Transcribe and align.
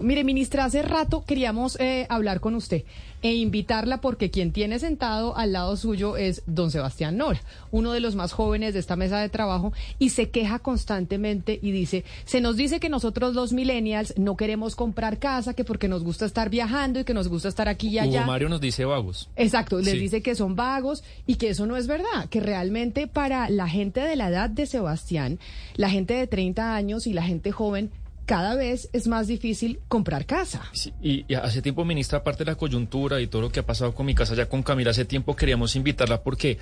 Mire, 0.00 0.22
ministra, 0.22 0.64
hace 0.64 0.82
rato 0.82 1.24
queríamos 1.26 1.74
eh, 1.80 2.06
hablar 2.08 2.38
con 2.38 2.54
usted 2.54 2.84
e 3.20 3.34
invitarla 3.34 4.00
porque 4.00 4.30
quien 4.30 4.52
tiene 4.52 4.78
sentado 4.78 5.36
al 5.36 5.50
lado 5.50 5.76
suyo 5.76 6.16
es 6.16 6.44
don 6.46 6.70
Sebastián 6.70 7.16
Nora, 7.16 7.40
uno 7.72 7.90
de 7.90 7.98
los 7.98 8.14
más 8.14 8.30
jóvenes 8.30 8.74
de 8.74 8.78
esta 8.78 8.94
mesa 8.94 9.18
de 9.18 9.28
trabajo 9.28 9.72
y 9.98 10.10
se 10.10 10.30
queja 10.30 10.60
constantemente 10.60 11.58
y 11.60 11.72
dice, 11.72 12.04
se 12.26 12.40
nos 12.40 12.56
dice 12.56 12.78
que 12.78 12.88
nosotros 12.88 13.34
los 13.34 13.52
millennials 13.52 14.14
no 14.16 14.36
queremos 14.36 14.76
comprar 14.76 15.18
casa, 15.18 15.52
que 15.54 15.64
porque 15.64 15.88
nos 15.88 16.04
gusta 16.04 16.26
estar 16.26 16.48
viajando 16.48 17.00
y 17.00 17.04
que 17.04 17.12
nos 17.12 17.26
gusta 17.26 17.48
estar 17.48 17.66
aquí 17.68 17.88
y 17.88 17.98
allá. 17.98 18.20
Hugo 18.20 18.28
Mario 18.28 18.48
nos 18.50 18.60
dice 18.60 18.84
vagos. 18.84 19.28
Exacto, 19.34 19.78
les 19.80 19.94
Sí. 19.94 19.98
dice 19.98 20.22
que 20.22 20.36
son 20.36 20.54
vagos 20.54 21.02
y 21.26 21.34
que 21.34 21.48
eso 21.48 21.66
no 21.66 21.76
es 21.76 21.88
verdad, 21.88 22.28
que 22.30 22.38
realmente 22.38 23.08
para 23.08 23.50
la 23.50 23.66
gente 23.68 23.98
de 23.98 24.14
la 24.14 24.28
edad 24.28 24.48
de 24.48 24.66
Sebastián, 24.66 25.40
la 25.74 25.90
gente 25.90 26.14
de 26.14 26.28
30 26.28 26.76
años 26.76 27.08
y 27.08 27.12
la 27.14 27.24
gente 27.24 27.50
joven, 27.50 27.90
cada 28.28 28.56
vez 28.56 28.90
es 28.92 29.08
más 29.08 29.26
difícil 29.26 29.80
comprar 29.88 30.26
casa. 30.26 30.70
Y, 31.02 31.24
hace 31.34 31.62
tiempo, 31.62 31.86
ministra, 31.86 32.18
aparte 32.18 32.44
de 32.44 32.50
la 32.50 32.56
coyuntura 32.56 33.22
y 33.22 33.26
todo 33.26 33.40
lo 33.40 33.50
que 33.50 33.60
ha 33.60 33.66
pasado 33.66 33.94
con 33.94 34.04
mi 34.04 34.14
casa 34.14 34.34
ya 34.34 34.50
con 34.50 34.62
Camila, 34.62 34.90
hace 34.90 35.06
tiempo 35.06 35.34
queríamos 35.34 35.74
invitarla 35.76 36.22
porque 36.22 36.58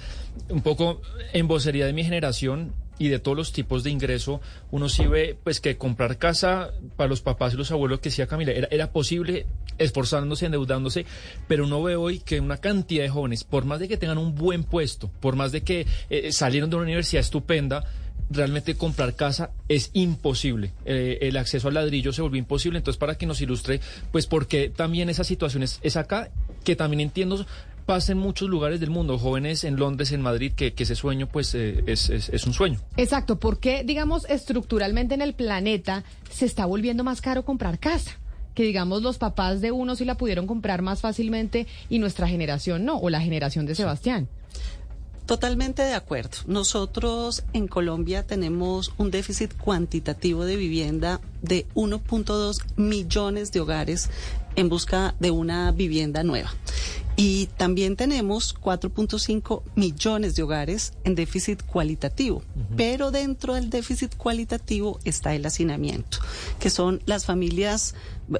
un 0.48 0.62
poco 0.62 1.02
en 1.32 1.48
vocería 1.48 1.84
de 1.84 1.92
mi 1.92 2.04
generación 2.04 2.72
y 2.98 3.08
de 3.08 3.18
todos 3.18 3.36
los 3.36 3.52
tipos 3.52 3.82
de 3.82 3.90
ingreso, 3.90 4.40
uno 4.70 4.88
sí 4.88 5.06
ve 5.06 5.36
pues 5.42 5.60
que 5.60 5.76
comprar 5.76 6.18
casa 6.18 6.70
para 6.96 7.10
los 7.10 7.20
papás 7.20 7.52
y 7.52 7.56
los 7.56 7.72
abuelos 7.72 7.98
que 7.98 8.10
decía 8.10 8.28
Camila 8.28 8.52
era, 8.52 8.68
era 8.70 8.92
posible 8.92 9.46
esforzándose, 9.76 10.46
endeudándose, 10.46 11.04
pero 11.48 11.64
uno 11.64 11.82
ve 11.82 11.96
hoy 11.96 12.20
que 12.20 12.40
una 12.40 12.58
cantidad 12.58 13.02
de 13.02 13.10
jóvenes, 13.10 13.42
por 13.42 13.64
más 13.64 13.80
de 13.80 13.88
que 13.88 13.96
tengan 13.96 14.18
un 14.18 14.36
buen 14.36 14.62
puesto, 14.62 15.10
por 15.20 15.34
más 15.34 15.50
de 15.50 15.62
que 15.62 15.84
eh, 16.10 16.30
salieron 16.30 16.70
de 16.70 16.76
una 16.76 16.84
universidad 16.84 17.20
estupenda, 17.20 17.84
realmente 18.30 18.74
comprar 18.76 19.14
casa 19.14 19.50
es 19.68 19.90
imposible. 19.92 20.72
Eh, 20.84 21.18
el 21.22 21.36
acceso 21.36 21.68
al 21.68 21.74
ladrillo 21.74 22.12
se 22.12 22.22
volvió 22.22 22.38
imposible. 22.38 22.78
Entonces, 22.78 22.98
para 22.98 23.16
que 23.16 23.26
nos 23.26 23.40
ilustre, 23.40 23.80
pues, 24.12 24.26
porque 24.26 24.68
también 24.68 25.08
esa 25.08 25.24
situación 25.24 25.62
es, 25.62 25.78
es 25.82 25.96
acá, 25.96 26.30
que 26.64 26.76
también 26.76 27.00
entiendo 27.00 27.46
pasa 27.86 28.10
en 28.12 28.18
muchos 28.18 28.48
lugares 28.48 28.80
del 28.80 28.90
mundo, 28.90 29.16
jóvenes 29.16 29.62
en 29.62 29.76
Londres, 29.76 30.10
en 30.10 30.20
Madrid, 30.20 30.52
que, 30.54 30.74
que 30.74 30.82
ese 30.82 30.96
sueño, 30.96 31.28
pues, 31.28 31.54
eh, 31.54 31.84
es, 31.86 32.10
es, 32.10 32.28
es 32.30 32.44
un 32.44 32.52
sueño. 32.52 32.80
Exacto, 32.96 33.38
porque 33.38 33.84
digamos 33.84 34.26
estructuralmente 34.28 35.14
en 35.14 35.22
el 35.22 35.34
planeta 35.34 36.02
se 36.28 36.46
está 36.46 36.66
volviendo 36.66 37.04
más 37.04 37.20
caro 37.20 37.44
comprar 37.44 37.78
casa. 37.78 38.18
Que 38.54 38.64
digamos 38.64 39.02
los 39.02 39.18
papás 39.18 39.60
de 39.60 39.70
uno 39.70 39.96
sí 39.96 40.06
la 40.06 40.16
pudieron 40.16 40.46
comprar 40.46 40.80
más 40.80 41.02
fácilmente 41.02 41.66
y 41.90 41.98
nuestra 41.98 42.26
generación 42.26 42.86
no, 42.86 42.96
o 42.96 43.10
la 43.10 43.20
generación 43.20 43.66
de 43.66 43.74
Sebastián. 43.74 44.28
Totalmente 45.26 45.82
de 45.82 45.94
acuerdo. 45.94 46.38
Nosotros 46.46 47.42
en 47.52 47.66
Colombia 47.66 48.24
tenemos 48.24 48.92
un 48.96 49.10
déficit 49.10 49.56
cuantitativo 49.56 50.44
de 50.44 50.56
vivienda 50.56 51.20
de 51.42 51.66
1.2 51.74 52.62
millones 52.76 53.50
de 53.50 53.60
hogares 53.60 54.08
en 54.54 54.68
busca 54.68 55.16
de 55.18 55.32
una 55.32 55.72
vivienda 55.72 56.22
nueva. 56.22 56.54
Y 57.16 57.46
también 57.56 57.96
tenemos 57.96 58.54
4.5 58.54 59.62
millones 59.74 60.36
de 60.36 60.42
hogares 60.42 60.92
en 61.04 61.14
déficit 61.14 61.62
cualitativo. 61.62 62.42
Pero 62.76 63.10
dentro 63.10 63.54
del 63.54 63.70
déficit 63.70 64.14
cualitativo 64.16 65.00
está 65.04 65.34
el 65.34 65.46
hacinamiento, 65.46 66.18
que 66.58 66.68
son 66.68 67.00
las 67.06 67.24
familias, 67.24 67.94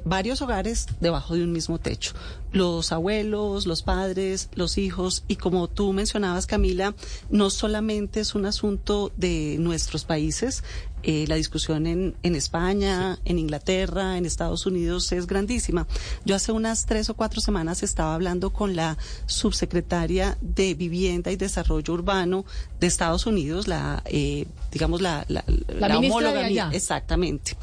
varios 0.05 0.43
hogares 0.43 0.89
debajo 1.00 1.34
de 1.34 1.45
un 1.45 1.53
mismo 1.53 1.78
techo. 1.78 2.12
Los 2.53 2.93
abuelos, 2.93 3.67
los 3.67 3.83
padres, 3.83 4.50
los 4.55 4.77
hijos. 4.77 5.25
Y 5.27 5.37
como 5.37 5.69
tú 5.69 5.95
mencionabas, 5.95 6.47
Camila, 6.47 6.95
no 7.31 7.49
solamente 7.49 8.21
es 8.21 8.34
un 8.34 8.45
asunto 8.45 9.11
de 9.17 9.56
nuestros 9.59 10.05
países, 10.05 10.65
eh, 11.09 11.25
la 11.28 11.37
discusión 11.37 11.87
en, 11.87 12.17
en 12.25 12.34
España, 12.34 13.21
en 13.25 13.39
Inglaterra, 13.39 14.19
en 14.19 14.27
Estados 14.27 14.67
Unidos 14.67 15.12
es 15.12 15.28
grandísima. 15.28 15.87
Yo 16.25 16.34
hace 16.34 16.50
unas 16.50 16.84
tres 16.84 17.09
o 17.11 17.15
cuatro 17.15 17.41
semanas 17.41 17.84
estaba 17.84 18.12
hablando 18.12 18.53
con 18.53 18.75
la 18.75 18.99
subsecretaria 19.27 20.37
de 20.41 20.75
Vivienda 20.75 21.31
y 21.31 21.37
Desarrollo 21.37 21.94
Urbano 21.94 22.44
de 22.81 22.87
Estados 22.87 23.26
Unidos, 23.26 23.69
la, 23.69 24.03
eh, 24.06 24.47
digamos, 24.70 25.00
la, 25.00 25.25
la, 25.28 25.44
La 25.78 25.88
de 25.98 26.06
allá. 26.09 26.48
mía. 26.48 26.70
Exactamente. 26.72 27.56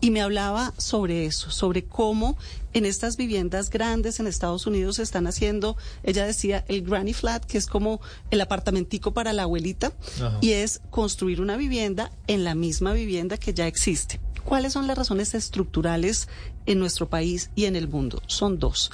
Y 0.00 0.10
me 0.10 0.22
hablaba 0.22 0.72
sobre 0.78 1.26
eso, 1.26 1.50
sobre 1.50 1.84
cómo 1.84 2.38
en 2.72 2.86
estas 2.86 3.16
viviendas 3.16 3.68
grandes 3.68 4.20
en 4.20 4.26
Estados 4.26 4.66
Unidos 4.66 4.96
se 4.96 5.02
están 5.02 5.26
haciendo, 5.26 5.76
ella 6.04 6.24
decía, 6.24 6.64
el 6.68 6.82
granny 6.82 7.12
flat, 7.12 7.44
que 7.44 7.58
es 7.58 7.66
como 7.66 8.00
el 8.30 8.40
apartamentico 8.40 9.12
para 9.12 9.32
la 9.32 9.42
abuelita, 9.42 9.92
Ajá. 10.16 10.38
y 10.40 10.52
es 10.52 10.80
construir 10.90 11.40
una 11.40 11.56
vivienda 11.56 12.12
en 12.28 12.44
la 12.44 12.54
misma 12.54 12.92
vivienda 12.92 13.36
que 13.36 13.52
ya 13.52 13.66
existe. 13.66 14.20
¿Cuáles 14.44 14.72
son 14.72 14.86
las 14.86 14.96
razones 14.96 15.34
estructurales 15.34 16.28
en 16.64 16.78
nuestro 16.78 17.10
país 17.10 17.50
y 17.54 17.66
en 17.66 17.76
el 17.76 17.88
mundo? 17.88 18.22
Son 18.26 18.58
dos. 18.58 18.90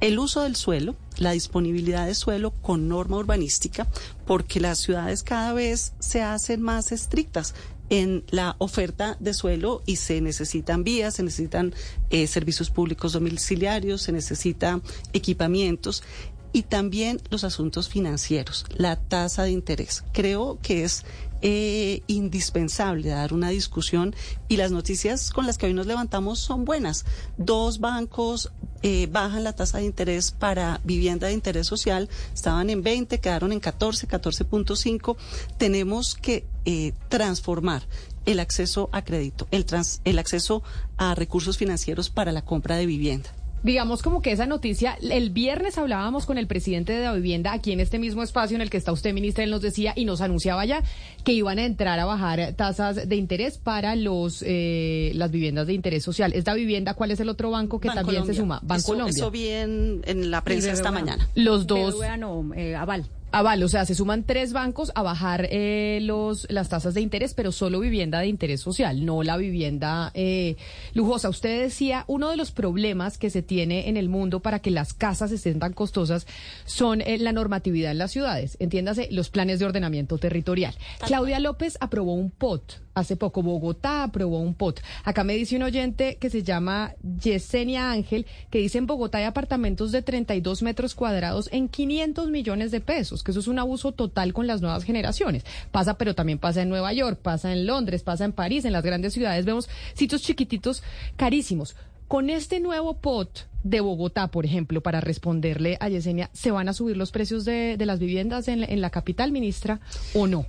El 0.00 0.18
uso 0.18 0.42
del 0.42 0.54
suelo, 0.54 0.94
la 1.16 1.32
disponibilidad 1.32 2.06
de 2.06 2.14
suelo 2.14 2.52
con 2.52 2.88
norma 2.88 3.16
urbanística, 3.16 3.88
porque 4.26 4.60
las 4.60 4.78
ciudades 4.78 5.24
cada 5.24 5.52
vez 5.52 5.92
se 5.98 6.22
hacen 6.22 6.62
más 6.62 6.92
estrictas 6.92 7.54
en 7.90 8.22
la 8.30 8.54
oferta 8.58 9.16
de 9.18 9.34
suelo 9.34 9.82
y 9.86 9.96
se 9.96 10.20
necesitan 10.20 10.84
vías, 10.84 11.14
se 11.14 11.22
necesitan 11.22 11.74
eh, 12.10 12.26
servicios 12.26 12.70
públicos 12.70 13.12
domiciliarios, 13.12 14.02
se 14.02 14.12
necesitan 14.12 14.82
equipamientos 15.12 16.04
y 16.52 16.62
también 16.62 17.20
los 17.30 17.44
asuntos 17.44 17.88
financieros, 17.88 18.66
la 18.76 18.96
tasa 18.96 19.44
de 19.44 19.50
interés. 19.50 20.04
Creo 20.12 20.58
que 20.62 20.84
es 20.84 21.04
eh, 21.42 22.02
indispensable 22.06 23.08
dar 23.08 23.32
una 23.32 23.48
discusión 23.50 24.14
y 24.48 24.56
las 24.56 24.70
noticias 24.72 25.30
con 25.30 25.46
las 25.46 25.58
que 25.58 25.66
hoy 25.66 25.74
nos 25.74 25.86
levantamos 25.86 26.38
son 26.38 26.64
buenas. 26.64 27.04
Dos 27.36 27.78
bancos 27.80 28.50
eh, 28.82 29.08
bajan 29.10 29.44
la 29.44 29.52
tasa 29.54 29.78
de 29.78 29.84
interés 29.84 30.30
para 30.30 30.80
vivienda 30.84 31.26
de 31.26 31.32
interés 31.32 31.66
social, 31.66 32.08
estaban 32.34 32.70
en 32.70 32.82
20, 32.82 33.18
quedaron 33.20 33.52
en 33.52 33.60
14, 33.60 34.06
14.5. 34.08 35.16
Tenemos 35.56 36.14
que 36.14 36.46
eh, 36.64 36.92
transformar 37.08 37.82
el 38.26 38.40
acceso 38.40 38.88
a 38.92 39.02
crédito, 39.04 39.48
el, 39.50 39.64
trans- 39.64 40.00
el 40.04 40.18
acceso 40.18 40.62
a 40.96 41.14
recursos 41.14 41.56
financieros 41.56 42.10
para 42.10 42.30
la 42.32 42.44
compra 42.44 42.76
de 42.76 42.86
vivienda. 42.86 43.30
Digamos 43.62 44.02
como 44.02 44.22
que 44.22 44.32
esa 44.32 44.46
noticia, 44.46 44.96
el 45.00 45.30
viernes 45.30 45.78
hablábamos 45.78 46.26
con 46.26 46.38
el 46.38 46.46
presidente 46.46 46.92
de 46.92 47.04
la 47.04 47.12
vivienda 47.12 47.52
aquí 47.52 47.72
en 47.72 47.80
este 47.80 47.98
mismo 47.98 48.22
espacio 48.22 48.54
en 48.54 48.62
el 48.62 48.70
que 48.70 48.76
está 48.76 48.92
usted, 48.92 49.12
ministra, 49.12 49.44
él 49.44 49.50
nos 49.50 49.62
decía 49.62 49.92
y 49.96 50.04
nos 50.04 50.20
anunciaba 50.20 50.64
ya 50.64 50.82
que 51.24 51.32
iban 51.32 51.58
a 51.58 51.64
entrar 51.64 51.98
a 51.98 52.04
bajar 52.04 52.52
tasas 52.54 53.08
de 53.08 53.16
interés 53.16 53.58
para 53.58 53.96
los 53.96 54.44
eh, 54.46 55.12
las 55.14 55.30
viviendas 55.30 55.66
de 55.66 55.74
interés 55.74 56.04
social. 56.04 56.32
Esta 56.34 56.54
vivienda, 56.54 56.94
¿cuál 56.94 57.10
es 57.10 57.20
el 57.20 57.28
otro 57.28 57.50
banco 57.50 57.80
que 57.80 57.88
también 57.88 58.24
se 58.26 58.34
suma? 58.34 58.60
Bancolombia. 58.62 59.10
Eso, 59.10 59.24
eso 59.24 59.30
vi 59.30 59.48
en, 59.48 60.02
en 60.04 60.30
la 60.30 60.42
prensa 60.44 60.72
esta 60.72 60.90
mañana. 60.90 61.28
Los 61.34 61.66
dos. 61.66 61.96
BBVA 61.96 62.16
no, 62.16 62.54
eh, 62.54 62.76
aval. 62.76 63.06
Aval, 63.30 63.62
o 63.62 63.68
sea, 63.68 63.84
se 63.84 63.94
suman 63.94 64.24
tres 64.24 64.54
bancos 64.54 64.90
a 64.94 65.02
bajar 65.02 65.48
eh, 65.50 65.98
los 66.00 66.46
las 66.50 66.70
tasas 66.70 66.94
de 66.94 67.02
interés, 67.02 67.34
pero 67.34 67.52
solo 67.52 67.78
vivienda 67.78 68.20
de 68.20 68.26
interés 68.26 68.62
social, 68.62 69.04
no 69.04 69.22
la 69.22 69.36
vivienda 69.36 70.10
eh, 70.14 70.56
lujosa. 70.94 71.28
Usted 71.28 71.60
decía, 71.60 72.04
uno 72.06 72.30
de 72.30 72.38
los 72.38 72.52
problemas 72.52 73.18
que 73.18 73.28
se 73.28 73.42
tiene 73.42 73.90
en 73.90 73.98
el 73.98 74.08
mundo 74.08 74.40
para 74.40 74.60
que 74.60 74.70
las 74.70 74.94
casas 74.94 75.30
estén 75.30 75.58
tan 75.58 75.74
costosas 75.74 76.26
son 76.64 77.02
eh, 77.02 77.18
la 77.18 77.32
normatividad 77.32 77.90
en 77.90 77.98
las 77.98 78.12
ciudades, 78.12 78.56
entiéndase, 78.60 79.08
los 79.10 79.28
planes 79.28 79.58
de 79.58 79.66
ordenamiento 79.66 80.16
territorial. 80.16 80.74
Claudia 81.06 81.38
López 81.38 81.76
aprobó 81.80 82.14
un 82.14 82.30
POT. 82.30 82.87
Hace 82.98 83.16
poco 83.16 83.42
Bogotá 83.42 84.02
aprobó 84.02 84.40
un 84.40 84.54
POT. 84.54 84.80
Acá 85.04 85.22
me 85.22 85.34
dice 85.34 85.56
un 85.56 85.62
oyente 85.62 86.16
que 86.16 86.30
se 86.30 86.42
llama 86.42 86.94
Yesenia 87.22 87.92
Ángel, 87.92 88.26
que 88.50 88.58
dice 88.58 88.78
en 88.78 88.86
Bogotá 88.86 89.18
hay 89.18 89.24
apartamentos 89.24 89.92
de 89.92 90.02
32 90.02 90.62
metros 90.62 90.94
cuadrados 90.94 91.48
en 91.52 91.68
500 91.68 92.28
millones 92.30 92.70
de 92.70 92.80
pesos, 92.80 93.22
que 93.22 93.30
eso 93.30 93.40
es 93.40 93.46
un 93.46 93.58
abuso 93.58 93.92
total 93.92 94.32
con 94.32 94.46
las 94.46 94.60
nuevas 94.60 94.82
generaciones. 94.82 95.44
Pasa, 95.70 95.94
pero 95.94 96.14
también 96.14 96.38
pasa 96.38 96.62
en 96.62 96.68
Nueva 96.68 96.92
York, 96.92 97.20
pasa 97.22 97.52
en 97.52 97.66
Londres, 97.66 98.02
pasa 98.02 98.24
en 98.24 98.32
París, 98.32 98.64
en 98.64 98.72
las 98.72 98.84
grandes 98.84 99.12
ciudades 99.12 99.44
vemos 99.44 99.68
sitios 99.94 100.22
chiquititos 100.22 100.82
carísimos. 101.16 101.76
Con 102.08 102.30
este 102.30 102.58
nuevo 102.58 102.94
POT 102.94 103.40
de 103.62 103.80
Bogotá, 103.80 104.28
por 104.28 104.46
ejemplo, 104.46 104.80
para 104.82 105.00
responderle 105.00 105.76
a 105.80 105.88
Yesenia, 105.88 106.30
¿se 106.32 106.50
van 106.50 106.68
a 106.68 106.72
subir 106.72 106.96
los 106.96 107.10
precios 107.10 107.44
de, 107.44 107.76
las 107.78 107.98
viviendas 107.98 108.48
en, 108.48 108.64
en 108.64 108.80
la 108.80 108.90
capital, 108.90 109.30
ministra, 109.30 109.80
o 110.14 110.26
no? 110.26 110.46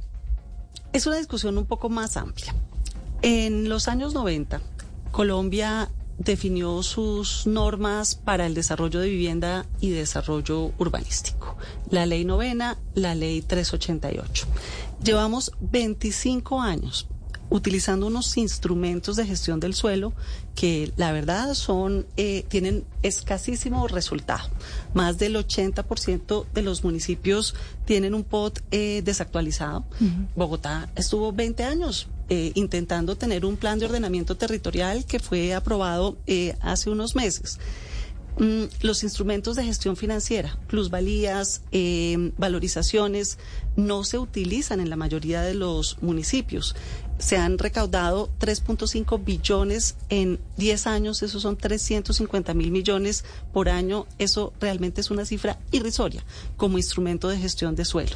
Es 0.91 1.05
una 1.05 1.17
discusión 1.17 1.57
un 1.57 1.65
poco 1.65 1.89
más 1.89 2.17
amplia. 2.17 2.55
En 3.21 3.69
los 3.69 3.87
años 3.87 4.13
90, 4.13 4.59
Colombia 5.11 5.89
definió 6.17 6.81
sus 6.83 7.45
normas 7.45 8.15
para 8.15 8.45
el 8.45 8.53
desarrollo 8.53 8.99
de 8.99 9.09
vivienda 9.09 9.65
y 9.79 9.89
desarrollo 9.91 10.71
urbanístico. 10.77 11.55
La 11.89 12.05
ley 12.05 12.25
novena, 12.25 12.77
la 12.95 13.13
ley 13.13 13.41
388. 13.41 14.47
Llevamos 15.03 15.51
25 15.61 16.61
años 16.61 17.07
utilizando 17.49 18.07
unos 18.07 18.37
instrumentos 18.37 19.15
de 19.15 19.25
gestión 19.25 19.59
del 19.59 19.73
suelo 19.73 20.13
que 20.55 20.91
la 20.97 21.11
verdad 21.11 21.53
son 21.53 22.05
eh, 22.17 22.45
tienen 22.47 22.83
escasísimo 23.01 23.87
resultado. 23.87 24.49
Más 24.93 25.17
del 25.17 25.35
80% 25.35 26.45
de 26.53 26.61
los 26.61 26.83
municipios 26.83 27.55
tienen 27.85 28.13
un 28.13 28.23
POT 28.23 28.59
eh, 28.71 29.01
desactualizado. 29.03 29.85
Bogotá 30.35 30.89
estuvo 30.95 31.31
20 31.31 31.63
años 31.63 32.07
eh, 32.29 32.51
intentando 32.55 33.15
tener 33.15 33.45
un 33.45 33.57
plan 33.57 33.79
de 33.79 33.85
ordenamiento 33.85 34.35
territorial 34.35 35.05
que 35.05 35.19
fue 35.19 35.53
aprobado 35.53 36.17
hace 36.61 36.89
unos 36.89 37.15
meses. 37.15 37.59
Mm, 38.39 38.63
los 38.81 39.03
instrumentos 39.03 39.55
de 39.55 39.65
gestión 39.65 39.95
financiera, 39.95 40.57
plusvalías, 40.67 41.61
valorizaciones, 42.37 43.37
no 43.75 44.03
se 44.03 44.17
utilizan 44.17 44.79
en 44.79 44.89
la 44.89 44.95
mayoría 44.95 45.41
de 45.41 45.53
los 45.53 46.01
municipios 46.01 46.75
se 47.19 47.35
han 47.35 47.57
recaudado 47.57 48.29
3.5 48.39 49.23
billones 49.23 49.95
en 50.09 50.39
10 50.57 50.87
años, 50.87 51.21
eso 51.21 51.39
son 51.39 51.57
350 51.57 52.53
mil 52.53 52.71
millones 52.71 53.25
por 53.53 53.69
año, 53.69 54.07
eso 54.17 54.53
realmente 54.59 55.01
es 55.01 55.11
una 55.11 55.25
cifra 55.25 55.59
irrisoria 55.71 56.23
como 56.55 56.77
instrumento 56.77 57.27
de 57.27 57.37
gestión 57.37 57.75
de 57.75 57.85
suelo. 57.85 58.15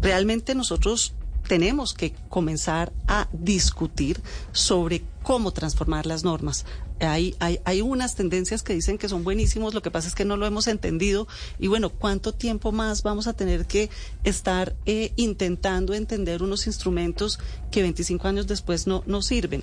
Realmente 0.00 0.54
nosotros 0.54 1.12
tenemos 1.46 1.94
que 1.94 2.14
comenzar 2.28 2.92
a 3.06 3.28
discutir 3.32 4.20
sobre 4.52 5.04
cómo 5.22 5.52
transformar 5.52 6.06
las 6.06 6.24
normas. 6.24 6.64
Hay, 7.00 7.34
hay, 7.40 7.58
hay, 7.64 7.82
unas 7.82 8.14
tendencias 8.14 8.62
que 8.62 8.72
dicen 8.72 8.96
que 8.96 9.08
son 9.08 9.22
buenísimos, 9.22 9.74
lo 9.74 9.82
que 9.82 9.90
pasa 9.90 10.08
es 10.08 10.14
que 10.14 10.24
no 10.24 10.38
lo 10.38 10.46
hemos 10.46 10.66
entendido 10.66 11.28
y 11.58 11.66
bueno, 11.66 11.90
¿cuánto 11.90 12.32
tiempo 12.32 12.72
más 12.72 13.02
vamos 13.02 13.26
a 13.26 13.34
tener 13.34 13.66
que 13.66 13.90
estar 14.24 14.74
eh, 14.86 15.12
intentando 15.16 15.92
entender 15.92 16.42
unos 16.42 16.66
instrumentos 16.66 17.38
que 17.70 17.82
25 17.82 18.28
años 18.28 18.46
después 18.46 18.86
no, 18.86 19.02
no 19.06 19.20
sirven? 19.20 19.62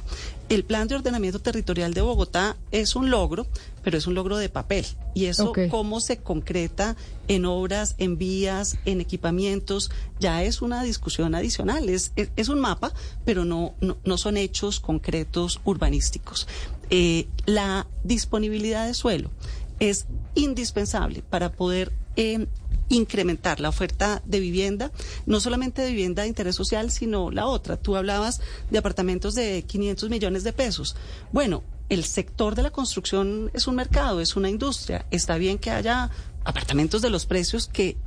El 0.50 0.64
plan 0.64 0.88
de 0.88 0.96
ordenamiento 0.96 1.40
territorial 1.40 1.96
de 1.96 2.02
Bogotá 2.02 2.56
es 2.70 2.96
un 2.96 3.10
logro, 3.10 3.48
pero 3.84 3.98
es 3.98 4.08
un 4.08 4.16
logro 4.16 4.38
de 4.38 4.50
papel. 4.50 4.86
Y 5.14 5.26
eso, 5.26 5.54
cómo 5.70 6.00
se 6.00 6.18
concreta 6.18 6.96
en 7.28 7.46
obras, 7.46 7.96
en 7.98 8.18
vías, 8.18 8.78
en 8.86 9.02
equipamientos, 9.02 9.92
ya 10.20 10.44
es 10.44 10.62
una 10.62 10.84
discusión 10.84 11.36
adicional. 11.36 11.90
Es, 11.90 12.12
es, 12.16 12.50
un 12.50 12.60
mapa, 12.60 12.94
pero 13.26 13.46
no, 13.46 13.76
no, 13.82 13.98
no 14.04 14.18
son 14.18 14.38
hechos 14.38 14.80
concretos 14.80 15.62
urbanísticos. 15.66 16.48
Eh, 16.90 17.28
la 17.46 17.88
disponibilidad 18.04 18.86
de 18.86 18.94
suelo 18.94 19.32
es 19.80 20.06
indispensable 20.36 21.24
para 21.30 21.52
poder 21.52 21.92
eh, 22.16 22.48
incrementar 22.90 23.60
la 23.60 23.70
oferta 23.70 24.22
de 24.26 24.40
vivienda, 24.40 24.92
no 25.26 25.40
solamente 25.40 25.82
de 25.82 25.90
vivienda 25.90 26.24
de 26.24 26.30
interés 26.30 26.56
social, 26.56 26.92
sino 26.92 27.32
la 27.32 27.48
otra. 27.48 27.78
Tú 27.78 27.96
hablabas 27.96 28.42
de 28.70 28.78
apartamentos 28.78 29.36
de 29.36 29.64
500 29.64 30.10
millones 30.10 30.44
de 30.44 30.54
pesos. 30.54 30.96
Bueno, 31.32 31.64
el 31.90 32.04
sector 32.04 32.56
de 32.56 32.64
la 32.64 32.72
construcción 32.72 33.52
es 33.54 33.68
un 33.68 33.76
mercado, 33.76 34.22
es 34.22 34.36
una 34.36 34.50
industria. 34.50 35.06
Está 35.12 35.38
bien 35.38 35.58
que 35.60 35.72
haya 35.72 36.10
apartamentos 36.44 37.02
de 37.02 37.10
los 37.10 37.26
precios 37.26 37.68
que 37.68 37.98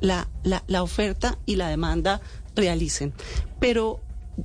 la, 0.00 0.28
la, 0.42 0.64
la 0.66 0.82
oferta 0.82 1.38
y 1.46 1.56
la 1.56 1.68
demanda 1.68 2.20
realicen. 2.54 3.12
Pero 3.60 4.00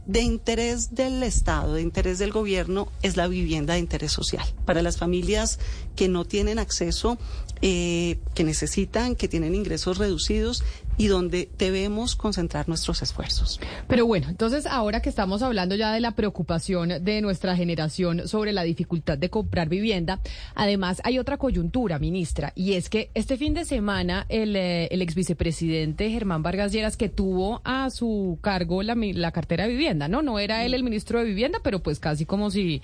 de 0.06 0.22
interés 0.22 0.96
del 0.96 1.22
Estado, 1.22 1.76
de 1.76 1.82
interés 1.82 2.18
del 2.18 2.32
gobierno, 2.32 2.92
es 3.04 3.16
la 3.16 3.28
vivienda 3.28 3.74
de 3.74 3.80
interés 3.80 4.12
social. 4.12 4.46
Para 4.66 4.82
las 4.82 4.98
familias 4.98 5.60
que 5.96 6.08
no 6.08 6.26
tienen 6.26 6.58
acceso, 6.58 7.18
eh, 7.62 8.20
que 8.34 8.44
necesitan, 8.44 9.16
que 9.16 9.28
tienen 9.28 9.54
ingresos 9.54 10.00
reducidos, 10.00 10.64
y 10.98 11.08
donde 11.08 11.50
debemos 11.58 12.16
concentrar 12.16 12.68
nuestros 12.68 13.02
esfuerzos. 13.02 13.60
Pero 13.88 14.06
bueno, 14.06 14.30
entonces 14.30 14.66
ahora 14.66 15.02
que 15.02 15.10
estamos 15.10 15.42
hablando 15.42 15.76
ya 15.76 15.92
de 15.92 16.00
la 16.00 16.12
preocupación 16.12 17.04
de 17.04 17.22
nuestra 17.22 17.56
generación 17.56 18.28
sobre 18.28 18.54
la 18.54 18.64
dificultad 18.64 19.18
de 19.18 19.30
comprar 19.30 19.70
vivienda, 19.70 20.20
además 20.56 21.02
hay 21.04 21.20
otra 21.20 21.38
coyuntura, 21.38 22.00
ministra, 22.00 22.54
y 22.56 22.74
es 22.74 22.90
que 22.90 23.10
este 23.14 23.38
fin 23.38 23.54
de 23.54 23.66
semana 23.66 24.26
el, 24.30 24.56
eh, 24.56 24.88
el 24.92 25.02
ex 25.02 25.16
vicepresidente 25.16 26.10
Germán 26.10 26.44
Vargas 26.44 26.72
Lleras, 26.72 26.98
que 26.98 27.10
tuvo 27.10 27.62
a 27.64 27.90
su 27.90 28.38
cargo 28.42 28.84
la, 28.84 28.96
la, 28.96 29.32
cartera 29.32 29.66
de 29.66 29.72
vivienda, 29.72 30.08
¿no? 30.08 30.22
No 30.22 30.40
era 30.40 30.64
él 30.64 30.74
el 30.74 30.84
ministro 30.84 31.20
de 31.20 31.26
vivienda, 31.26 31.60
pero 31.64 31.82
pues 31.82 32.00
casi 32.00 32.26
como 32.26 32.52
si, 32.52 32.82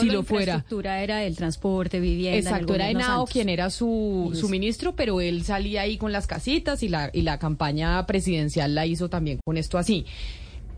si 0.00 0.06
lo 0.06 0.22
fuera. 0.22 0.46
La 0.46 0.52
infraestructura 0.52 1.02
era 1.02 1.24
el 1.24 1.36
transporte, 1.36 2.00
vivienda. 2.00 2.38
Exacto, 2.38 2.74
era 2.74 2.90
Henao 2.90 3.26
quien 3.26 3.48
era 3.48 3.70
su, 3.70 4.32
su 4.34 4.48
ministro, 4.48 4.96
pero 4.96 5.20
él 5.20 5.44
salía 5.44 5.82
ahí 5.82 5.96
con 5.96 6.12
las 6.12 6.26
casitas 6.26 6.82
y 6.82 6.88
la, 6.88 7.10
y 7.12 7.22
la 7.22 7.38
campaña 7.38 7.51
presidencial 8.06 8.74
la 8.74 8.86
hizo 8.86 9.08
también 9.08 9.38
con 9.44 9.56
esto 9.56 9.78
así 9.78 10.06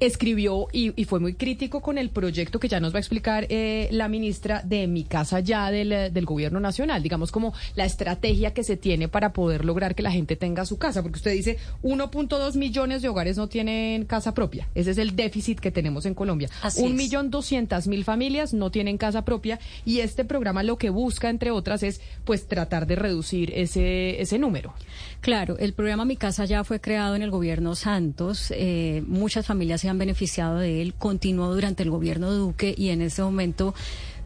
escribió 0.00 0.69
y, 0.73 0.93
fue 1.05 1.20
muy 1.20 1.35
crítico 1.35 1.82
con 1.82 1.99
el 1.99 2.11
proyecto 2.11 2.58
que 2.58 2.69
ya 2.69 2.81
nos 2.81 2.93
va 2.93 2.96
a 2.96 3.00
explicar 3.00 3.46
eh, 3.50 3.88
la 3.91 4.08
ministra 4.08 4.62
de 4.64 4.87
Mi 4.87 5.05
Casa 5.05 5.41
Ya 5.41 5.70
del, 5.70 6.12
del, 6.12 6.25
Gobierno 6.25 6.61
Nacional, 6.61 7.02
digamos 7.02 7.31
como 7.31 7.52
la 7.75 7.85
estrategia 7.85 8.55
que 8.55 8.64
se 8.64 8.76
tiene 8.76 9.08
para 9.08 9.32
poder 9.32 9.64
lograr 9.64 9.94
que 9.94 10.02
la 10.02 10.11
gente 10.11 10.37
tenga 10.37 10.64
su 10.64 10.79
casa, 10.79 11.02
porque 11.02 11.19
usted 11.19 11.32
dice 11.32 11.58
1.2 11.82 12.56
millones 12.56 13.02
de 13.02 13.08
hogares 13.08 13.37
no 13.37 13.49
tienen 13.49 14.06
casa 14.06 14.32
propia, 14.32 14.69
ese 14.75 14.93
es 14.93 14.99
el 14.99 15.14
déficit 15.14 15.61
que 15.61 15.70
tenemos 15.70 16.06
en 16.06 16.14
Colombia. 16.14 16.49
Un 16.79 16.96
millón 16.96 17.31
doscientas 17.31 17.87
mil 17.87 18.05
familias 18.05 18.55
no 18.55 18.70
tienen 18.70 18.96
casa 18.96 19.25
propia 19.25 19.61
y 19.85 20.00
este 20.00 20.25
programa 20.25 20.62
lo 20.62 20.79
que 20.79 20.91
busca, 20.91 21.29
entre 21.29 21.50
otras, 21.50 21.82
es 21.82 22.00
pues 22.25 22.46
tratar 22.46 22.87
de 22.87 22.96
reducir 22.96 23.52
ese, 23.55 24.20
ese 24.20 24.38
número. 24.38 24.75
Claro, 25.20 25.58
el 25.58 25.73
programa 25.73 26.05
Mi 26.05 26.17
Casa 26.17 26.44
Ya 26.44 26.64
fue 26.64 26.81
creado 26.81 27.17
en 27.17 27.23
el 27.23 27.31
Gobierno 27.31 27.75
Santos, 27.75 28.52
eh, 28.55 29.02
muchas 29.06 29.46
familias 29.46 29.83
se 29.84 29.90
han 29.90 29.98
beneficiado 29.98 30.60
de 30.60 30.81
él, 30.81 30.94
continuó 30.94 31.54
durante 31.54 31.82
el 31.82 31.90
gobierno 31.90 32.32
Duque 32.32 32.75
y 32.75 32.88
en 32.88 33.02
este 33.02 33.20
momento 33.20 33.75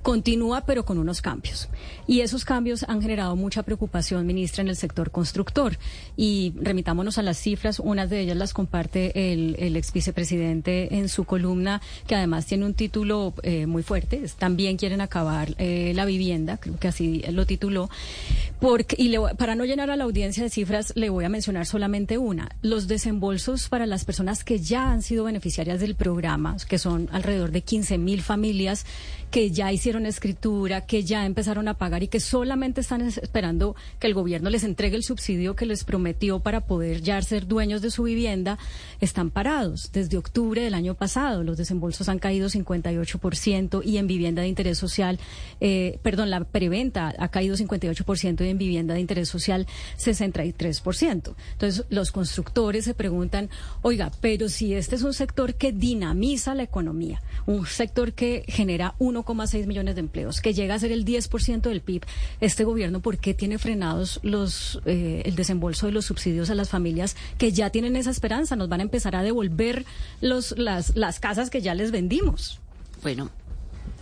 continúa 0.02 0.62
pero 0.62 0.84
con 0.84 0.98
unos 0.98 1.22
cambios. 1.22 1.68
Y 2.06 2.20
esos 2.20 2.44
cambios 2.44 2.84
han 2.88 3.02
generado 3.02 3.36
mucha 3.36 3.62
preocupación, 3.62 4.26
ministra, 4.26 4.62
en 4.62 4.68
el 4.68 4.76
sector 4.76 5.10
constructor. 5.10 5.78
Y 6.16 6.54
remitámonos 6.60 7.18
a 7.18 7.22
las 7.22 7.38
cifras, 7.38 7.80
unas 7.80 8.10
de 8.10 8.20
ellas 8.20 8.36
las 8.36 8.54
comparte 8.54 9.32
el, 9.32 9.76
ex 9.76 9.92
vicepresidente 9.92 10.96
en 10.96 11.08
su 11.08 11.24
columna, 11.24 11.80
que 12.06 12.14
además 12.14 12.46
tiene 12.46 12.64
un 12.64 12.74
título 12.74 13.34
eh, 13.42 13.66
muy 13.66 13.82
fuerte, 13.82 14.22
también 14.38 14.76
quieren 14.76 15.00
acabar 15.00 15.54
eh, 15.58 15.92
la 15.94 16.04
vivienda, 16.04 16.56
creo 16.56 16.78
que 16.78 16.88
así 16.88 17.22
lo 17.30 17.46
tituló. 17.46 17.90
Porque, 18.60 18.96
y 18.98 19.14
para 19.36 19.54
no 19.54 19.64
llenar 19.64 19.90
a 19.90 19.96
la 19.96 20.04
audiencia 20.04 20.42
de 20.42 20.50
cifras, 20.50 20.92
le 20.96 21.10
voy 21.10 21.24
a 21.24 21.28
mencionar 21.28 21.66
solamente 21.66 22.18
una. 22.18 22.50
Los 22.62 22.88
desembolsos 22.88 23.68
para 23.68 23.86
las 23.86 24.04
personas 24.04 24.42
que 24.42 24.58
ya 24.58 24.90
han 24.90 25.02
sido 25.02 25.24
beneficiarias 25.24 25.80
del 25.80 25.94
programa, 25.94 26.56
que 26.68 26.78
son 26.78 27.08
alrededor 27.12 27.52
de 27.52 27.62
15 27.62 27.98
mil 27.98 28.22
familias 28.22 28.84
que 29.30 29.50
ya 29.50 29.70
hicieron 29.72 29.87
escritura, 29.96 30.82
que 30.82 31.02
ya 31.02 31.24
empezaron 31.24 31.68
a 31.68 31.74
pagar 31.74 32.02
y 32.02 32.08
que 32.08 32.20
solamente 32.20 32.80
están 32.80 33.00
esperando 33.02 33.74
que 33.98 34.06
el 34.06 34.14
gobierno 34.14 34.50
les 34.50 34.64
entregue 34.64 34.96
el 34.96 35.02
subsidio 35.02 35.56
que 35.56 35.66
les 35.66 35.84
prometió 35.84 36.40
para 36.40 36.60
poder 36.60 37.00
ya 37.00 37.20
ser 37.22 37.46
dueños 37.46 37.80
de 37.80 37.90
su 37.90 38.02
vivienda, 38.02 38.58
están 39.00 39.30
parados. 39.30 39.90
Desde 39.92 40.16
octubre 40.16 40.62
del 40.62 40.74
año 40.74 40.94
pasado 40.94 41.42
los 41.42 41.56
desembolsos 41.56 42.08
han 42.08 42.18
caído 42.18 42.48
58% 42.48 43.82
y 43.84 43.96
en 43.96 44.06
vivienda 44.06 44.42
de 44.42 44.48
interés 44.48 44.78
social, 44.78 45.18
eh, 45.60 45.98
perdón, 46.02 46.30
la 46.30 46.44
preventa 46.44 47.14
ha 47.18 47.28
caído 47.28 47.56
58% 47.56 48.44
y 48.44 48.48
en 48.48 48.58
vivienda 48.58 48.94
de 48.94 49.00
interés 49.00 49.28
social 49.28 49.66
63%. 49.98 51.34
Entonces 51.52 51.84
los 51.88 52.12
constructores 52.12 52.84
se 52.84 52.94
preguntan, 52.94 53.48
oiga, 53.82 54.10
pero 54.20 54.48
si 54.48 54.74
este 54.74 54.96
es 54.96 55.02
un 55.02 55.14
sector 55.14 55.54
que 55.54 55.72
dinamiza 55.72 56.54
la 56.54 56.62
economía, 56.64 57.22
un 57.46 57.66
sector 57.66 58.12
que 58.12 58.44
genera 58.48 58.94
1,6 58.98 59.66
millones 59.66 59.77
de 59.86 60.00
empleos, 60.00 60.40
que 60.40 60.54
llega 60.54 60.74
a 60.74 60.78
ser 60.78 60.92
el 60.92 61.04
10% 61.04 61.62
del 61.62 61.80
PIB, 61.80 62.02
este 62.40 62.64
gobierno, 62.64 63.00
¿por 63.00 63.18
qué 63.18 63.34
tiene 63.34 63.58
frenados 63.58 64.20
los 64.22 64.80
eh, 64.86 65.22
el 65.24 65.36
desembolso 65.36 65.86
de 65.86 65.92
los 65.92 66.06
subsidios 66.06 66.50
a 66.50 66.54
las 66.54 66.68
familias 66.68 67.16
que 67.38 67.52
ya 67.52 67.70
tienen 67.70 67.96
esa 67.96 68.10
esperanza? 68.10 68.56
Nos 68.56 68.68
van 68.68 68.80
a 68.80 68.82
empezar 68.82 69.16
a 69.16 69.22
devolver 69.22 69.84
los, 70.20 70.56
las, 70.58 70.96
las 70.96 71.20
casas 71.20 71.50
que 71.50 71.60
ya 71.60 71.74
les 71.74 71.90
vendimos. 71.90 72.60
Bueno, 73.02 73.30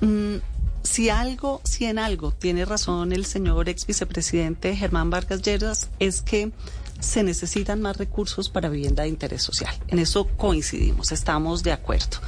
mm, 0.01 0.37
si 0.83 1.11
algo, 1.11 1.61
si 1.65 1.85
en 1.85 1.99
algo 1.99 2.33
tiene 2.33 2.65
razón 2.65 3.13
el 3.13 3.27
señor 3.27 3.69
ex 3.69 3.87
vicepresidente 3.87 4.75
Germán 4.77 5.11
Vargas 5.11 5.43
Lleras, 5.43 5.91
es 5.99 6.23
que 6.23 6.53
se 7.01 7.23
necesitan 7.23 7.81
más 7.81 7.97
recursos 7.97 8.49
para 8.49 8.69
vivienda 8.69 9.03
de 9.03 9.09
interés 9.09 9.43
social. 9.43 9.75
En 9.89 9.99
eso 9.99 10.27
coincidimos, 10.37 11.13
estamos 11.13 11.63
de 11.63 11.73
acuerdo. 11.73 12.19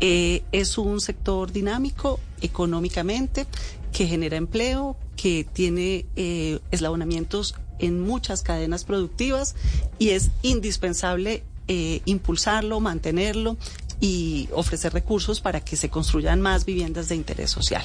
Eh, 0.00 0.42
es 0.52 0.78
un 0.78 1.00
sector 1.00 1.52
dinámico 1.52 2.20
económicamente 2.40 3.46
que 3.92 4.06
genera 4.06 4.36
empleo, 4.36 4.96
que 5.16 5.46
tiene 5.52 6.06
eh, 6.16 6.60
eslabonamientos 6.70 7.54
en 7.78 8.00
muchas 8.00 8.42
cadenas 8.42 8.84
productivas 8.84 9.54
y 9.98 10.10
es 10.10 10.30
indispensable 10.42 11.42
eh, 11.68 12.02
impulsarlo, 12.04 12.80
mantenerlo 12.80 13.56
y 14.00 14.48
ofrecer 14.52 14.92
recursos 14.94 15.40
para 15.40 15.60
que 15.60 15.76
se 15.76 15.90
construyan 15.90 16.40
más 16.40 16.64
viviendas 16.64 17.08
de 17.08 17.16
interés 17.16 17.50
social. 17.50 17.84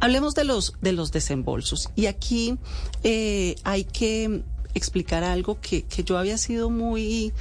Hablemos 0.00 0.34
de 0.34 0.44
los, 0.44 0.74
de 0.80 0.92
los 0.92 1.12
desembolsos. 1.12 1.90
Y 1.94 2.06
aquí 2.06 2.56
hay 3.64 3.84
que 3.84 4.42
explicar 4.74 5.24
algo 5.24 5.60
que, 5.60 5.82
que 5.82 6.04
yo 6.04 6.18
había 6.18 6.38
sido 6.38 6.70
muy 6.70 7.32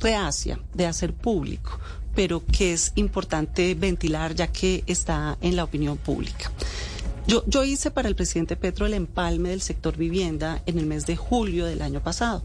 reacia 0.00 0.60
de 0.74 0.86
hacer 0.86 1.12
público, 1.12 1.78
pero 2.14 2.44
que 2.44 2.72
es 2.72 2.92
importante 2.96 3.74
ventilar 3.74 4.34
ya 4.34 4.48
que 4.48 4.84
está 4.86 5.38
en 5.40 5.56
la 5.56 5.64
opinión 5.64 5.96
pública. 5.96 6.50
Yo, 7.26 7.44
yo 7.46 7.62
hice 7.62 7.90
para 7.90 8.08
el 8.08 8.16
presidente 8.16 8.56
Petro 8.56 8.86
el 8.86 8.94
empalme 8.94 9.50
del 9.50 9.60
sector 9.60 9.96
vivienda 9.96 10.62
en 10.66 10.78
el 10.78 10.86
mes 10.86 11.04
de 11.06 11.16
julio 11.16 11.66
del 11.66 11.82
año 11.82 12.02
pasado. 12.02 12.42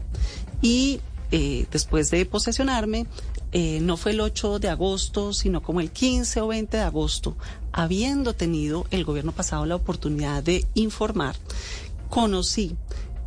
Y 0.60 1.00
eh, 1.30 1.66
después 1.72 2.10
de 2.10 2.26
posesionarme, 2.26 3.06
eh, 3.52 3.80
no 3.80 3.96
fue 3.96 4.12
el 4.12 4.20
8 4.20 4.58
de 4.58 4.68
agosto, 4.68 5.32
sino 5.32 5.62
como 5.62 5.80
el 5.80 5.90
15 5.90 6.40
o 6.40 6.48
20 6.48 6.76
de 6.76 6.82
agosto, 6.82 7.36
habiendo 7.72 8.34
tenido 8.34 8.86
el 8.90 9.04
gobierno 9.04 9.32
pasado 9.32 9.64
la 9.64 9.74
oportunidad 9.74 10.42
de 10.42 10.64
informar, 10.74 11.34
conocí 12.10 12.76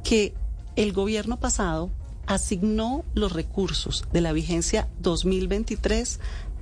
que 0.04 0.34
el 0.78 0.94
gobierno 0.94 1.40
pasado 1.40 1.90
asignó 2.28 3.04
los 3.16 3.34
recursos 3.34 4.06
de 4.14 4.22
la 4.22 4.32
vigencia 4.32 4.88
2023 5.00 6.20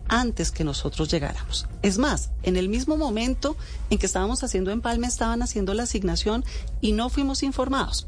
antes 0.07 0.51
que 0.51 0.63
nosotros 0.63 1.11
llegáramos. 1.11 1.67
Es 1.81 1.97
más, 1.97 2.29
en 2.43 2.55
el 2.55 2.69
mismo 2.69 2.95
momento 2.95 3.57
en 3.89 3.97
que 3.97 4.05
estábamos 4.05 4.43
haciendo 4.43 4.71
empalme, 4.71 5.07
estaban 5.07 5.41
haciendo 5.41 5.73
la 5.73 5.83
asignación 5.83 6.45
y 6.79 6.93
no 6.93 7.09
fuimos 7.09 7.43
informados. 7.43 8.07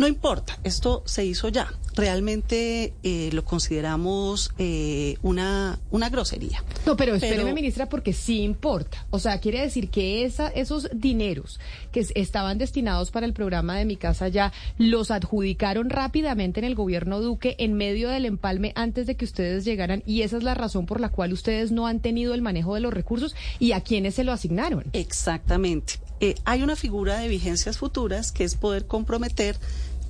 No 0.00 0.08
importa, 0.08 0.58
esto 0.64 1.02
se 1.04 1.26
hizo 1.26 1.50
ya. 1.50 1.74
Realmente 1.94 2.94
eh, 3.02 3.28
lo 3.34 3.44
consideramos 3.44 4.50
eh, 4.56 5.18
una, 5.20 5.78
una 5.90 6.08
grosería. 6.08 6.64
No, 6.86 6.96
pero 6.96 7.16
espéreme, 7.16 7.52
ministra, 7.52 7.86
porque 7.86 8.14
sí 8.14 8.40
importa. 8.40 9.04
O 9.10 9.18
sea, 9.18 9.40
quiere 9.40 9.60
decir 9.60 9.90
que 9.90 10.24
esa, 10.24 10.48
esos 10.48 10.88
dineros 10.94 11.60
que 11.92 12.06
estaban 12.14 12.56
destinados 12.56 13.10
para 13.10 13.26
el 13.26 13.34
programa 13.34 13.76
de 13.76 13.84
Mi 13.84 13.96
Casa 13.96 14.28
Ya 14.28 14.54
los 14.78 15.10
adjudicaron 15.10 15.90
rápidamente 15.90 16.60
en 16.60 16.64
el 16.64 16.74
gobierno 16.74 17.20
Duque 17.20 17.56
en 17.58 17.74
medio 17.74 18.08
del 18.08 18.24
empalme 18.24 18.72
antes 18.76 19.06
de 19.06 19.16
que 19.16 19.26
ustedes 19.26 19.66
llegaran 19.66 20.02
y 20.06 20.22
esa 20.22 20.38
es 20.38 20.42
la 20.42 20.54
razón 20.54 20.86
por 20.86 20.98
la 20.98 21.10
cual 21.10 21.34
ustedes 21.34 21.72
no 21.72 21.86
han 21.86 22.00
tenido 22.00 22.32
el 22.32 22.40
manejo 22.40 22.74
de 22.74 22.80
los 22.80 22.94
recursos 22.94 23.36
y 23.58 23.72
a 23.72 23.82
quienes 23.82 24.14
se 24.14 24.24
lo 24.24 24.32
asignaron. 24.32 24.84
Exactamente. 24.94 26.00
Eh, 26.22 26.34
hay 26.44 26.62
una 26.62 26.76
figura 26.76 27.18
de 27.18 27.28
vigencias 27.28 27.78
futuras 27.78 28.30
que 28.30 28.44
es 28.44 28.54
poder 28.54 28.86
comprometer 28.86 29.56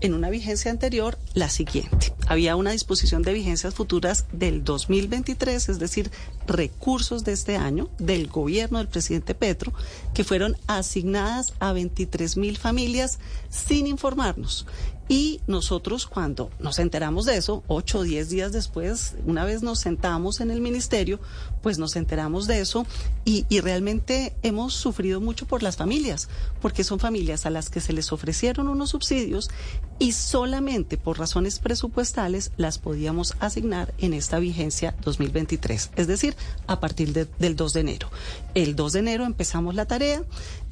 en 0.00 0.14
una 0.14 0.30
vigencia 0.30 0.70
anterior 0.70 1.18
la 1.34 1.48
siguiente. 1.48 2.12
Había 2.26 2.56
una 2.56 2.70
disposición 2.70 3.22
de 3.22 3.32
vigencias 3.32 3.74
futuras 3.74 4.26
del 4.32 4.64
2023, 4.64 5.68
es 5.68 5.78
decir, 5.78 6.10
recursos 6.46 7.24
de 7.24 7.32
este 7.32 7.56
año 7.56 7.88
del 7.98 8.28
gobierno 8.28 8.78
del 8.78 8.88
presidente 8.88 9.34
Petro, 9.34 9.72
que 10.14 10.24
fueron 10.24 10.56
asignadas 10.66 11.54
a 11.58 11.72
23 11.72 12.36
mil 12.36 12.56
familias 12.56 13.18
sin 13.48 13.86
informarnos. 13.86 14.66
Y 15.10 15.40
nosotros 15.48 16.06
cuando 16.06 16.50
nos 16.60 16.78
enteramos 16.78 17.26
de 17.26 17.36
eso, 17.36 17.64
ocho 17.66 17.98
o 17.98 18.02
diez 18.04 18.30
días 18.30 18.52
después, 18.52 19.16
una 19.26 19.44
vez 19.44 19.60
nos 19.60 19.80
sentamos 19.80 20.40
en 20.40 20.52
el 20.52 20.60
ministerio, 20.60 21.18
pues 21.62 21.78
nos 21.78 21.96
enteramos 21.96 22.46
de 22.46 22.60
eso 22.60 22.86
y, 23.24 23.44
realmente 23.60 24.32
hemos 24.42 24.72
sufrido 24.72 25.20
mucho 25.20 25.46
por 25.46 25.62
las 25.62 25.76
familias, 25.76 26.28
porque 26.62 26.82
son 26.82 26.98
familias 26.98 27.44
a 27.44 27.50
las 27.50 27.68
que 27.68 27.80
se 27.80 27.92
les 27.92 28.10
ofrecieron 28.10 28.68
unos 28.68 28.90
subsidios 28.90 29.50
y 29.98 30.12
solamente 30.12 30.96
por 30.96 31.18
razones 31.18 31.58
presupuestales 31.58 32.52
las 32.56 32.78
podíamos 32.78 33.34
asignar 33.38 33.92
en 33.98 34.14
esta 34.14 34.38
vigencia 34.38 34.96
2023, 35.02 35.90
es 35.96 36.06
decir, 36.06 36.34
a 36.66 36.80
partir 36.80 37.12
de, 37.12 37.26
del 37.38 37.54
2 37.54 37.72
de 37.74 37.80
enero. 37.80 38.10
El 38.54 38.76
2 38.76 38.94
de 38.94 38.98
enero 39.00 39.24
empezamos 39.26 39.74
la 39.74 39.86
tarea, 39.86 40.22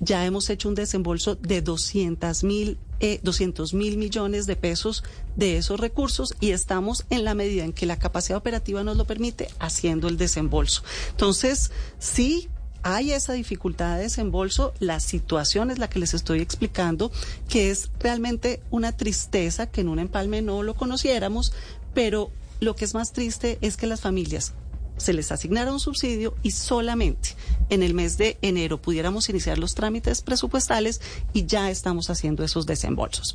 ya 0.00 0.24
hemos 0.24 0.48
hecho 0.48 0.68
un 0.68 0.74
desembolso 0.74 1.34
de 1.34 1.60
200 1.60 2.44
mil 2.44 2.78
eh, 3.00 3.20
200 3.22 3.74
mil 3.74 3.96
millones 3.96 4.46
de 4.46 4.56
pesos 4.56 5.04
de 5.36 5.56
esos 5.56 5.78
recursos 5.78 6.34
y 6.40 6.50
estamos 6.50 7.04
en 7.10 7.22
la 7.22 7.34
medida 7.34 7.64
en 7.64 7.72
que 7.72 7.86
la 7.86 8.00
capacidad 8.00 8.38
operativa 8.38 8.82
nos 8.82 8.96
lo 8.96 9.04
permite 9.04 9.48
haciendo 9.60 10.08
el 10.08 10.16
desembolso. 10.16 10.77
Entonces, 11.10 11.70
sí, 11.98 12.48
hay 12.82 13.12
esa 13.12 13.32
dificultad 13.32 13.96
de 13.96 14.02
desembolso, 14.02 14.72
la 14.78 15.00
situación 15.00 15.70
es 15.70 15.78
la 15.78 15.90
que 15.90 15.98
les 15.98 16.14
estoy 16.14 16.40
explicando, 16.40 17.10
que 17.48 17.70
es 17.70 17.90
realmente 17.98 18.60
una 18.70 18.92
tristeza 18.92 19.66
que 19.66 19.80
en 19.80 19.88
un 19.88 19.98
empalme 19.98 20.42
no 20.42 20.62
lo 20.62 20.74
conociéramos, 20.74 21.52
pero 21.94 22.30
lo 22.60 22.76
que 22.76 22.84
es 22.84 22.94
más 22.94 23.12
triste 23.12 23.58
es 23.60 23.76
que 23.76 23.86
las 23.86 24.00
familias 24.00 24.54
se 24.98 25.12
les 25.12 25.32
asignara 25.32 25.72
un 25.72 25.80
subsidio 25.80 26.34
y 26.42 26.50
solamente 26.50 27.30
en 27.70 27.82
el 27.82 27.94
mes 27.94 28.18
de 28.18 28.38
enero 28.42 28.80
pudiéramos 28.80 29.28
iniciar 29.28 29.58
los 29.58 29.74
trámites 29.74 30.22
presupuestales 30.22 31.00
y 31.32 31.46
ya 31.46 31.70
estamos 31.70 32.10
haciendo 32.10 32.44
esos 32.44 32.66
desembolsos 32.66 33.34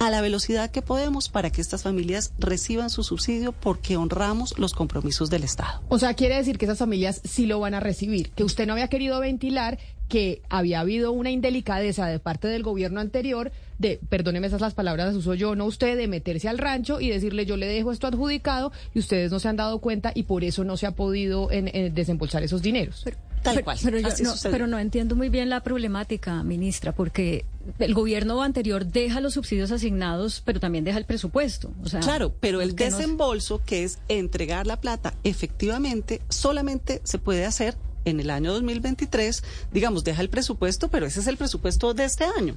a 0.00 0.08
la 0.08 0.22
velocidad 0.22 0.70
que 0.70 0.80
podemos 0.80 1.28
para 1.28 1.50
que 1.50 1.60
estas 1.60 1.82
familias 1.82 2.32
reciban 2.38 2.88
su 2.88 3.04
subsidio 3.04 3.52
porque 3.52 3.98
honramos 3.98 4.58
los 4.58 4.72
compromisos 4.72 5.28
del 5.28 5.44
Estado. 5.44 5.82
O 5.88 5.98
sea, 5.98 6.14
quiere 6.14 6.36
decir 6.36 6.56
que 6.56 6.64
esas 6.64 6.78
familias 6.78 7.20
sí 7.24 7.44
lo 7.44 7.60
van 7.60 7.74
a 7.74 7.80
recibir, 7.80 8.30
que 8.30 8.42
usted 8.42 8.66
no 8.66 8.72
había 8.72 8.88
querido 8.88 9.20
ventilar 9.20 9.78
que 10.10 10.42
había 10.50 10.80
habido 10.80 11.12
una 11.12 11.30
indelicadeza 11.30 12.06
de 12.06 12.18
parte 12.18 12.48
del 12.48 12.62
gobierno 12.62 13.00
anterior 13.00 13.52
de, 13.78 13.98
perdóneme 14.10 14.48
esas 14.48 14.60
las 14.60 14.74
palabras 14.74 15.06
las 15.06 15.16
uso 15.16 15.32
yo, 15.32 15.54
no 15.54 15.64
usted, 15.64 15.96
de 15.96 16.08
meterse 16.08 16.48
al 16.48 16.58
rancho 16.58 17.00
y 17.00 17.08
decirle 17.08 17.46
yo 17.46 17.56
le 17.56 17.66
dejo 17.66 17.92
esto 17.92 18.08
adjudicado 18.08 18.72
y 18.92 18.98
ustedes 18.98 19.30
no 19.30 19.40
se 19.40 19.48
han 19.48 19.56
dado 19.56 19.78
cuenta 19.78 20.12
y 20.14 20.24
por 20.24 20.44
eso 20.44 20.64
no 20.64 20.76
se 20.76 20.86
ha 20.86 20.90
podido 20.90 21.50
en, 21.50 21.70
en 21.74 21.94
desembolsar 21.94 22.42
esos 22.42 22.60
dineros. 22.60 23.00
Pero, 23.04 23.16
Tal 23.42 23.64
cual. 23.64 23.78
Pero, 23.82 23.98
yo 23.98 24.08
no, 24.22 24.34
pero 24.50 24.66
no 24.66 24.78
entiendo 24.78 25.16
muy 25.16 25.30
bien 25.30 25.48
la 25.48 25.62
problemática, 25.62 26.42
ministra, 26.42 26.92
porque 26.92 27.46
el 27.78 27.94
gobierno 27.94 28.42
anterior 28.42 28.84
deja 28.84 29.20
los 29.20 29.34
subsidios 29.34 29.70
asignados, 29.70 30.42
pero 30.44 30.60
también 30.60 30.84
deja 30.84 30.98
el 30.98 31.06
presupuesto. 31.06 31.72
O 31.82 31.88
sea, 31.88 32.00
claro, 32.00 32.34
pero 32.38 32.60
el 32.60 32.76
desembolso, 32.76 33.62
que 33.64 33.84
es 33.84 33.98
entregar 34.08 34.66
la 34.66 34.80
plata, 34.80 35.14
efectivamente, 35.24 36.20
solamente 36.28 37.00
se 37.04 37.18
puede 37.18 37.46
hacer 37.46 37.76
en 38.04 38.20
el 38.20 38.30
año 38.30 38.52
2023, 38.52 39.42
digamos, 39.72 40.04
deja 40.04 40.22
el 40.22 40.30
presupuesto, 40.30 40.88
pero 40.88 41.06
ese 41.06 41.20
es 41.20 41.26
el 41.26 41.36
presupuesto 41.36 41.94
de 41.94 42.04
este 42.04 42.24
año. 42.24 42.56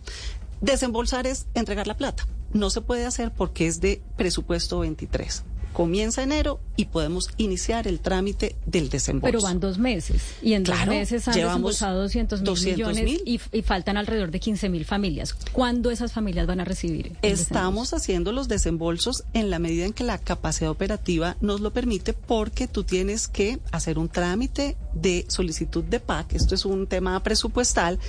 Desembolsar 0.61 1.27
es 1.27 1.47
entregar 1.53 1.87
la 1.87 1.97
plata. 1.97 2.25
No 2.53 2.69
se 2.69 2.81
puede 2.81 3.05
hacer 3.05 3.31
porque 3.31 3.67
es 3.67 3.81
de 3.81 4.01
presupuesto 4.15 4.79
23 4.79 5.43
comienza 5.73 6.23
enero 6.23 6.59
y 6.77 6.85
podemos 6.85 7.29
iniciar 7.37 7.87
el 7.87 7.99
trámite 7.99 8.55
del 8.65 8.89
desembolso. 8.89 9.25
Pero 9.25 9.41
van 9.41 9.59
dos 9.59 9.77
meses 9.77 10.21
y 10.41 10.53
en 10.53 10.63
dos 10.63 10.85
meses 10.87 11.27
han 11.27 11.35
desembolsado 11.35 12.01
200 12.01 12.41
mil 12.41 12.51
millones 12.51 13.21
y, 13.25 13.41
y, 13.51 13.61
faltan 13.61 13.97
alrededor 13.97 14.31
de 14.31 14.39
15 14.39 14.69
mil 14.69 14.85
familias. 14.85 15.33
¿Cuándo 15.51 15.91
esas 15.91 16.13
familias 16.13 16.47
van 16.47 16.59
a 16.59 16.65
recibir? 16.65 17.13
Estamos 17.21 17.93
haciendo 17.93 18.31
los 18.31 18.47
desembolsos 18.47 19.23
en 19.33 19.49
la 19.49 19.59
medida 19.59 19.85
en 19.85 19.93
que 19.93 20.03
la 20.03 20.17
capacidad 20.17 20.69
operativa 20.69 21.35
nos 21.41 21.61
lo 21.61 21.71
permite 21.71 22.13
porque 22.13 22.67
tú 22.67 22.83
tienes 22.83 23.27
que 23.27 23.59
hacer 23.71 23.97
un 23.97 24.09
trámite 24.09 24.77
de 24.93 25.25
solicitud 25.27 25.83
de 25.83 25.99
PAC. 25.99 26.33
Esto 26.33 26.55
es 26.55 26.65
un 26.65 26.87
tema 26.87 27.21
presupuestal. 27.23 27.99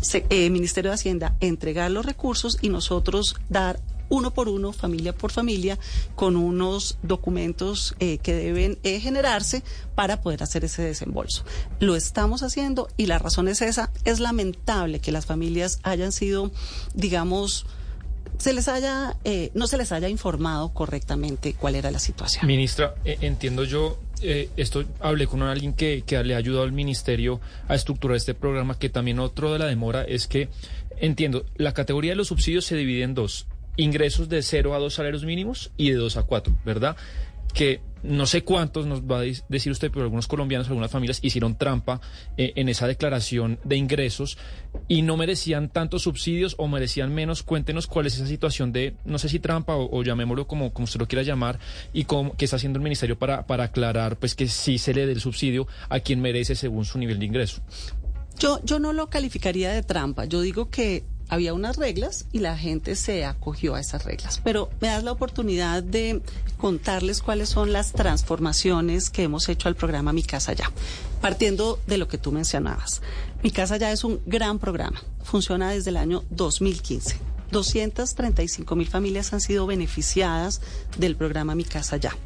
Se, 0.00 0.26
eh, 0.30 0.50
Ministerio 0.50 0.90
de 0.90 0.96
Hacienda 0.96 1.36
entregar 1.40 1.90
los 1.90 2.04
recursos 2.04 2.58
y 2.60 2.70
nosotros 2.70 3.36
dar 3.48 3.78
uno 4.12 4.32
por 4.32 4.48
uno, 4.48 4.72
familia 4.72 5.14
por 5.14 5.32
familia, 5.32 5.78
con 6.14 6.36
unos 6.36 6.98
documentos 7.02 7.96
eh, 7.98 8.18
que 8.18 8.34
deben 8.34 8.78
eh, 8.82 9.00
generarse 9.00 9.62
para 9.94 10.20
poder 10.20 10.42
hacer 10.42 10.64
ese 10.64 10.82
desembolso. 10.82 11.44
Lo 11.80 11.96
estamos 11.96 12.42
haciendo 12.42 12.88
y 12.98 13.06
la 13.06 13.18
razón 13.18 13.48
es 13.48 13.62
esa. 13.62 13.90
Es 14.04 14.20
lamentable 14.20 15.00
que 15.00 15.12
las 15.12 15.24
familias 15.24 15.80
hayan 15.82 16.12
sido, 16.12 16.50
digamos, 16.94 17.66
se 18.42 18.52
les 18.52 18.68
haya, 18.68 19.16
eh, 19.24 19.50
no 19.54 19.66
se 19.66 19.76
les 19.76 19.92
haya 19.92 20.08
informado 20.08 20.74
correctamente 20.74 21.54
cuál 21.54 21.76
era 21.76 21.90
la 21.90 21.98
situación. 21.98 22.46
Ministra, 22.46 22.96
eh, 23.04 23.18
entiendo 23.20 23.64
yo, 23.64 23.98
eh, 24.20 24.50
esto 24.56 24.84
hablé 25.00 25.26
con 25.26 25.42
alguien 25.42 25.72
que, 25.72 26.02
que 26.04 26.22
le 26.24 26.34
ha 26.34 26.38
ayudado 26.38 26.64
al 26.64 26.72
ministerio 26.72 27.40
a 27.68 27.74
estructurar 27.74 28.16
este 28.16 28.34
programa, 28.34 28.78
que 28.78 28.88
también 28.88 29.20
otro 29.20 29.52
de 29.52 29.58
la 29.58 29.66
demora 29.66 30.02
es 30.02 30.26
que, 30.26 30.48
entiendo, 30.98 31.44
la 31.56 31.72
categoría 31.72 32.12
de 32.12 32.16
los 32.16 32.28
subsidios 32.28 32.64
se 32.64 32.76
divide 32.76 33.04
en 33.04 33.14
dos 33.14 33.46
ingresos 33.76 34.28
de 34.28 34.42
0 34.42 34.74
a 34.74 34.78
2 34.78 34.94
salarios 34.94 35.24
mínimos 35.24 35.72
y 35.76 35.90
de 35.90 35.96
2 35.96 36.16
a 36.16 36.22
4, 36.24 36.56
¿verdad? 36.64 36.96
Que 37.54 37.80
no 38.02 38.26
sé 38.26 38.42
cuántos 38.42 38.86
nos 38.86 39.02
va 39.02 39.20
a 39.20 39.22
decir 39.48 39.70
usted, 39.70 39.90
pero 39.90 40.02
algunos 40.02 40.26
colombianos, 40.26 40.66
algunas 40.68 40.90
familias 40.90 41.20
hicieron 41.22 41.56
trampa 41.56 42.00
eh, 42.36 42.52
en 42.56 42.68
esa 42.68 42.88
declaración 42.88 43.60
de 43.62 43.76
ingresos 43.76 44.38
y 44.88 45.02
no 45.02 45.16
merecían 45.16 45.68
tantos 45.68 46.02
subsidios 46.02 46.56
o 46.58 46.66
merecían 46.66 47.14
menos. 47.14 47.42
Cuéntenos 47.42 47.86
cuál 47.86 48.06
es 48.06 48.16
esa 48.16 48.26
situación 48.26 48.72
de, 48.72 48.96
no 49.04 49.18
sé 49.18 49.28
si 49.28 49.38
trampa 49.38 49.76
o, 49.76 50.02
llamémoslo 50.02 50.46
como, 50.46 50.72
como 50.72 50.84
usted 50.84 50.98
lo 50.98 51.06
quiera 51.06 51.22
llamar, 51.22 51.60
y 51.92 52.04
cómo, 52.04 52.34
qué 52.36 52.44
está 52.44 52.56
haciendo 52.56 52.78
el 52.78 52.82
ministerio 52.82 53.18
para, 53.18 53.46
para 53.46 53.64
aclarar 53.64 54.18
pues 54.18 54.34
que 54.34 54.48
sí 54.48 54.78
se 54.78 54.94
le 54.94 55.06
dé 55.06 55.12
el 55.12 55.20
subsidio 55.20 55.68
a 55.88 56.00
quien 56.00 56.20
merece 56.20 56.56
según 56.56 56.84
su 56.84 56.98
nivel 56.98 57.20
de 57.20 57.26
ingreso. 57.26 57.62
Yo, 58.38 58.60
yo 58.64 58.78
no 58.78 58.92
lo 58.92 59.08
calificaría 59.08 59.70
de 59.70 59.82
trampa. 59.82 60.24
Yo 60.24 60.40
digo 60.40 60.70
que 60.70 61.04
había 61.28 61.54
unas 61.54 61.76
reglas 61.76 62.26
y 62.32 62.38
la 62.38 62.56
gente 62.56 62.96
se 62.96 63.24
acogió 63.24 63.74
a 63.74 63.80
esas 63.80 64.04
reglas. 64.04 64.40
Pero 64.44 64.70
me 64.80 64.88
das 64.88 65.04
la 65.04 65.12
oportunidad 65.12 65.82
de 65.82 66.22
contarles 66.58 67.22
cuáles 67.22 67.48
son 67.48 67.72
las 67.72 67.92
transformaciones 67.92 69.10
que 69.10 69.24
hemos 69.24 69.48
hecho 69.48 69.68
al 69.68 69.76
programa 69.76 70.12
Mi 70.12 70.22
Casa 70.22 70.52
Ya, 70.52 70.70
partiendo 71.20 71.78
de 71.86 71.98
lo 71.98 72.08
que 72.08 72.18
tú 72.18 72.32
mencionabas. 72.32 73.02
Mi 73.42 73.50
Casa 73.50 73.76
Ya 73.76 73.92
es 73.92 74.04
un 74.04 74.20
gran 74.26 74.58
programa, 74.58 75.02
funciona 75.22 75.70
desde 75.70 75.90
el 75.90 75.96
año 75.96 76.24
2015. 76.30 77.16
235 77.50 78.76
mil 78.76 78.88
familias 78.88 79.32
han 79.32 79.40
sido 79.40 79.66
beneficiadas 79.66 80.60
del 80.98 81.16
programa 81.16 81.54
Mi 81.54 81.64
Casa 81.64 81.96
Ya, 81.96 82.16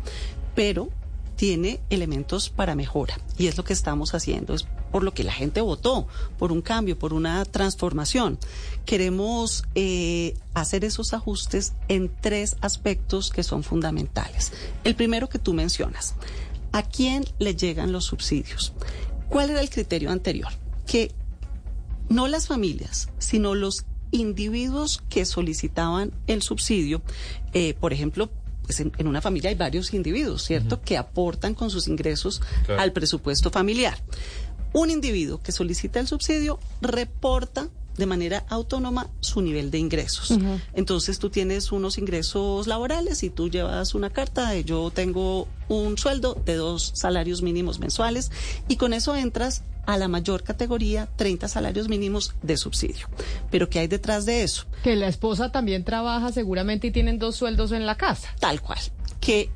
pero 0.54 0.88
tiene 1.36 1.80
elementos 1.90 2.48
para 2.50 2.74
mejora 2.74 3.18
y 3.38 3.46
es 3.46 3.56
lo 3.56 3.64
que 3.64 3.74
estamos 3.74 4.14
haciendo, 4.14 4.54
es 4.54 4.66
por 4.90 5.04
lo 5.04 5.12
que 5.12 5.24
la 5.24 5.32
gente 5.32 5.60
votó, 5.60 6.08
por 6.38 6.52
un 6.52 6.62
cambio, 6.62 6.98
por 6.98 7.12
una 7.12 7.44
transformación. 7.44 8.38
Queremos 8.84 9.64
eh, 9.74 10.34
hacer 10.54 10.84
esos 10.84 11.12
ajustes 11.12 11.74
en 11.88 12.10
tres 12.20 12.56
aspectos 12.62 13.30
que 13.30 13.42
son 13.42 13.62
fundamentales. 13.62 14.52
El 14.84 14.94
primero 14.94 15.28
que 15.28 15.38
tú 15.38 15.52
mencionas, 15.52 16.14
¿a 16.72 16.82
quién 16.82 17.24
le 17.38 17.54
llegan 17.54 17.92
los 17.92 18.04
subsidios? 18.04 18.72
¿Cuál 19.28 19.50
era 19.50 19.60
el 19.60 19.70
criterio 19.70 20.10
anterior? 20.10 20.52
Que 20.86 21.12
no 22.08 22.28
las 22.28 22.46
familias, 22.46 23.10
sino 23.18 23.54
los 23.54 23.84
individuos 24.12 25.02
que 25.08 25.24
solicitaban 25.24 26.12
el 26.26 26.42
subsidio, 26.42 27.02
eh, 27.52 27.74
por 27.74 27.92
ejemplo, 27.92 28.30
pues 28.66 28.80
en, 28.80 29.06
una 29.06 29.22
familia 29.22 29.48
hay 29.50 29.56
varios 29.56 29.94
individuos, 29.94 30.42
¿cierto?, 30.42 30.82
que 30.82 30.96
aportan 30.96 31.54
con 31.54 31.70
sus 31.70 31.86
ingresos 31.86 32.42
al 32.78 32.92
presupuesto 32.92 33.50
familiar. 33.50 33.96
Un 34.72 34.90
individuo 34.90 35.40
que 35.40 35.52
solicita 35.52 36.00
el 36.00 36.08
subsidio 36.08 36.58
reporta 36.80 37.68
de 37.96 38.06
manera 38.06 38.44
autónoma 38.48 39.08
su 39.20 39.40
nivel 39.42 39.70
de 39.70 39.78
ingresos. 39.78 40.38
Entonces 40.74 41.18
tú 41.18 41.30
tienes 41.30 41.72
unos 41.72 41.98
ingresos 41.98 42.66
laborales 42.66 43.22
y 43.22 43.30
tú 43.30 43.48
llevas 43.48 43.94
una 43.94 44.10
carta 44.10 44.50
de 44.50 44.64
yo 44.64 44.90
tengo 44.90 45.48
un 45.68 45.98
sueldo 45.98 46.40
de 46.44 46.54
dos 46.54 46.92
salarios 46.94 47.42
mínimos 47.42 47.78
mensuales 47.78 48.30
y 48.68 48.76
con 48.76 48.92
eso 48.92 49.16
entras 49.16 49.62
a 49.86 49.96
la 49.96 50.08
mayor 50.08 50.42
categoría, 50.42 51.08
30 51.16 51.48
salarios 51.48 51.88
mínimos 51.88 52.34
de 52.42 52.56
subsidio. 52.56 53.08
Pero 53.50 53.68
¿qué 53.70 53.78
hay 53.78 53.86
detrás 53.86 54.26
de 54.26 54.42
eso? 54.42 54.66
Que 54.82 54.96
la 54.96 55.06
esposa 55.06 55.52
también 55.52 55.84
trabaja 55.84 56.32
seguramente 56.32 56.88
y 56.88 56.90
tienen 56.90 57.18
dos 57.18 57.36
sueldos 57.36 57.72
en 57.72 57.86
la 57.86 57.96
casa. 57.96 58.28
Tal 58.40 58.60
cual. 58.60 58.80
Que 59.20 59.48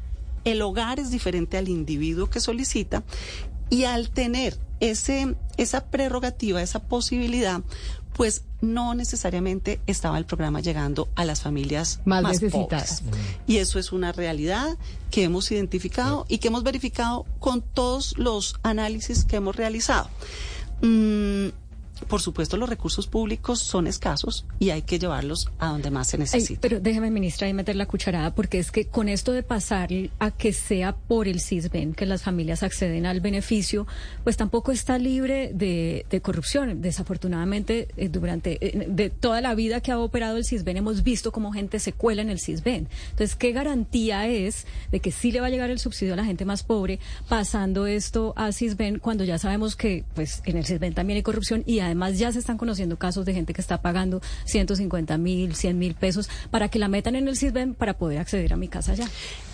el 0.45 0.63
hogar 0.63 1.01
es 1.01 1.11
diferente 1.11 1.59
al 1.59 1.69
individuo 1.69 2.31
que 2.31 2.41
solicita 2.41 3.03
y 3.69 3.85
al 3.85 4.11
tener 4.11 4.57
ese, 4.81 5.37
esa 5.57 5.87
prerrogativa, 5.87 6.63
esa 6.63 6.81
posibilidad, 6.81 7.61
pues 8.21 8.43
no 8.61 8.95
necesariamente 8.95 9.81
estaba 9.87 10.19
el 10.19 10.27
programa 10.27 10.61
llegando 10.61 11.09
a 11.15 11.25
las 11.25 11.41
familias 11.41 12.01
más, 12.05 12.23
necesitadas. 12.23 13.03
Y 13.47 13.57
eso 13.57 13.79
es 13.79 13.93
una 13.93 14.13
realidad 14.13 14.77
que 15.11 15.23
hemos 15.25 15.51
identificado 15.51 16.27
y 16.29 16.37
que 16.37 16.49
hemos 16.49 16.63
verificado 16.63 17.25
con 17.39 17.63
todos 17.63 18.19
los 18.19 18.57
análisis 18.63 19.25
que 19.25 19.37
hemos 19.37 19.57
realizado. 19.57 20.11
Mm, 20.83 21.47
por 22.09 22.21
supuesto, 22.21 22.57
los 22.57 22.69
recursos 22.69 23.07
públicos 23.07 23.61
son 23.61 23.87
escasos 23.87 24.47
y 24.59 24.71
hay 24.71 24.83
que 24.83 24.99
llevarlos 24.99 25.49
a 25.59 25.69
donde 25.69 25.91
más 25.91 26.09
se 26.09 26.19
necesita. 26.19 26.61
pero 26.61 26.81
déjeme, 26.81 27.11
ministra, 27.11 27.49
y 27.49 27.55
meter 27.55 27.77
la 27.77 27.87
cucharada, 27.87 28.35
porque 28.35 28.59
es 28.59 28.71
que 28.71 28.87
con 28.87 29.09
esto 29.09 29.33
de 29.33 29.43
pasar 29.43 29.91
a 30.19 30.31
que 30.31 30.53
sea 30.53 30.95
por 30.95 31.29
el 31.29 31.41
CISBEN 31.41 31.95
que 31.95 32.07
las 32.07 32.23
familias 32.23 32.63
acceden 32.63 33.07
al 33.07 33.21
beneficio, 33.21 33.87
pues 34.25 34.37
tampoco 34.37 34.73
está 34.73 34.99
libre 34.99 35.53
de, 35.55 36.05
corrupción. 36.23 36.83
Desafortunadamente, 36.83 37.89
eh, 37.97 38.09
durante 38.09 38.59
eh, 38.61 38.87
de 38.89 39.11
toda 39.11 39.41
la 39.41 39.55
vida 39.55 39.81
que 39.81 39.91
ha 39.91 39.99
operado 39.99 40.37
el 40.37 40.45
CISBEN, 40.45 40.79
hemos 40.79 41.03
visto 41.03 41.33
cómo 41.33 41.53
gente 41.53 41.79
se 41.79 41.93
cuela 41.93 42.23
en 42.23 42.31
el 42.31 42.41
CISBEN. 42.41 42.89
Entonces, 43.11 43.37
¿qué 43.37 43.53
garantía 43.53 44.29
es 44.29 44.67
de 44.93 45.01
que 45.01 45.13
sí 45.13 45.33
le 45.33 45.41
va 45.41 45.47
a 45.47 45.51
llegar 45.51 45.71
el 45.71 45.79
subsidio 45.79 46.13
a 46.15 46.17
la 46.17 46.25
gente 46.25 46.45
más 46.45 46.63
pobre 46.63 46.99
pasando 47.29 47.87
esto 47.87 48.35
a 48.37 48.53
CISBEN 48.53 48.99
cuando 48.99 49.25
ya 49.25 49.39
sabemos 49.39 49.77
que 49.77 50.05
pues 50.15 50.43
en 50.45 50.57
el 50.57 50.67
CISBEN 50.67 50.95
también 50.95 51.17
hay 51.17 51.23
corrupción 51.23 51.63
y 51.67 51.81
además 51.81 51.90
ya 52.13 52.33
se 52.33 52.39
están 52.39 52.59
conociendo 52.59 52.99
casos 52.99 53.25
de 53.25 53.35
gente 53.35 53.53
que 53.53 53.61
está 53.61 53.83
pagando 53.83 54.21
150 54.47 55.19
mil, 55.19 55.55
100 55.55 55.79
mil 55.79 55.95
pesos 55.95 56.29
para 56.51 56.69
que 56.69 56.79
la 56.79 56.89
metan 56.89 57.17
en 57.17 57.29
el 57.29 57.37
CISBEN 57.37 57.75
para 57.75 57.97
poder 57.97 58.19
acceder 58.19 58.53
a 58.53 58.57
mi 58.57 58.69
casa 58.69 58.95
ya. 58.95 59.09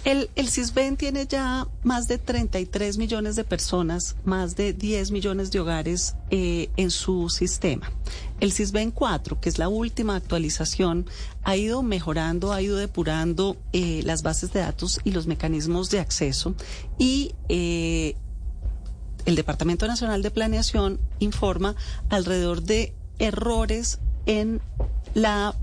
El, 0.05 0.31
el 0.37 0.49
CISBEN 0.49 0.97
tiene 0.97 1.27
ya 1.27 1.67
más 1.83 2.07
de 2.07 2.19
33 2.19 2.97
millones 2.97 3.35
de 3.35 3.45
personas, 3.45 4.17
más 4.25 4.55
de 4.55 4.73
10 4.73 5.11
millones 5.11 5.51
de 5.51 5.61
hogares 5.61 6.15
eh, 6.31 6.71
en 6.77 6.91
su 6.91 7.29
sistema. 7.29 7.91
El 8.39 8.53
CISBEN 8.53 8.91
4, 8.91 9.41
que 9.41 9.49
es 9.49 9.59
la 9.59 9.69
última 9.69 10.15
actualización, 10.15 11.07
ha 11.43 11.57
ido 11.57 11.83
mejorando, 11.83 12.53
ha 12.53 12.63
ido 12.63 12.77
depurando 12.77 13.57
eh, 13.73 14.03
las 14.05 14.23
bases 14.23 14.53
de 14.53 14.61
datos 14.61 15.01
y 15.05 15.11
los 15.11 15.27
mecanismos 15.27 15.91
de 15.91 16.01
acceso 16.01 16.55
y 16.99 17.35
eh, 17.49 18.15
el 19.27 19.35
Departamento 19.35 19.87
Nacional 19.87 20.23
de 20.23 20.31
Planeación 20.31 20.99
informa 21.19 21.77
alrededor 22.09 22.63
de 22.63 22.95
errores 23.19 23.99
en 24.25 24.61
la, 25.15 25.55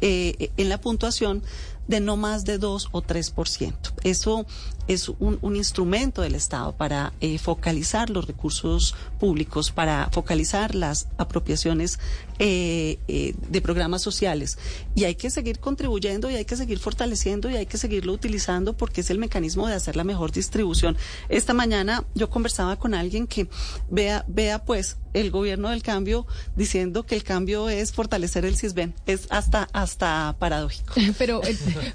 eh, 0.00 0.50
en 0.56 0.68
la 0.68 0.80
puntuación 0.80 1.42
de 1.88 2.00
no 2.00 2.16
más 2.16 2.44
de 2.44 2.58
2 2.58 2.88
o 2.92 3.02
3%. 3.02 3.74
Eso 4.02 4.46
es 4.88 5.08
un, 5.08 5.56
instrumento 5.56 6.22
del 6.22 6.34
Estado 6.34 6.72
para 6.72 7.12
eh, 7.20 7.38
focalizar 7.38 8.10
los 8.10 8.26
recursos 8.26 8.94
públicos, 9.20 9.70
para 9.70 10.08
focalizar 10.10 10.74
las 10.74 11.08
apropiaciones 11.18 11.98
eh, 12.38 12.98
eh, 13.08 13.34
de 13.48 13.60
programas 13.60 14.02
sociales. 14.02 14.58
Y 14.94 15.04
hay 15.04 15.14
que 15.14 15.30
seguir 15.30 15.58
contribuyendo 15.58 16.30
y 16.30 16.34
hay 16.34 16.44
que 16.44 16.56
seguir 16.56 16.78
fortaleciendo 16.78 17.50
y 17.50 17.56
hay 17.56 17.66
que 17.66 17.78
seguirlo 17.78 18.12
utilizando 18.12 18.72
porque 18.72 19.02
es 19.02 19.10
el 19.10 19.18
mecanismo 19.18 19.68
de 19.68 19.74
hacer 19.74 19.96
la 19.96 20.04
mejor 20.04 20.32
distribución. 20.32 20.96
Esta 21.28 21.54
mañana 21.54 22.04
yo 22.14 22.30
conversaba 22.30 22.76
con 22.76 22.94
alguien 22.94 23.26
que 23.26 23.48
vea, 23.90 24.24
vea 24.26 24.64
pues 24.64 24.96
el 25.12 25.30
gobierno 25.30 25.68
del 25.68 25.82
cambio 25.82 26.26
diciendo 26.56 27.04
que 27.04 27.14
el 27.14 27.22
cambio 27.22 27.68
es 27.68 27.92
fortalecer 27.92 28.44
el 28.44 28.56
CISBEN. 28.56 28.94
Es 29.06 29.26
hasta, 29.30 29.68
hasta 29.72 30.34
paradójico. 30.38 30.94
Pero, 31.18 31.40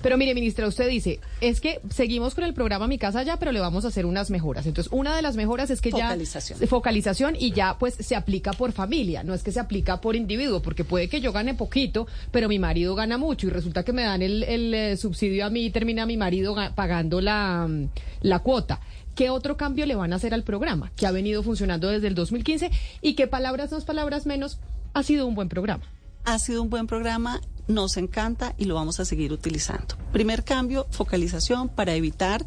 pero 0.01 0.17
mire, 0.17 0.33
ministra, 0.33 0.67
usted 0.67 0.87
dice, 0.87 1.19
es 1.41 1.59
que 1.59 1.81
seguimos 1.89 2.35
con 2.35 2.43
el 2.43 2.53
programa 2.53 2.76
Mi 2.85 2.97
Casa 2.99 3.23
Ya, 3.23 3.37
pero 3.37 3.51
le 3.51 3.59
vamos 3.59 3.85
a 3.85 3.87
hacer 3.87 4.05
unas 4.05 4.29
mejoras. 4.29 4.67
Entonces, 4.67 4.91
una 4.93 5.15
de 5.15 5.21
las 5.21 5.35
mejoras 5.35 5.71
es 5.71 5.81
que 5.81 5.91
ya... 5.91 6.09
Focalización. 6.67 7.35
y 7.39 7.51
ya 7.51 7.77
pues 7.79 7.95
se 7.95 8.15
aplica 8.15 8.51
por 8.53 8.71
familia, 8.73 9.23
no 9.23 9.33
es 9.33 9.41
que 9.41 9.51
se 9.51 9.59
aplica 9.59 9.99
por 10.01 10.15
individuo, 10.15 10.61
porque 10.61 10.83
puede 10.83 11.09
que 11.09 11.21
yo 11.21 11.31
gane 11.31 11.53
poquito, 11.53 12.07
pero 12.31 12.47
mi 12.47 12.59
marido 12.59 12.93
gana 12.93 13.17
mucho 13.17 13.47
y 13.47 13.49
resulta 13.49 13.83
que 13.83 13.93
me 13.93 14.03
dan 14.03 14.21
el, 14.21 14.43
eh, 14.43 14.97
subsidio 14.97 15.45
a 15.45 15.49
mí 15.49 15.65
y 15.65 15.69
termina 15.69 16.05
mi 16.05 16.17
marido 16.17 16.55
pagando 16.75 17.21
la, 17.21 17.65
mm, 17.67 17.89
la 18.21 18.39
cuota. 18.39 18.81
¿Qué 19.15 19.31
otro 19.31 19.57
cambio 19.57 19.85
le 19.87 19.95
van 19.95 20.13
a 20.13 20.17
hacer 20.17 20.33
al 20.33 20.43
programa 20.43 20.91
que 20.95 21.07
ha 21.07 21.11
venido 21.11 21.41
funcionando 21.41 21.87
desde 21.87 22.07
el 22.07 22.13
2015 22.13 22.69
y 23.01 23.13
que 23.15 23.25
palabras 23.25 23.71
más, 23.71 23.83
palabras 23.83 24.27
menos 24.27 24.59
ha 24.93 25.01
sido 25.01 25.25
un 25.25 25.33
buen 25.33 25.49
programa? 25.49 25.83
Ha 26.27 26.39
sido 26.39 26.61
un 26.61 26.69
buen 26.69 26.87
programa 26.87 27.39
nos 27.69 27.95
encanta 27.95 28.53
y 28.57 28.65
lo 28.65 28.75
vamos 28.75 28.99
a 28.99 29.05
seguir 29.05 29.31
utilizando. 29.31 29.95
Primer 30.11 30.43
cambio, 30.43 30.85
focalización 30.91 31.69
para 31.69 31.95
evitar 31.95 32.45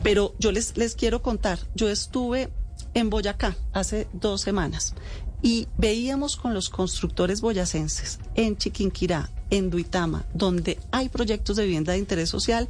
Pero 0.04 0.34
yo 0.38 0.52
les, 0.52 0.76
les 0.76 0.94
quiero 0.94 1.22
contar, 1.22 1.58
yo 1.74 1.88
estuve 1.88 2.48
en 2.94 3.10
Boyacá 3.10 3.56
hace 3.72 4.06
dos 4.12 4.40
semanas 4.40 4.94
y 5.42 5.68
veíamos 5.78 6.36
con 6.36 6.54
los 6.54 6.68
constructores 6.68 7.40
boyacenses 7.40 8.18
en 8.34 8.56
Chiquinquirá, 8.56 9.30
en 9.50 9.70
Duitama, 9.70 10.24
donde 10.34 10.78
hay 10.90 11.08
proyectos 11.08 11.56
de 11.56 11.64
vivienda 11.64 11.92
de 11.92 11.98
interés 11.98 12.28
social, 12.28 12.68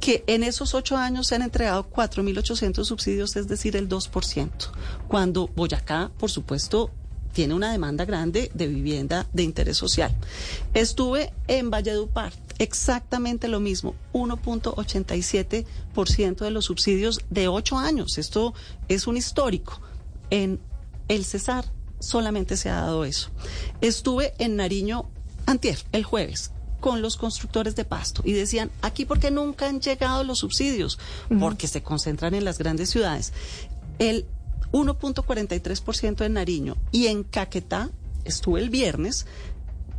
que 0.00 0.24
en 0.26 0.42
esos 0.42 0.74
ocho 0.74 0.96
años 0.96 1.26
se 1.26 1.34
han 1.34 1.42
entregado 1.42 1.90
4.800 1.90 2.84
subsidios, 2.84 3.36
es 3.36 3.48
decir, 3.48 3.76
el 3.76 3.88
2%. 3.88 4.50
Cuando 5.08 5.48
Boyacá, 5.48 6.10
por 6.18 6.30
supuesto, 6.30 6.90
tiene 7.32 7.52
una 7.52 7.72
demanda 7.72 8.04
grande 8.04 8.50
de 8.54 8.68
vivienda 8.68 9.26
de 9.32 9.42
interés 9.42 9.76
social. 9.76 10.16
Estuve 10.72 11.32
en 11.48 11.68
Valledupar, 11.68 12.32
exactamente 12.58 13.48
lo 13.48 13.58
mismo, 13.58 13.96
1.87% 14.12 16.38
de 16.38 16.50
los 16.52 16.66
subsidios 16.66 17.22
de 17.28 17.48
ocho 17.48 17.76
años. 17.76 18.18
Esto 18.18 18.54
es 18.88 19.08
un 19.08 19.16
histórico. 19.16 19.80
En 20.30 20.60
el 21.08 21.24
Cesar 21.24 21.64
solamente 22.04 22.56
se 22.56 22.70
ha 22.70 22.82
dado 22.82 23.04
eso. 23.04 23.30
Estuve 23.80 24.34
en 24.38 24.56
Nariño 24.56 25.10
antier, 25.46 25.78
el 25.92 26.04
jueves, 26.04 26.52
con 26.80 27.00
los 27.02 27.16
constructores 27.16 27.76
de 27.76 27.84
pasto 27.84 28.22
y 28.24 28.32
decían, 28.32 28.70
aquí 28.82 29.06
porque 29.06 29.30
nunca 29.30 29.68
han 29.68 29.80
llegado 29.80 30.22
los 30.22 30.40
subsidios, 30.40 30.98
porque 31.40 31.66
se 31.66 31.82
concentran 31.82 32.34
en 32.34 32.44
las 32.44 32.58
grandes 32.58 32.90
ciudades. 32.90 33.32
El 33.98 34.26
1.43% 34.72 36.26
en 36.26 36.32
Nariño 36.34 36.76
y 36.92 37.06
en 37.06 37.22
Caquetá, 37.22 37.90
estuve 38.24 38.60
el 38.60 38.68
viernes, 38.68 39.26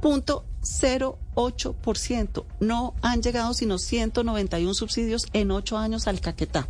punto 0.02 0.46
0,8%. 0.62 2.46
No 2.60 2.94
han 3.02 3.22
llegado 3.22 3.54
sino 3.54 3.78
191 3.78 4.74
subsidios 4.74 5.26
en 5.34 5.52
ocho 5.52 5.78
años 5.78 6.08
al 6.08 6.20
Caquetá. 6.20 6.68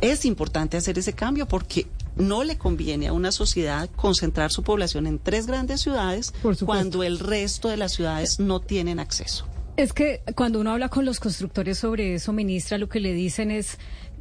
Es 0.00 0.24
importante 0.24 0.76
hacer 0.76 0.98
ese 0.98 1.12
cambio 1.12 1.46
porque 1.46 1.86
no 2.20 2.44
le 2.44 2.58
conviene 2.58 3.08
a 3.08 3.12
una 3.12 3.32
sociedad 3.32 3.88
concentrar 3.96 4.50
su 4.50 4.62
población 4.62 5.06
en 5.06 5.18
tres 5.18 5.46
grandes 5.46 5.80
ciudades 5.80 6.32
cuando 6.64 7.02
el 7.02 7.18
resto 7.18 7.68
de 7.68 7.76
las 7.76 7.92
ciudades 7.92 8.40
no 8.40 8.60
tienen 8.60 9.00
acceso. 9.00 9.46
Es 9.76 9.92
que 9.92 10.20
cuando 10.36 10.60
uno 10.60 10.72
habla 10.72 10.88
con 10.90 11.04
los 11.04 11.20
constructores 11.20 11.78
sobre 11.78 12.14
eso, 12.14 12.32
ministra, 12.32 12.76
lo 12.76 12.88
que 12.88 13.00
le 13.00 13.14
dicen 13.14 13.50
es 13.50 13.78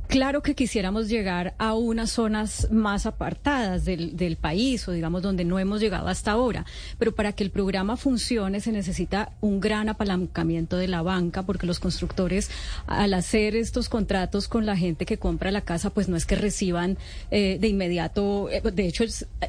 Claro 0.09 0.41
que 0.41 0.55
quisiéramos 0.55 1.07
llegar 1.07 1.53
a 1.59 1.75
unas 1.75 2.09
zonas 2.09 2.71
más 2.71 3.05
apartadas 3.05 3.85
del, 3.85 4.37
país 4.41 4.87
o 4.87 4.91
digamos 4.91 5.21
donde 5.21 5.45
no 5.45 5.59
hemos 5.59 5.79
llegado 5.79 6.07
hasta 6.07 6.31
ahora, 6.31 6.65
pero 6.97 7.13
para 7.13 7.33
que 7.33 7.43
el 7.43 7.51
programa 7.51 7.95
funcione 7.95 8.59
se 8.59 8.71
necesita 8.71 9.33
un 9.39 9.59
gran 9.59 9.87
apalancamiento 9.87 10.77
de 10.77 10.87
la 10.87 11.03
banca 11.03 11.43
porque 11.43 11.67
los 11.67 11.79
constructores 11.79 12.49
al 12.87 13.13
hacer 13.13 13.55
estos 13.55 13.87
contratos 13.87 14.47
con 14.47 14.65
la 14.65 14.75
gente 14.75 15.05
que 15.05 15.19
compra 15.19 15.51
la 15.51 15.61
casa 15.61 15.91
pues 15.91 16.09
no 16.09 16.17
es 16.17 16.25
que 16.25 16.35
reciban 16.35 16.97
eh, 17.29 17.59
de 17.61 17.67
inmediato, 17.67 18.49
eh, 18.49 18.61
de 18.61 18.87
hecho 18.87 19.03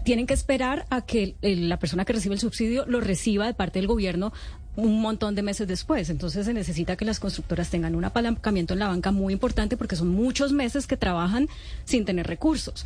tienen 0.04 0.26
que 0.26 0.34
esperar 0.34 0.84
a 0.90 1.00
que 1.06 1.36
la 1.40 1.78
persona 1.78 2.04
que 2.04 2.12
recibe 2.12 2.34
el 2.34 2.40
subsidio 2.40 2.84
lo 2.86 3.00
reciba 3.00 3.46
de 3.46 3.54
parte 3.54 3.78
del 3.78 3.86
gobierno 3.86 4.34
un 4.76 5.00
montón 5.00 5.34
de 5.34 5.42
meses 5.42 5.66
después. 5.66 6.10
Entonces 6.10 6.46
se 6.46 6.54
necesita 6.54 6.96
que 6.96 7.04
las 7.04 7.20
constructoras 7.20 7.70
tengan 7.70 7.94
un 7.94 8.04
apalancamiento 8.04 8.74
en 8.74 8.80
la 8.80 8.88
banca 8.88 9.10
muy 9.10 9.32
importante 9.32 9.76
porque 9.76 9.96
son 9.96 10.08
muchos 10.08 10.52
meses 10.52 10.86
que 10.86 10.96
trabajan 10.96 11.48
sin 11.84 12.04
tener 12.04 12.26
recursos. 12.26 12.84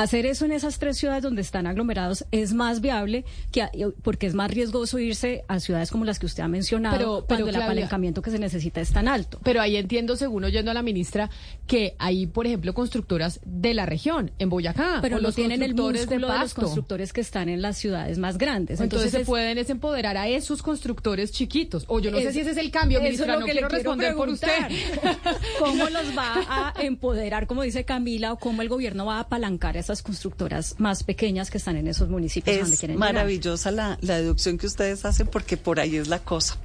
Hacer 0.00 0.24
eso 0.24 0.46
en 0.46 0.52
esas 0.52 0.78
tres 0.78 0.96
ciudades 0.96 1.22
donde 1.22 1.42
están 1.42 1.66
aglomerados 1.66 2.24
es 2.30 2.54
más 2.54 2.80
viable 2.80 3.26
que 3.52 3.68
porque 4.02 4.26
es 4.26 4.32
más 4.32 4.50
riesgoso 4.50 4.98
irse 4.98 5.44
a 5.46 5.60
ciudades 5.60 5.90
como 5.90 6.06
las 6.06 6.18
que 6.18 6.24
usted 6.24 6.42
ha 6.42 6.48
mencionado 6.48 6.96
pero, 6.96 7.24
cuando 7.26 7.48
el 7.50 7.56
apalancamiento 7.56 8.22
que 8.22 8.30
se 8.30 8.38
necesita 8.38 8.80
es 8.80 8.92
tan 8.92 9.08
alto. 9.08 9.38
Pero 9.44 9.60
ahí 9.60 9.76
entiendo, 9.76 10.16
según 10.16 10.44
oyendo 10.44 10.70
a 10.70 10.74
la 10.74 10.80
ministra, 10.80 11.28
que 11.66 11.96
hay, 11.98 12.26
por 12.26 12.46
ejemplo, 12.46 12.72
constructoras 12.72 13.40
de 13.44 13.74
la 13.74 13.84
región, 13.84 14.30
en 14.38 14.48
Boyacá, 14.48 15.00
pero 15.02 15.20
lo 15.20 15.32
tienen 15.32 15.62
el 15.62 15.74
músculo 15.74 16.28
de, 16.28 16.38
los 16.38 16.54
constructores 16.54 17.12
que 17.12 17.20
están 17.20 17.50
en 17.50 17.60
las 17.60 17.76
ciudades 17.76 18.16
más 18.16 18.38
grandes. 18.38 18.80
Entonces, 18.80 19.10
se 19.10 19.26
pueden 19.26 19.58
empoderar 19.58 20.16
a 20.16 20.28
esos 20.28 20.62
constructores 20.62 21.30
chiquitos. 21.30 21.84
O 21.88 22.00
yo 22.00 22.10
no 22.10 22.20
sé 22.20 22.32
si 22.32 22.40
ese 22.40 22.52
es 22.52 22.56
el 22.56 22.70
cambio, 22.70 23.02
ministra, 23.02 23.38
no 23.38 23.44
quiero 23.44 23.68
responder 23.68 24.14
por 24.14 24.30
usted. 24.30 24.48
¿Cómo 25.58 25.90
los 25.90 26.16
va 26.16 26.72
a 26.74 26.82
empoderar, 26.82 27.46
como 27.46 27.62
dice 27.62 27.84
Camila, 27.84 28.32
o 28.32 28.38
cómo 28.38 28.62
el 28.62 28.70
gobierno 28.70 29.04
va 29.04 29.16
a 29.16 29.20
apalancar 29.20 29.76
a 29.76 29.89
esas 29.90 30.02
constructoras 30.02 30.76
más 30.78 31.02
pequeñas 31.02 31.50
que 31.50 31.58
están 31.58 31.76
en 31.76 31.88
esos 31.88 32.08
municipios 32.08 32.54
es 32.54 32.62
donde 32.62 32.76
quieren 32.76 32.98
maravillosa 32.98 33.72
la, 33.72 33.98
la, 34.02 34.18
deducción 34.18 34.56
que 34.56 34.66
ustedes 34.66 35.04
hacen 35.04 35.26
porque 35.26 35.56
por 35.56 35.80
ahí 35.80 35.96
es 35.96 36.06
la 36.06 36.20
cosa. 36.20 36.56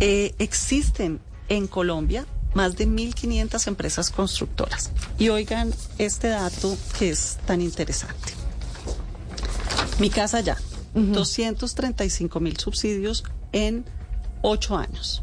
Eh, 0.00 0.34
existen 0.38 1.20
en 1.48 1.66
Colombia 1.66 2.26
más 2.54 2.76
de 2.76 2.86
1.500 2.86 3.66
empresas 3.66 4.10
constructoras. 4.10 4.90
Y 5.18 5.28
oigan 5.28 5.72
este 5.98 6.28
dato 6.28 6.76
que 6.98 7.10
es 7.10 7.38
tan 7.46 7.60
interesante. 7.60 8.32
Mi 9.98 10.08
casa 10.08 10.40
ya, 10.40 10.56
235 10.94 12.40
mil 12.40 12.56
subsidios 12.56 13.24
en 13.52 13.84
ocho 14.40 14.76
años. 14.76 15.22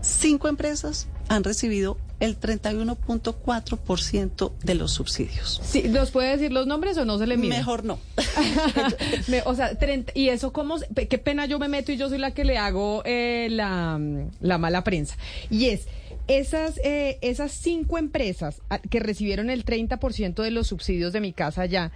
Cinco 0.00 0.48
empresas 0.48 1.06
han 1.28 1.44
recibido 1.44 1.96
el 2.22 2.38
31.4% 2.38 4.52
de 4.62 4.74
los 4.76 4.92
subsidios. 4.92 5.60
Sí, 5.64 5.82
¿Nos 5.88 6.12
puede 6.12 6.30
decir 6.30 6.52
los 6.52 6.68
nombres 6.68 6.96
o 6.96 7.04
no 7.04 7.18
se 7.18 7.26
le 7.26 7.36
mide? 7.36 7.56
Mejor 7.56 7.84
no. 7.84 7.98
o 9.44 9.54
sea, 9.56 9.76
y 10.14 10.28
eso 10.28 10.52
cómo, 10.52 10.76
qué 10.94 11.18
pena 11.18 11.46
yo 11.46 11.58
me 11.58 11.66
meto 11.66 11.90
y 11.90 11.96
yo 11.96 12.08
soy 12.08 12.18
la 12.18 12.30
que 12.30 12.44
le 12.44 12.58
hago 12.58 13.02
eh, 13.04 13.48
la, 13.50 14.00
la 14.40 14.58
mala 14.58 14.84
prensa. 14.84 15.16
Y 15.50 15.66
es, 15.66 15.88
esas, 16.28 16.78
eh, 16.84 17.18
esas 17.22 17.50
cinco 17.50 17.98
empresas 17.98 18.62
ah, 18.70 18.78
que 18.78 19.00
recibieron 19.00 19.50
el 19.50 19.64
30% 19.64 20.42
de 20.42 20.52
los 20.52 20.68
subsidios 20.68 21.12
de 21.12 21.20
mi 21.20 21.32
casa 21.32 21.66
ya, 21.66 21.90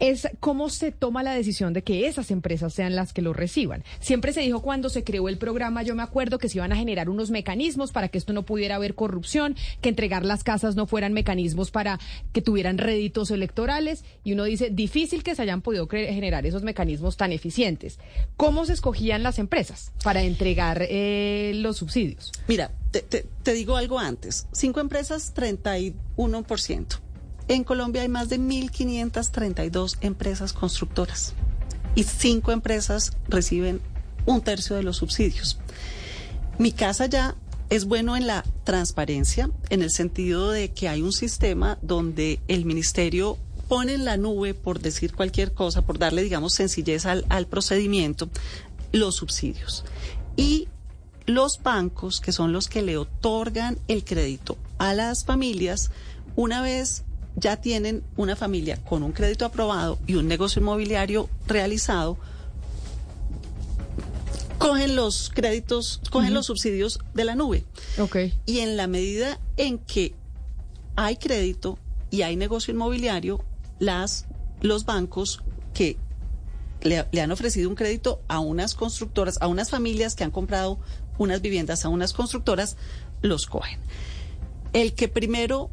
es 0.00 0.28
cómo 0.40 0.68
se 0.68 0.92
toma 0.92 1.22
la 1.22 1.32
decisión 1.32 1.72
de 1.72 1.82
que 1.82 2.06
esas 2.06 2.30
empresas 2.30 2.72
sean 2.72 2.96
las 2.96 3.12
que 3.12 3.22
lo 3.22 3.32
reciban. 3.32 3.84
Siempre 4.00 4.32
se 4.32 4.40
dijo 4.40 4.62
cuando 4.62 4.88
se 4.88 5.04
creó 5.04 5.28
el 5.28 5.38
programa, 5.38 5.82
yo 5.82 5.94
me 5.94 6.02
acuerdo 6.02 6.38
que 6.38 6.48
se 6.48 6.58
iban 6.58 6.72
a 6.72 6.76
generar 6.76 7.08
unos 7.08 7.30
mecanismos 7.30 7.92
para 7.92 8.08
que 8.08 8.18
esto 8.18 8.32
no 8.32 8.42
pudiera 8.42 8.76
haber 8.76 8.94
corrupción, 8.94 9.56
que 9.80 9.88
entregar 9.88 10.24
las 10.24 10.44
casas 10.44 10.76
no 10.76 10.86
fueran 10.86 11.12
mecanismos 11.12 11.70
para 11.70 11.98
que 12.32 12.42
tuvieran 12.42 12.78
réditos 12.78 13.30
electorales 13.30 14.04
y 14.24 14.32
uno 14.32 14.44
dice, 14.44 14.70
difícil 14.70 15.22
que 15.22 15.34
se 15.34 15.42
hayan 15.42 15.62
podido 15.62 15.86
generar 15.88 16.46
esos 16.46 16.62
mecanismos 16.62 17.16
tan 17.16 17.32
eficientes. 17.32 17.98
¿Cómo 18.36 18.66
se 18.66 18.72
escogían 18.72 19.22
las 19.22 19.38
empresas 19.38 19.92
para 20.02 20.22
entregar 20.22 20.86
eh, 20.88 21.52
los 21.56 21.76
subsidios? 21.76 22.32
Mira, 22.48 22.72
te, 22.90 23.02
te 23.02 23.52
digo 23.52 23.76
algo 23.76 23.98
antes. 23.98 24.46
Cinco 24.52 24.80
empresas, 24.80 25.34
31%. 25.34 27.03
En 27.48 27.64
Colombia 27.64 28.02
hay 28.02 28.08
más 28.08 28.28
de 28.28 28.38
1.532 28.40 29.98
empresas 30.00 30.52
constructoras 30.52 31.34
y 31.94 32.04
cinco 32.04 32.52
empresas 32.52 33.12
reciben 33.28 33.80
un 34.26 34.40
tercio 34.40 34.76
de 34.76 34.82
los 34.82 34.96
subsidios. 34.96 35.58
Mi 36.58 36.72
casa 36.72 37.06
ya 37.06 37.36
es 37.70 37.84
bueno 37.84 38.16
en 38.16 38.26
la 38.26 38.44
transparencia, 38.64 39.50
en 39.70 39.82
el 39.82 39.90
sentido 39.90 40.50
de 40.50 40.72
que 40.72 40.88
hay 40.88 41.02
un 41.02 41.12
sistema 41.12 41.78
donde 41.82 42.40
el 42.48 42.64
ministerio 42.64 43.38
pone 43.68 43.94
en 43.94 44.04
la 44.04 44.16
nube, 44.16 44.54
por 44.54 44.80
decir 44.80 45.14
cualquier 45.14 45.52
cosa, 45.52 45.82
por 45.82 45.98
darle, 45.98 46.22
digamos, 46.22 46.54
sencillez 46.54 47.06
al, 47.06 47.24
al 47.28 47.46
procedimiento, 47.46 48.28
los 48.92 49.16
subsidios. 49.16 49.84
Y 50.36 50.68
los 51.26 51.62
bancos, 51.62 52.20
que 52.20 52.32
son 52.32 52.52
los 52.52 52.68
que 52.68 52.82
le 52.82 52.96
otorgan 52.96 53.78
el 53.88 54.04
crédito 54.04 54.58
a 54.78 54.94
las 54.94 55.24
familias, 55.24 55.90
una 56.36 56.60
vez 56.60 57.04
ya 57.36 57.56
tienen 57.56 58.04
una 58.16 58.36
familia 58.36 58.82
con 58.84 59.02
un 59.02 59.12
crédito 59.12 59.44
aprobado 59.44 59.98
y 60.06 60.14
un 60.14 60.28
negocio 60.28 60.60
inmobiliario 60.60 61.28
realizado, 61.46 62.16
cogen 64.58 64.96
los 64.96 65.30
créditos, 65.34 66.00
cogen 66.10 66.32
los 66.32 66.46
subsidios 66.46 67.00
de 67.12 67.24
la 67.24 67.34
nube. 67.34 67.64
Okay. 67.98 68.38
Y 68.46 68.60
en 68.60 68.76
la 68.76 68.86
medida 68.86 69.40
en 69.56 69.78
que 69.78 70.14
hay 70.96 71.16
crédito 71.16 71.78
y 72.10 72.22
hay 72.22 72.36
negocio 72.36 72.72
inmobiliario, 72.72 73.44
las 73.78 74.26
los 74.60 74.86
bancos 74.86 75.42
que 75.74 75.98
le, 76.80 77.06
le, 77.10 77.20
han 77.20 77.32
ofrecido 77.32 77.68
un 77.68 77.74
crédito 77.74 78.22
a 78.28 78.40
unas 78.40 78.74
constructoras, 78.74 79.38
a 79.42 79.48
unas 79.48 79.70
familias 79.70 80.14
que 80.14 80.24
han 80.24 80.30
comprado 80.30 80.78
unas 81.18 81.42
viviendas 81.42 81.84
a 81.84 81.88
unas 81.88 82.12
constructoras, 82.12 82.76
los 83.22 83.46
cogen. 83.46 83.78
El 84.72 84.94
que 84.94 85.08
primero 85.08 85.70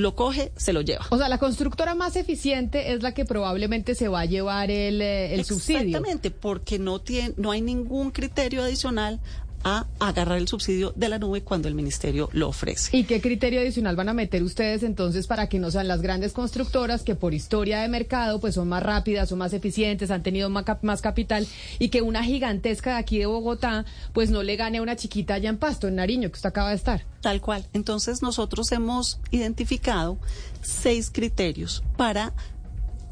lo 0.00 0.14
coge, 0.16 0.52
se 0.56 0.72
lo 0.72 0.80
lleva. 0.80 1.06
O 1.10 1.18
sea, 1.18 1.28
la 1.28 1.38
constructora 1.38 1.94
más 1.94 2.16
eficiente 2.16 2.92
es 2.92 3.02
la 3.02 3.12
que 3.12 3.24
probablemente 3.24 3.94
se 3.94 4.08
va 4.08 4.20
a 4.20 4.24
llevar 4.24 4.70
el, 4.70 5.00
eh, 5.00 5.34
el 5.34 5.44
subsidio. 5.44 5.80
Exactamente, 5.80 6.30
porque 6.30 6.78
no, 6.78 7.00
tiene, 7.00 7.34
no 7.36 7.50
hay 7.50 7.60
ningún 7.60 8.10
criterio 8.10 8.62
adicional 8.62 9.20
a 9.62 9.86
agarrar 9.98 10.38
el 10.38 10.48
subsidio 10.48 10.92
de 10.96 11.08
la 11.08 11.18
nube 11.18 11.42
cuando 11.42 11.68
el 11.68 11.74
ministerio 11.74 12.28
lo 12.32 12.48
ofrece. 12.48 12.96
¿Y 12.96 13.04
qué 13.04 13.20
criterio 13.20 13.60
adicional 13.60 13.94
van 13.96 14.08
a 14.08 14.14
meter 14.14 14.42
ustedes 14.42 14.82
entonces 14.82 15.26
para 15.26 15.48
que 15.48 15.58
no 15.58 15.70
sean 15.70 15.86
las 15.88 16.00
grandes 16.00 16.32
constructoras 16.32 17.02
que 17.02 17.14
por 17.14 17.34
historia 17.34 17.80
de 17.80 17.88
mercado 17.88 18.40
pues 18.40 18.54
son 18.54 18.68
más 18.68 18.82
rápidas, 18.82 19.28
son 19.28 19.38
más 19.38 19.52
eficientes, 19.52 20.10
han 20.10 20.22
tenido 20.22 20.48
más, 20.48 20.64
cap- 20.64 20.82
más 20.82 21.02
capital 21.02 21.46
y 21.78 21.88
que 21.90 22.00
una 22.02 22.24
gigantesca 22.24 22.92
de 22.92 22.96
aquí 22.96 23.18
de 23.18 23.26
Bogotá 23.26 23.84
pues 24.12 24.30
no 24.30 24.42
le 24.42 24.56
gane 24.56 24.78
a 24.78 24.82
una 24.82 24.96
chiquita 24.96 25.34
allá 25.34 25.50
en 25.50 25.58
Pasto, 25.58 25.88
en 25.88 25.96
Nariño, 25.96 26.30
que 26.30 26.36
usted 26.36 26.48
acaba 26.48 26.70
de 26.70 26.76
estar? 26.76 27.04
Tal 27.20 27.40
cual. 27.40 27.66
Entonces 27.74 28.22
nosotros 28.22 28.72
hemos 28.72 29.20
identificado 29.30 30.18
seis 30.62 31.10
criterios 31.12 31.82
para 31.96 32.32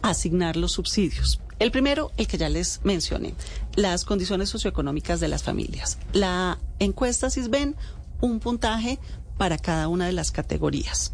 asignar 0.03 0.57
los 0.57 0.73
subsidios. 0.73 1.41
El 1.59 1.71
primero, 1.73 2.13
el 2.17 2.27
que 2.29 2.39
ya 2.39 2.49
les 2.49 2.81
mencioné, 2.85 3.35
las 3.75 4.05
condiciones 4.05 4.49
socioeconómicas 4.49 5.19
de 5.21 5.29
las 5.29 5.43
familias. 5.43 5.99
La 6.13 6.59
encuesta 6.79 7.31
CISBEN, 7.31 7.75
un 8.21 8.39
puntaje 8.39 8.99
para 9.37 9.59
cada 9.59 9.89
una 9.89 10.07
de 10.07 10.13
las 10.13 10.31
categorías. 10.31 11.13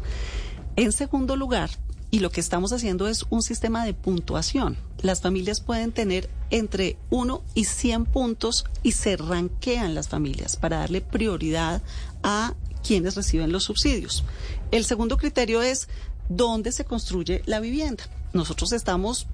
En 0.75 0.91
segundo 0.91 1.35
lugar, 1.35 1.69
y 2.11 2.19
lo 2.19 2.29
que 2.29 2.39
estamos 2.39 2.71
haciendo 2.73 3.07
es 3.07 3.25
un 3.29 3.41
sistema 3.41 3.85
de 3.85 3.93
puntuación. 3.93 4.77
Las 5.01 5.21
familias 5.21 5.59
pueden 5.61 5.91
tener 5.91 6.29
entre 6.49 6.97
1 7.09 7.43
y 7.55 7.65
100 7.65 8.05
puntos 8.05 8.65
y 8.83 8.91
se 8.91 9.17
ranquean 9.17 9.95
las 9.95 10.07
familias 10.07 10.55
para 10.55 10.77
darle 10.77 11.01
prioridad 11.01 11.81
a 12.23 12.53
quienes 12.85 13.15
reciben 13.15 13.51
los 13.51 13.63
subsidios. 13.63 14.23
El 14.71 14.85
segundo 14.85 15.17
criterio 15.17 15.61
es 15.61 15.89
dónde 16.29 16.71
se 16.71 16.85
construye 16.85 17.41
la 17.45 17.59
vivienda. 17.59 18.03
Nosotros 18.33 18.71
estamos 18.73 19.27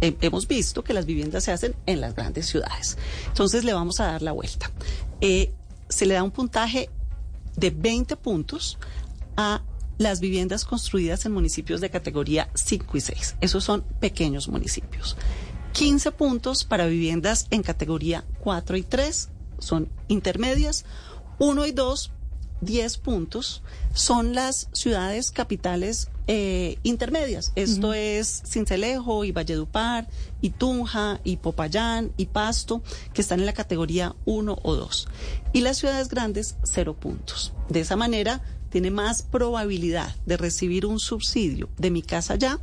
he- 0.00 0.16
hemos 0.20 0.46
visto 0.48 0.82
que 0.84 0.92
las 0.94 1.06
viviendas 1.06 1.44
se 1.44 1.52
hacen 1.52 1.74
en 1.86 2.00
las 2.00 2.14
grandes 2.14 2.46
ciudades. 2.46 2.96
Entonces 3.28 3.64
le 3.64 3.72
vamos 3.72 4.00
a 4.00 4.06
dar 4.06 4.22
la 4.22 4.32
vuelta. 4.32 4.70
Eh, 5.20 5.52
se 5.88 6.06
le 6.06 6.14
da 6.14 6.22
un 6.22 6.30
puntaje 6.30 6.88
de 7.56 7.70
20 7.70 8.16
puntos 8.16 8.78
a 9.36 9.62
las 9.98 10.20
viviendas 10.20 10.64
construidas 10.64 11.26
en 11.26 11.32
municipios 11.32 11.80
de 11.80 11.90
categoría 11.90 12.48
5 12.54 12.96
y 12.96 13.00
6. 13.00 13.36
Esos 13.40 13.64
son 13.64 13.82
pequeños 14.00 14.48
municipios. 14.48 15.16
15 15.72 16.10
puntos 16.12 16.64
para 16.64 16.86
viviendas 16.86 17.46
en 17.50 17.62
categoría 17.62 18.24
4 18.40 18.76
y 18.76 18.82
3, 18.82 19.28
son 19.58 19.88
intermedias. 20.08 20.84
1 21.38 21.66
y 21.66 21.72
2, 21.72 22.12
10 22.60 22.98
puntos, 22.98 23.62
son 23.94 24.34
las 24.34 24.68
ciudades 24.72 25.30
capitales 25.30 26.08
eh, 26.26 26.78
intermedias. 26.82 27.52
Esto 27.56 27.92
es 27.92 28.42
Cincelejo 28.46 29.24
y 29.24 29.32
Valledupar, 29.32 30.08
y 30.40 30.50
Tunja, 30.50 31.20
y 31.24 31.38
Popayán, 31.38 32.12
y 32.16 32.26
Pasto, 32.26 32.82
que 33.12 33.22
están 33.22 33.40
en 33.40 33.46
la 33.46 33.52
categoría 33.52 34.14
1 34.26 34.58
o 34.62 34.76
2. 34.76 35.08
Y 35.52 35.60
las 35.62 35.78
ciudades 35.78 36.08
grandes, 36.08 36.56
0 36.62 36.94
puntos. 36.94 37.52
De 37.68 37.80
esa 37.80 37.96
manera, 37.96 38.42
tiene 38.70 38.90
más 38.90 39.22
probabilidad 39.22 40.14
de 40.26 40.36
recibir 40.36 40.86
un 40.86 41.00
subsidio 41.00 41.68
de 41.76 41.90
mi 41.90 42.02
casa 42.02 42.36
ya 42.36 42.60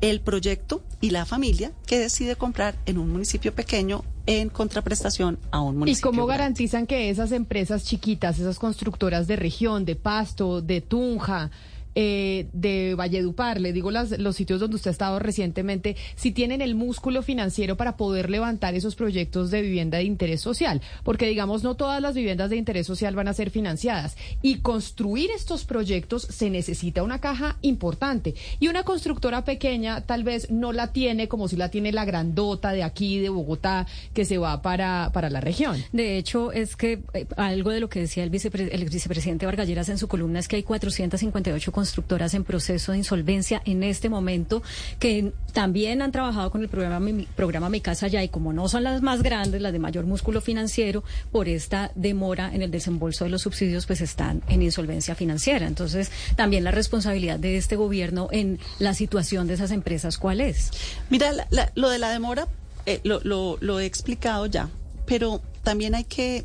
el 0.00 0.20
proyecto 0.20 0.82
y 1.00 1.10
la 1.10 1.24
familia 1.24 1.72
que 1.86 1.98
decide 1.98 2.36
comprar 2.36 2.74
en 2.86 2.98
un 2.98 3.10
municipio 3.10 3.54
pequeño 3.54 4.04
en 4.26 4.48
contraprestación 4.48 5.38
a 5.50 5.60
un 5.60 5.76
¿Y 5.76 5.78
municipio. 5.78 6.10
cómo 6.10 6.26
grande. 6.26 6.42
garantizan 6.42 6.86
que 6.86 7.10
esas 7.10 7.32
empresas 7.32 7.84
chiquitas, 7.84 8.38
esas 8.38 8.58
constructoras 8.58 9.26
de 9.26 9.36
región, 9.36 9.84
de 9.84 9.94
Pasto, 9.96 10.60
de 10.62 10.80
Tunja, 10.80 11.50
eh, 11.98 12.46
de 12.52 12.94
Valledupar, 12.94 13.58
le 13.60 13.72
digo 13.72 13.90
las, 13.90 14.18
los 14.18 14.36
sitios 14.36 14.60
donde 14.60 14.76
usted 14.76 14.90
ha 14.90 14.92
estado 14.92 15.18
recientemente, 15.18 15.96
si 16.14 16.30
tienen 16.30 16.60
el 16.60 16.74
músculo 16.74 17.22
financiero 17.22 17.76
para 17.78 17.96
poder 17.96 18.28
levantar 18.30 18.74
esos 18.74 18.94
proyectos 18.94 19.50
de 19.50 19.62
vivienda 19.62 19.96
de 19.98 20.04
interés 20.04 20.42
social? 20.42 20.82
Porque 21.02 21.26
digamos, 21.26 21.62
no 21.64 21.74
todas 21.74 22.02
las 22.02 22.14
viviendas 22.14 22.50
de 22.50 22.56
interés 22.56 22.86
social 22.86 23.14
van 23.16 23.28
a 23.28 23.32
ser 23.32 23.48
financiadas. 23.50 24.16
Y 24.42 24.56
construir 24.58 25.30
estos 25.30 25.64
proyectos 25.64 26.22
se 26.22 26.50
necesita 26.50 27.02
una 27.02 27.18
caja 27.18 27.56
importante. 27.62 28.34
Y 28.60 28.68
una 28.68 28.82
constructora 28.82 29.44
pequeña 29.46 30.02
tal 30.02 30.22
vez 30.22 30.50
no 30.50 30.74
la 30.74 30.92
tiene 30.92 31.28
como 31.28 31.48
si 31.48 31.56
la 31.56 31.70
tiene 31.70 31.92
la 31.92 32.04
grandota 32.04 32.72
de 32.72 32.82
aquí, 32.82 33.18
de 33.20 33.30
Bogotá, 33.30 33.86
que 34.12 34.26
se 34.26 34.36
va 34.36 34.60
para, 34.60 35.10
para 35.14 35.30
la 35.30 35.40
región. 35.40 35.82
De 35.92 36.18
hecho, 36.18 36.52
es 36.52 36.76
que 36.76 37.00
eh, 37.14 37.26
algo 37.38 37.70
de 37.70 37.80
lo 37.80 37.88
que 37.88 38.00
decía 38.00 38.22
el, 38.22 38.30
vicepre- 38.30 38.68
el 38.70 38.84
vicepresidente 38.84 39.46
Vargalleras 39.46 39.88
en 39.88 39.96
su 39.96 40.08
columna 40.08 40.40
es 40.40 40.46
que 40.46 40.56
hay 40.56 40.62
458 40.62 41.72
constructoras 41.72 41.85
en 42.34 42.44
proceso 42.44 42.92
de 42.92 42.98
insolvencia 42.98 43.62
en 43.64 43.82
este 43.82 44.08
momento 44.08 44.62
que 44.98 45.32
también 45.52 46.02
han 46.02 46.12
trabajado 46.12 46.50
con 46.50 46.62
el 46.62 46.68
programa 46.68 47.00
Mi, 47.00 47.24
programa 47.24 47.68
Mi 47.68 47.80
Casa 47.80 48.08
Ya 48.08 48.22
y 48.22 48.28
como 48.28 48.52
no 48.52 48.68
son 48.68 48.84
las 48.84 49.02
más 49.02 49.22
grandes, 49.22 49.60
las 49.62 49.72
de 49.72 49.78
mayor 49.78 50.04
músculo 50.06 50.40
financiero, 50.40 51.02
por 51.32 51.48
esta 51.48 51.92
demora 51.94 52.54
en 52.54 52.62
el 52.62 52.70
desembolso 52.70 53.24
de 53.24 53.30
los 53.30 53.42
subsidios, 53.42 53.86
pues 53.86 54.00
están 54.00 54.42
en 54.48 54.62
insolvencia 54.62 55.14
financiera. 55.14 55.66
Entonces, 55.66 56.10
también 56.36 56.64
la 56.64 56.70
responsabilidad 56.70 57.38
de 57.38 57.56
este 57.56 57.76
gobierno 57.76 58.28
en 58.32 58.58
la 58.78 58.94
situación 58.94 59.46
de 59.46 59.54
esas 59.54 59.70
empresas, 59.70 60.18
¿cuál 60.18 60.40
es? 60.40 60.70
Mira, 61.10 61.32
la- 61.32 61.72
lo 61.74 61.88
de 61.88 61.98
la 61.98 62.10
demora 62.10 62.48
eh, 62.86 63.00
lo 63.04 63.80
he 63.80 63.84
explicado 63.86 64.46
ya, 64.46 64.68
pero 65.06 65.40
también 65.62 65.94
hay 65.94 66.04
que 66.04 66.44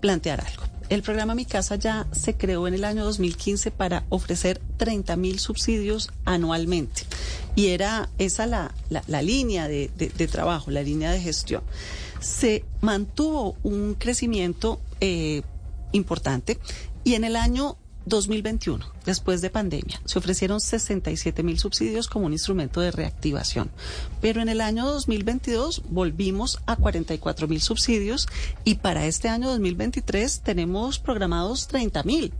plantear 0.00 0.40
algo. 0.40 0.69
El 0.90 1.02
programa 1.02 1.34
Mi 1.36 1.44
Casa 1.46 1.76
ya 1.76 2.06
se 2.12 2.36
creó 2.36 2.66
en 2.66 2.74
el 2.74 2.84
año 2.84 3.04
2015 3.04 3.70
para 3.70 4.04
ofrecer 4.08 4.60
30 4.76 5.16
mil 5.16 5.38
subsidios 5.38 6.10
anualmente. 6.24 7.02
Y 7.54 7.68
era 7.68 8.10
esa 8.18 8.46
la, 8.46 8.74
la- 8.90 9.22
línea 9.22 9.68
de, 9.68 9.90
de- 9.96 10.08
de 10.08 10.26
trabajo, 10.28 10.70
la 10.72 10.82
línea 10.82 11.12
de 11.12 11.20
gestión. 11.20 11.62
Se 12.20 12.64
mantuvo 12.80 13.56
un 13.62 13.94
crecimiento 13.94 14.80
eh, 15.00 15.42
importante 15.92 16.58
y 17.04 17.14
en 17.14 17.24
el 17.24 17.36
año 17.36 17.76
2021, 18.10 18.84
después 19.06 19.40
de 19.40 19.48
pandemia, 19.48 20.02
se 20.04 20.18
ofrecieron 20.18 20.60
67 20.60 21.42
mil 21.42 21.58
subsidios 21.58 22.08
como 22.08 22.26
un 22.26 22.32
instrumento 22.32 22.82
de 22.82 22.90
reactivación. 22.90 23.70
Pero 24.20 24.42
en 24.42 24.50
el 24.50 24.60
año 24.60 24.84
2022 24.86 25.82
volvimos 25.88 26.60
a 26.66 26.76
44 26.76 27.48
mil 27.48 27.62
subsidios 27.62 28.28
y 28.64 28.74
para 28.74 29.06
este 29.06 29.28
año 29.30 29.48
2023 29.48 30.40
tenemos 30.40 30.98
programados 30.98 31.66
30 31.68 32.02
mil. 32.02 32.34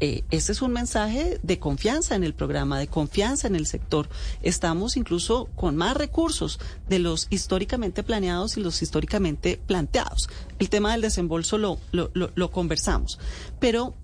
Este 0.00 0.52
es 0.52 0.60
un 0.60 0.72
mensaje 0.72 1.40
de 1.42 1.58
confianza 1.58 2.14
en 2.14 2.24
el 2.24 2.34
programa, 2.34 2.78
de 2.78 2.88
confianza 2.88 3.46
en 3.46 3.56
el 3.56 3.64
sector. 3.66 4.10
Estamos 4.42 4.98
incluso 4.98 5.48
con 5.54 5.76
más 5.76 5.96
recursos 5.96 6.58
de 6.90 6.98
los 6.98 7.26
históricamente 7.30 8.02
planeados 8.02 8.58
y 8.58 8.60
los 8.60 8.82
históricamente 8.82 9.58
planteados. 9.66 10.28
El 10.58 10.68
tema 10.68 10.92
del 10.92 11.00
desembolso 11.00 11.56
lo, 11.56 11.78
lo, 11.92 12.10
lo- 12.12 12.30
lo 12.34 12.50
conversamos. 12.50 13.18
Pero 13.60 13.94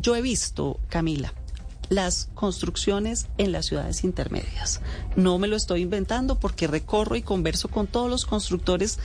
yo 0.00 0.16
he 0.16 0.22
visto, 0.22 0.80
Camila, 0.88 1.34
las 1.88 2.28
construcciones 2.34 3.26
en 3.36 3.52
las 3.52 3.66
ciudades 3.66 4.04
intermedias. 4.04 4.80
No 5.16 5.38
me 5.38 5.48
lo 5.48 5.56
estoy 5.56 5.82
inventando 5.82 6.38
porque 6.38 6.66
recorro 6.66 7.16
y 7.16 7.22
converso 7.22 7.68
con 7.68 7.86
todos 7.86 8.08
los 8.08 8.24
constructores 8.24 8.98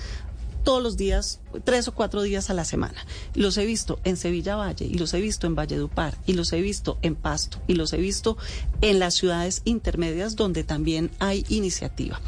todos 0.64 0.82
los 0.82 0.98
días, 0.98 1.40
tres 1.64 1.88
o 1.88 1.94
cuatro 1.94 2.24
días 2.24 2.50
a 2.50 2.54
la 2.54 2.66
semana. 2.66 3.06
Los 3.36 3.58
he 3.58 3.66
visto 3.66 4.00
en 4.04 4.18
Sevilla 4.18 4.56
Valle 4.56 4.86
y 4.86 4.96
los 4.96 5.14
he 5.14 5.22
visto 5.22 5.48
en 5.48 5.56
Valledupar 5.56 6.18
y 6.26 6.34
los 6.34 6.52
he 6.54 6.60
visto 6.60 6.98
en 7.04 7.16
Pasto 7.16 7.62
y 7.68 7.76
los 7.76 7.94
he 7.94 7.98
visto 7.98 8.36
en 8.82 9.00
las 9.00 9.14
ciudades 9.14 9.62
intermedias 9.64 10.36
donde 10.36 10.64
también 10.64 11.12
hay 11.20 11.46
iniciativa. 11.50 12.20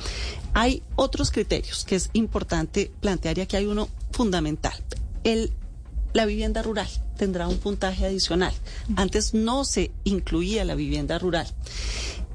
Hay 0.53 0.83
otros 0.95 1.31
criterios 1.31 1.83
que 1.83 1.95
es 1.95 2.11
importante 2.13 2.91
plantear 3.01 3.39
y 3.39 3.41
aquí 3.41 3.55
hay 3.57 3.65
uno 3.65 3.89
fundamental. 4.11 4.73
El 5.23 5.51
la 6.17 6.25
vivienda 6.25 6.63
rural 6.63 6.89
tendrá 7.15 7.47
un 7.47 7.59
puntaje 7.59 8.03
adicional. 8.03 8.51
Antes 8.95 9.35
no 9.35 9.63
se 9.65 9.91
incluía 10.03 10.65
la 10.65 10.73
vivienda 10.73 11.19
rural. 11.19 11.45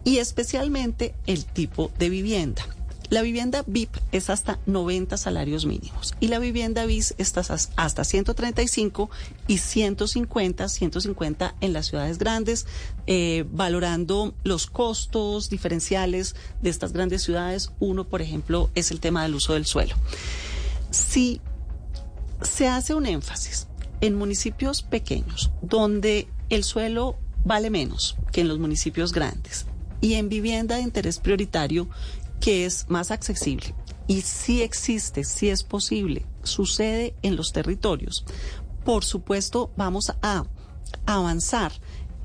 Y 0.04 0.18
especialmente 0.18 1.16
el 1.26 1.44
tipo 1.44 1.90
de 1.98 2.08
vivienda. 2.08 2.64
La 3.10 3.22
vivienda 3.22 3.64
VIP 3.66 3.96
es 4.12 4.30
hasta 4.30 4.60
90 4.66 5.16
salarios 5.16 5.66
mínimos 5.66 6.14
y 6.20 6.28
la 6.28 6.38
vivienda 6.38 6.86
BIS 6.86 7.16
está 7.18 7.40
hasta 7.40 8.04
135 8.04 9.10
y 9.48 9.58
150, 9.58 10.68
150 10.68 11.54
en 11.60 11.72
las 11.72 11.86
ciudades 11.86 12.18
grandes, 12.18 12.66
eh, 13.08 13.44
valorando 13.50 14.32
los 14.44 14.68
costos 14.68 15.50
diferenciales 15.50 16.36
de 16.62 16.70
estas 16.70 16.92
grandes 16.92 17.22
ciudades. 17.22 17.72
Uno, 17.80 18.04
por 18.04 18.22
ejemplo, 18.22 18.70
es 18.76 18.92
el 18.92 19.00
tema 19.00 19.24
del 19.24 19.34
uso 19.34 19.54
del 19.54 19.66
suelo. 19.66 19.96
Si 20.90 21.40
se 22.42 22.68
hace 22.68 22.94
un 22.94 23.06
énfasis 23.06 23.66
en 24.02 24.16
municipios 24.16 24.82
pequeños, 24.82 25.50
donde 25.62 26.28
el 26.50 26.64
suelo 26.64 27.16
vale 27.44 27.70
menos 27.70 28.16
que 28.32 28.42
en 28.42 28.48
los 28.48 28.58
municipios 28.58 29.12
grandes, 29.12 29.66
y 30.00 30.14
en 30.14 30.28
vivienda 30.28 30.76
de 30.76 30.82
interés 30.82 31.18
prioritario, 31.18 31.88
que 32.40 32.66
es 32.66 32.90
más 32.90 33.10
accesible. 33.12 33.74
Y 34.08 34.22
si 34.22 34.60
existe, 34.60 35.24
si 35.24 35.48
es 35.48 35.62
posible, 35.62 36.26
sucede 36.42 37.14
en 37.22 37.36
los 37.36 37.52
territorios. 37.52 38.24
Por 38.84 39.04
supuesto, 39.04 39.70
vamos 39.76 40.12
a 40.20 40.44
avanzar 41.06 41.72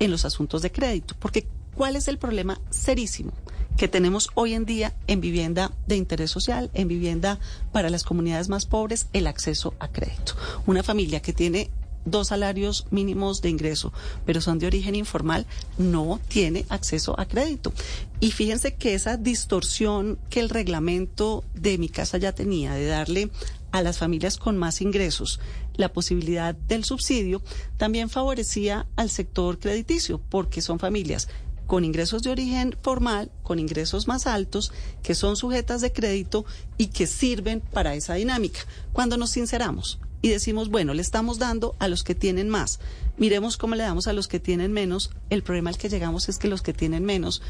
en 0.00 0.10
los 0.10 0.24
asuntos 0.24 0.62
de 0.62 0.72
crédito, 0.72 1.14
porque 1.20 1.46
¿cuál 1.74 1.94
es 1.94 2.08
el 2.08 2.18
problema 2.18 2.60
serísimo? 2.70 3.32
Que 3.78 3.88
tenemos 3.88 4.28
hoy 4.34 4.54
en 4.54 4.66
día 4.66 4.92
en 5.06 5.20
vivienda 5.20 5.72
de 5.86 5.96
interés 5.96 6.32
social, 6.32 6.68
en 6.74 6.88
vivienda 6.88 7.38
para 7.72 7.90
las 7.90 8.02
comunidades 8.02 8.48
más 8.48 8.66
pobres, 8.66 9.06
el 9.12 9.28
acceso 9.28 9.72
a 9.78 9.88
crédito. 9.88 10.34
Una 10.66 10.82
familia 10.82 11.22
que 11.22 11.32
tiene 11.32 11.70
dos 12.04 12.28
salarios 12.28 12.86
mínimos 12.90 13.40
de 13.40 13.50
ingreso, 13.50 13.92
pero 14.26 14.40
son 14.40 14.58
de 14.58 14.66
origen 14.66 14.96
informal, 14.96 15.46
no 15.78 16.20
tiene 16.26 16.66
acceso 16.68 17.18
a 17.20 17.26
crédito. 17.26 17.72
Y 18.18 18.32
fíjense 18.32 18.74
que 18.74 18.94
esa 18.94 19.16
distorsión 19.16 20.18
que 20.28 20.40
el 20.40 20.48
reglamento 20.48 21.44
de 21.54 21.78
mi 21.78 21.88
casa 21.88 22.18
ya 22.18 22.32
tenía 22.32 22.74
de 22.74 22.86
darle 22.86 23.30
a 23.70 23.80
las 23.82 23.98
familias 23.98 24.38
con 24.38 24.56
más 24.56 24.80
ingresos 24.80 25.38
la 25.74 25.92
posibilidad 25.92 26.56
del 26.56 26.84
subsidio, 26.84 27.40
también 27.76 28.10
favorecía 28.10 28.88
al 28.96 29.10
sector 29.10 29.60
crediticio, 29.60 30.20
porque 30.28 30.60
son 30.62 30.80
familias 30.80 31.28
con 31.68 31.84
ingresos 31.84 32.22
de 32.22 32.30
origen 32.30 32.76
formal, 32.82 33.30
con 33.42 33.58
ingresos 33.58 34.08
más 34.08 34.26
altos, 34.26 34.72
que 35.02 35.14
son 35.14 35.36
sujetas 35.36 35.82
de 35.82 35.92
crédito 35.92 36.46
y 36.78 36.86
que 36.86 37.06
sirven 37.06 37.60
para 37.60 37.94
esa 37.94 38.14
dinámica. 38.14 38.60
Cuando 38.94 39.18
nos 39.18 39.30
sinceramos, 39.30 40.00
y 40.22 40.30
decimos, 40.30 40.70
bueno, 40.70 40.94
le 40.94 41.02
estamos 41.02 41.38
dando 41.38 41.76
a 41.78 41.86
los 41.86 42.02
que 42.02 42.14
tienen 42.14 42.48
más, 42.48 42.80
miremos 43.18 43.58
cómo 43.58 43.74
le 43.74 43.84
damos 43.84 44.08
a 44.08 44.14
los 44.14 44.28
que 44.28 44.40
tienen 44.40 44.72
menos, 44.72 45.10
el 45.28 45.42
problema 45.42 45.68
al 45.68 45.76
que 45.76 45.90
llegamos 45.90 46.30
es 46.30 46.38
que 46.38 46.48
los 46.48 46.62
que 46.62 46.72
tienen 46.72 47.04
menos 47.04 47.42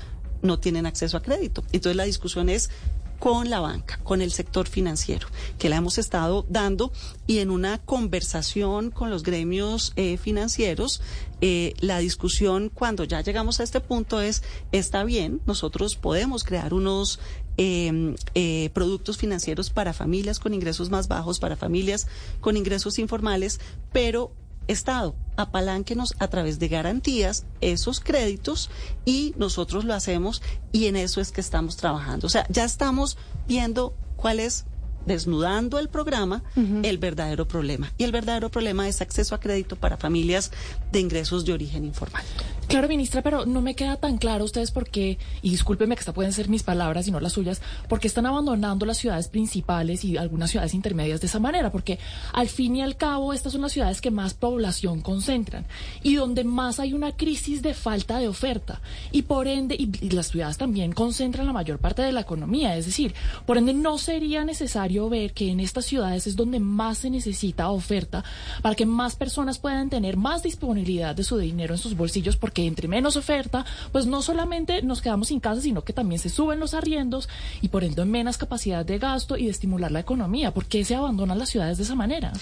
no 0.43 0.59
tienen 0.59 0.85
acceso 0.87 1.17
a 1.17 1.23
crédito. 1.23 1.63
Entonces 1.73 1.97
la 1.97 2.05
discusión 2.05 2.49
es 2.49 2.71
con 3.19 3.51
la 3.51 3.61
banca, 3.61 3.99
con 4.05 4.23
el 4.23 4.31
sector 4.33 4.69
financiero, 4.69 5.29
que 5.59 5.69
la 5.69 5.77
hemos 5.77 5.99
estado 5.99 6.47
dando 6.49 6.93
y 7.27 7.39
en 7.39 7.51
una 7.51 7.79
conversación 7.79 8.91
con 8.91 9.11
los 9.11 9.23
gremios 9.23 9.93
eh, 9.97 10.17
financieros, 10.19 11.01
eh, 11.41 11.75
la 11.81 11.99
discusión 11.99 12.71
cuando 12.73 13.05
ya 13.05 13.21
llegamos 13.21 13.61
a 13.61 13.65
este 13.65 13.81
punto 13.81 14.21
es, 14.21 14.43
está 14.73 15.05
bien, 15.05 15.41
nosotros 15.47 15.97
podemos 15.97 16.45
crear 16.45 16.75
unos 16.75 17.21
em, 17.57 18.15
eh, 18.35 18.71
productos 18.73 19.19
financieros 19.19 19.71
para 19.71 19.93
familias 19.93 20.39
con 20.39 20.55
ingresos 20.55 20.91
más 20.91 21.09
bajos, 21.09 21.41
para 21.41 21.57
familias 21.57 22.07
con 22.41 22.57
ingresos 22.57 22.99
informales, 22.99 23.61
pero 23.93 24.33
Estado, 24.69 25.15
apalánquenos 25.37 26.15
a 26.19 26.29
través 26.29 26.59
de 26.59 26.69
garantías 26.69 27.47
esos 27.61 28.01
créditos 28.01 28.71
y 29.05 29.35
nosotros 29.37 29.85
lo 29.85 29.95
hacemos 29.95 30.43
y 30.73 30.87
en 30.87 30.97
eso 30.97 31.21
es 31.21 31.33
que 31.33 31.41
estamos 31.41 31.77
trabajando. 31.77 32.27
O 32.27 32.31
sea, 32.31 32.47
ya 32.51 32.65
estamos 32.65 33.17
viendo 33.47 33.95
cuál 34.17 34.41
es 34.41 34.67
desnudando 35.07 35.79
el 35.79 35.89
programa 35.89 36.43
el 36.83 36.99
verdadero 36.99 37.49
problema. 37.49 37.93
Y 37.97 38.05
el 38.05 38.13
verdadero 38.13 38.51
problema 38.51 38.89
es 38.89 39.01
acceso 39.01 39.35
a 39.35 39.41
crédito 39.41 39.77
para 39.77 39.97
familias 39.97 40.53
de 40.93 41.01
ingresos 41.01 41.45
de 41.45 41.55
origen 41.55 41.85
informal. 41.85 42.25
Claro, 42.69 42.87
ministra, 42.87 43.23
pero 43.23 43.47
no 43.47 43.63
me 43.63 43.75
queda 43.75 43.97
tan 43.97 44.19
claro 44.19 44.45
ustedes 44.45 44.73
por 44.73 44.91
qué, 44.91 45.17
y 45.41 45.49
discúlpeme 45.49 45.95
que 45.95 46.01
estas 46.01 46.15
pueden 46.15 46.35
ser 46.35 46.51
mis 46.51 46.63
palabras 46.63 47.09
y 47.09 47.11
no 47.11 47.19
las 47.19 47.33
suyas, 47.33 47.63
porque 47.89 48.07
están 48.07 48.27
abandonando 48.27 48.85
las 48.85 48.99
ciudades 48.99 49.29
principales 49.29 50.05
y 50.05 50.19
algunas 50.19 50.51
ciudades 50.51 50.75
intermedias 50.75 51.23
de 51.23 51.29
esa 51.29 51.39
manera, 51.39 51.73
porque 51.73 51.99
al 52.35 52.47
fin 52.51 52.77
y 52.77 52.83
al 52.83 52.99
cabo 52.99 53.33
estas 53.33 53.53
son 53.53 53.63
las 53.63 53.73
ciudades 53.73 54.03
que 54.03 54.11
más 54.11 54.35
población 54.35 55.01
concentran 55.01 55.65
y 56.03 56.17
donde 56.17 56.45
más 56.45 56.79
hay 56.79 56.93
una 56.93 57.17
crisis 57.17 57.63
de 57.63 57.73
falta 57.73 58.19
de 58.19 58.29
oferta. 58.29 58.83
Y 59.13 59.23
por 59.23 59.49
ende, 59.49 59.75
y 59.75 60.11
las 60.11 60.29
ciudades 60.29 60.59
también 60.59 60.93
concentran 60.93 61.47
la 61.47 61.55
mayor 61.55 61.79
parte 61.79 62.03
de 62.03 62.13
la 62.13 62.21
economía, 62.21 62.77
es 62.77 62.85
decir, 62.85 63.15
por 63.47 63.57
ende 63.57 63.73
no 63.73 63.97
sería 63.97 64.45
necesario 64.45 65.09
ver 65.09 65.33
que 65.33 65.51
en 65.51 65.61
estas 65.61 65.87
ciudades 65.87 66.27
es 66.27 66.37
donde 66.37 66.61
más 66.61 66.99
se 66.99 67.09
necesita 67.09 67.71
oferta 67.71 68.25
para 68.61 68.75
que 68.75 68.85
más 68.85 69.17
personas 69.17 69.59
puedan 69.59 69.89
tener 69.89 70.19
más 70.19 70.43
disponibilidad 70.43 71.17
de 71.17 71.25
su 71.25 71.39
dinero 71.39 71.73
en 71.73 71.79
sus 71.79 71.97
bolsillos, 71.97 72.37
porque 72.37 72.58
que 72.59 72.67
entre 72.67 72.89
menos 72.89 73.17
oferta, 73.17 73.65
pues 73.93 74.07
no 74.07 74.21
solamente 74.21 74.83
nos 74.83 75.01
quedamos 75.01 75.29
sin 75.29 75.39
casa, 75.39 75.61
sino 75.61 75.85
que 75.85 75.93
también 75.93 76.19
se 76.19 76.29
suben 76.29 76.59
los 76.59 76.75
arriendos 76.75 77.29
y 77.63 77.69
por 77.69 77.85
ende 77.85 78.05
menos 78.05 78.37
capacidad 78.37 78.85
de 78.85 78.99
gasto 78.99 79.37
y 79.37 79.45
de 79.45 79.53
estimular 79.53 79.93
la 79.93 80.01
economía. 80.01 80.53
¿Por 80.53 80.67
qué 80.67 80.85
se 80.85 80.97
abandonan 80.97 81.39
las 81.39 81.51
ciudades 81.51 81.79
de 81.79 81.85
esa 81.85 81.95
manera? 81.95 82.33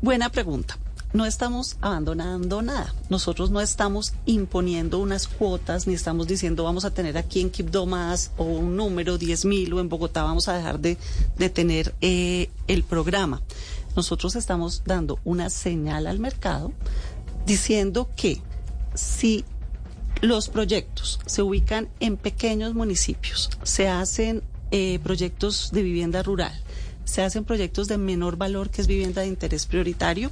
Buena 0.00 0.30
pregunta. 0.30 0.78
No 1.12 1.26
estamos 1.26 1.76
abandonando 1.82 2.62
nada. 2.62 2.94
Nosotros 3.10 3.50
no 3.50 3.60
estamos 3.60 4.14
imponiendo 4.24 4.98
unas 4.98 5.28
cuotas, 5.28 5.86
ni 5.86 5.92
estamos 5.92 6.26
diciendo 6.26 6.64
vamos 6.64 6.86
a 6.86 6.90
tener 6.90 7.18
aquí 7.18 7.42
en 7.42 7.50
Quibdó 7.50 7.84
más 7.84 8.30
o 8.38 8.44
un 8.44 8.76
número, 8.76 9.18
10 9.18 9.44
mil, 9.44 9.74
o 9.74 9.80
en 9.80 9.90
Bogotá 9.90 10.22
vamos 10.22 10.48
a 10.48 10.54
dejar 10.54 10.80
de, 10.80 10.96
de 11.36 11.50
tener 11.50 11.94
eh, 12.00 12.48
el 12.66 12.82
programa. 12.82 13.42
Nosotros 13.94 14.36
estamos 14.36 14.84
dando 14.86 15.18
una 15.24 15.50
señal 15.50 16.06
al 16.06 16.18
mercado 16.18 16.72
diciendo 17.44 18.08
que 18.16 18.40
si 18.94 19.44
los 20.20 20.48
proyectos 20.48 21.20
se 21.26 21.42
ubican 21.42 21.88
en 22.00 22.16
pequeños 22.16 22.74
municipios, 22.74 23.50
se 23.62 23.88
hacen 23.88 24.42
eh, 24.70 24.98
proyectos 25.02 25.70
de 25.72 25.82
vivienda 25.82 26.22
rural, 26.22 26.52
se 27.04 27.22
hacen 27.22 27.44
proyectos 27.44 27.88
de 27.88 27.98
menor 27.98 28.36
valor 28.36 28.70
que 28.70 28.80
es 28.80 28.86
vivienda 28.86 29.22
de 29.22 29.28
interés 29.28 29.66
prioritario, 29.66 30.30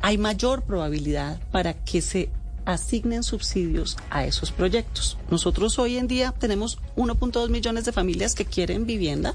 hay 0.00 0.18
mayor 0.18 0.62
probabilidad 0.62 1.40
para 1.50 1.74
que 1.74 2.02
se 2.02 2.30
asignen 2.64 3.22
subsidios 3.22 3.96
a 4.10 4.26
esos 4.26 4.50
proyectos. 4.50 5.16
Nosotros 5.30 5.78
hoy 5.78 5.96
en 5.96 6.08
día 6.08 6.32
tenemos 6.32 6.78
1.2 6.96 7.48
millones 7.48 7.84
de 7.84 7.92
familias 7.92 8.34
que 8.34 8.44
quieren 8.44 8.86
vivienda 8.86 9.34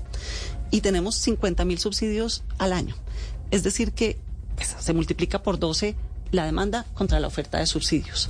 y 0.69 0.81
tenemos 0.81 1.15
50 1.15 1.65
mil 1.65 1.79
subsidios 1.79 2.43
al 2.57 2.73
año. 2.73 2.95
Es 3.49 3.63
decir, 3.63 3.93
que 3.93 4.19
pues, 4.55 4.75
se 4.77 4.93
multiplica 4.93 5.41
por 5.41 5.59
12 5.59 5.95
la 6.31 6.45
demanda 6.45 6.85
contra 6.93 7.19
la 7.19 7.27
oferta 7.27 7.57
de 7.57 7.65
subsidios. 7.65 8.29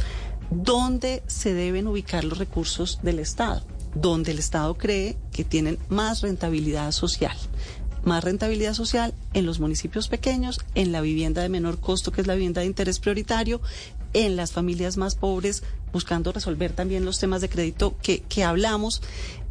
¿Dónde 0.51 1.23
se 1.27 1.53
deben 1.53 1.87
ubicar 1.87 2.25
los 2.25 2.37
recursos 2.37 2.99
del 3.01 3.19
Estado? 3.19 3.63
Donde 3.95 4.31
el 4.31 4.39
Estado 4.39 4.77
cree 4.77 5.17
que 5.31 5.45
tienen 5.45 5.79
más 5.87 6.21
rentabilidad 6.21 6.91
social. 6.91 7.37
Más 8.03 8.21
rentabilidad 8.21 8.73
social 8.73 9.13
en 9.33 9.45
los 9.45 9.61
municipios 9.61 10.09
pequeños, 10.09 10.59
en 10.75 10.91
la 10.91 10.99
vivienda 10.99 11.41
de 11.41 11.47
menor 11.47 11.79
costo, 11.79 12.11
que 12.11 12.19
es 12.19 12.27
la 12.27 12.35
vivienda 12.35 12.61
de 12.61 12.67
interés 12.67 12.99
prioritario, 12.99 13.61
en 14.11 14.35
las 14.35 14.51
familias 14.51 14.97
más 14.97 15.15
pobres, 15.15 15.63
buscando 15.93 16.33
resolver 16.33 16.73
también 16.73 17.05
los 17.05 17.17
temas 17.17 17.39
de 17.39 17.47
crédito 17.47 17.95
que, 18.01 18.19
que 18.23 18.43
hablamos. 18.43 19.01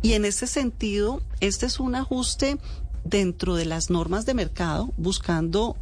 Y 0.03 0.13
en 0.13 0.27
ese 0.27 0.47
sentido, 0.47 1.23
este 1.41 1.65
es 1.65 1.81
un 1.81 1.95
ajuste 1.95 2.59
dentro 3.05 3.55
de 3.55 3.65
las 3.65 3.89
normas 3.89 4.27
de 4.27 4.35
mercado, 4.35 4.93
buscando 4.99 5.77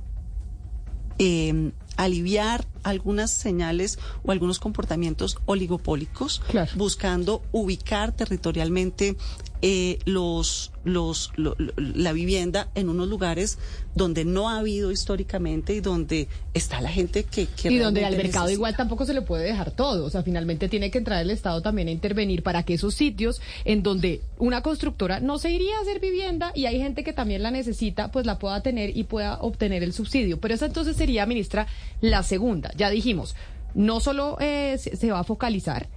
eh, 1.19 1.73
aliviar 1.99 2.65
algunas 2.85 3.31
señales 3.31 3.99
o 4.25 4.31
algunos 4.33 4.59
comportamientos 4.61 5.37
oligopólicos, 5.45 6.41
Claro. 6.49 6.71
buscando 6.77 7.43
ubicar 7.53 8.13
territorialmente 8.13 9.17
eh, 9.63 9.99
los, 10.05 10.73
los, 10.85 11.33
lo- 11.37 11.57
la 11.77 12.13
vivienda 12.13 12.69
en 12.75 12.89
unos 12.89 13.09
lugares 13.09 13.59
donde 13.95 14.25
no 14.25 14.49
ha 14.49 14.59
habido 14.59 14.93
históricamente 14.93 15.75
y 15.75 15.81
donde 15.81 16.29
está 16.55 16.81
la 16.81 16.91
gente 16.91 17.25
que, 17.25 17.47
que 17.47 17.71
Y 17.73 17.79
donde 17.79 18.05
al 18.05 18.13
mercado 18.17 18.45
necesita. 18.45 18.53
igual 18.53 18.77
tampoco 18.77 19.05
se 19.05 19.15
le 19.15 19.23
puede 19.23 19.45
dejar 19.45 19.73
todo. 19.73 20.05
O 20.05 20.11
sea, 20.11 20.23
finalmente 20.23 20.69
tiene 20.69 20.91
que 20.91 20.99
entrar 20.99 21.21
el 21.21 21.31
Estado 21.31 21.61
también 21.63 21.89
a 21.89 21.91
intervenir 21.91 22.43
para 22.43 22.63
que 22.63 22.75
esos 22.75 22.95
sitios 22.95 23.41
en 23.65 23.83
donde 23.83 24.21
una 24.39 24.63
constructora 24.63 25.19
no 25.21 25.39
se 25.39 25.51
iría 25.51 25.77
a 25.79 25.81
hacer 25.83 25.99
vivienda 26.01 26.53
y 26.55 26.67
hay 26.67 26.79
gente 26.79 27.03
que 27.03 27.13
también 27.13 27.43
la 27.43 27.51
necesita, 27.51 28.11
pues 28.13 28.25
la 28.27 28.39
pueda 28.39 28.63
tener 28.63 28.97
y 28.97 29.05
pueda 29.05 29.39
obtener 29.41 29.83
el 29.83 29.93
subsidio. 29.93 30.39
Pero 30.41 30.55
esa 30.55 30.67
entonces 30.67 30.97
sería, 30.97 31.27
ministra, 31.27 31.67
la 32.01 32.23
segunda. 32.23 32.71
Ya 32.77 32.91
dijimos, 32.91 33.35
no 33.75 33.99
solo 34.01 34.37
eh, 34.41 34.79
se 34.79 35.11
va 35.11 35.21
a 35.21 35.25
focalizar. 35.25 35.89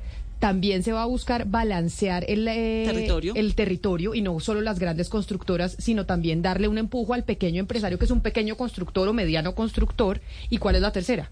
También 0.41 0.81
se 0.81 0.91
va 0.91 1.03
a 1.03 1.05
buscar 1.05 1.45
balancear 1.45 2.25
el 2.27 2.47
eh, 2.47 2.85
Territorio. 2.87 3.33
el 3.35 3.53
territorio 3.53 4.15
y 4.15 4.21
no 4.23 4.39
solo 4.39 4.59
las 4.61 4.79
grandes 4.79 5.07
constructoras, 5.07 5.75
sino 5.77 6.07
también 6.07 6.41
darle 6.41 6.67
un 6.67 6.79
empujo 6.79 7.13
al 7.13 7.23
pequeño 7.23 7.59
empresario 7.59 7.99
que 7.99 8.05
es 8.05 8.11
un 8.11 8.21
pequeño 8.21 8.57
constructor 8.57 9.07
o 9.07 9.13
mediano 9.13 9.53
constructor. 9.53 10.19
¿Y 10.49 10.57
cuál 10.57 10.77
es 10.77 10.81
la 10.81 10.91
tercera? 10.91 11.29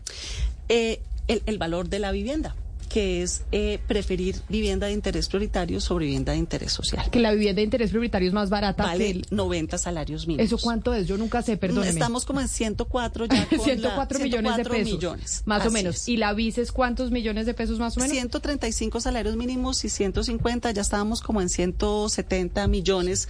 Eh, 0.69 1.01
el, 1.27 1.41
el 1.47 1.57
valor 1.57 1.89
de 1.89 1.97
la 1.97 2.11
vivienda, 2.11 2.55
que 2.89 3.21
es 3.21 3.43
eh, 3.51 3.79
preferir 3.87 4.35
vivienda 4.49 4.87
de 4.87 4.93
interés 4.93 5.27
prioritario 5.29 5.79
sobre 5.79 6.05
vivienda 6.07 6.31
de 6.33 6.39
interés 6.39 6.73
social. 6.73 7.09
Que 7.11 7.19
la 7.19 7.31
vivienda 7.31 7.59
de 7.59 7.63
interés 7.65 7.91
prioritario 7.91 8.27
es 8.27 8.33
más 8.33 8.49
barata 8.49 8.83
que 8.83 8.89
Vale 8.89 9.09
el- 9.11 9.25
90 9.29 9.77
salarios 9.77 10.25
mínimos. 10.27 10.51
¿Eso 10.51 10.57
cuánto 10.61 10.93
es? 10.95 11.07
Yo 11.07 11.17
nunca 11.17 11.41
sé, 11.43 11.55
perdóneme. 11.55 11.91
Estamos 11.91 12.25
como 12.25 12.41
en 12.41 12.47
104 12.47 13.25
ya 13.27 13.47
con 13.49 13.57
la- 13.59 13.63
104 13.63 14.19
millones 14.19 14.57
de 14.57 14.63
104 14.63 14.71
pesos. 14.73 14.93
millones. 14.93 15.43
Más 15.45 15.65
o 15.65 15.71
menos. 15.71 15.95
es. 15.97 16.07
¿Y 16.09 16.17
la 16.17 16.33
vices 16.33 16.71
cuántos 16.71 17.11
millones 17.11 17.45
de 17.45 17.53
pesos 17.53 17.77
más 17.79 17.95
o 17.95 17.99
menos? 17.99 18.11
135 18.11 18.99
salarios 18.99 19.35
mínimos 19.35 19.85
y 19.85 19.89
150, 19.89 20.71
ya 20.71 20.81
estábamos 20.81 21.21
como 21.21 21.41
en 21.41 21.49
170 21.49 22.67
millones. 22.67 23.29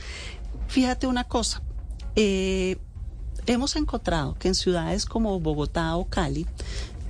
Fíjate 0.70 1.06
una 1.08 1.26
cosa, 1.26 1.62
eh, 2.16 2.78
hemos 3.46 3.76
encontrado 3.76 4.36
que 4.40 4.48
en 4.48 4.56
ciudades 4.56 5.06
como 5.06 5.40
Bogotá 5.40 5.96
o 5.96 6.06
Cali, 6.08 6.46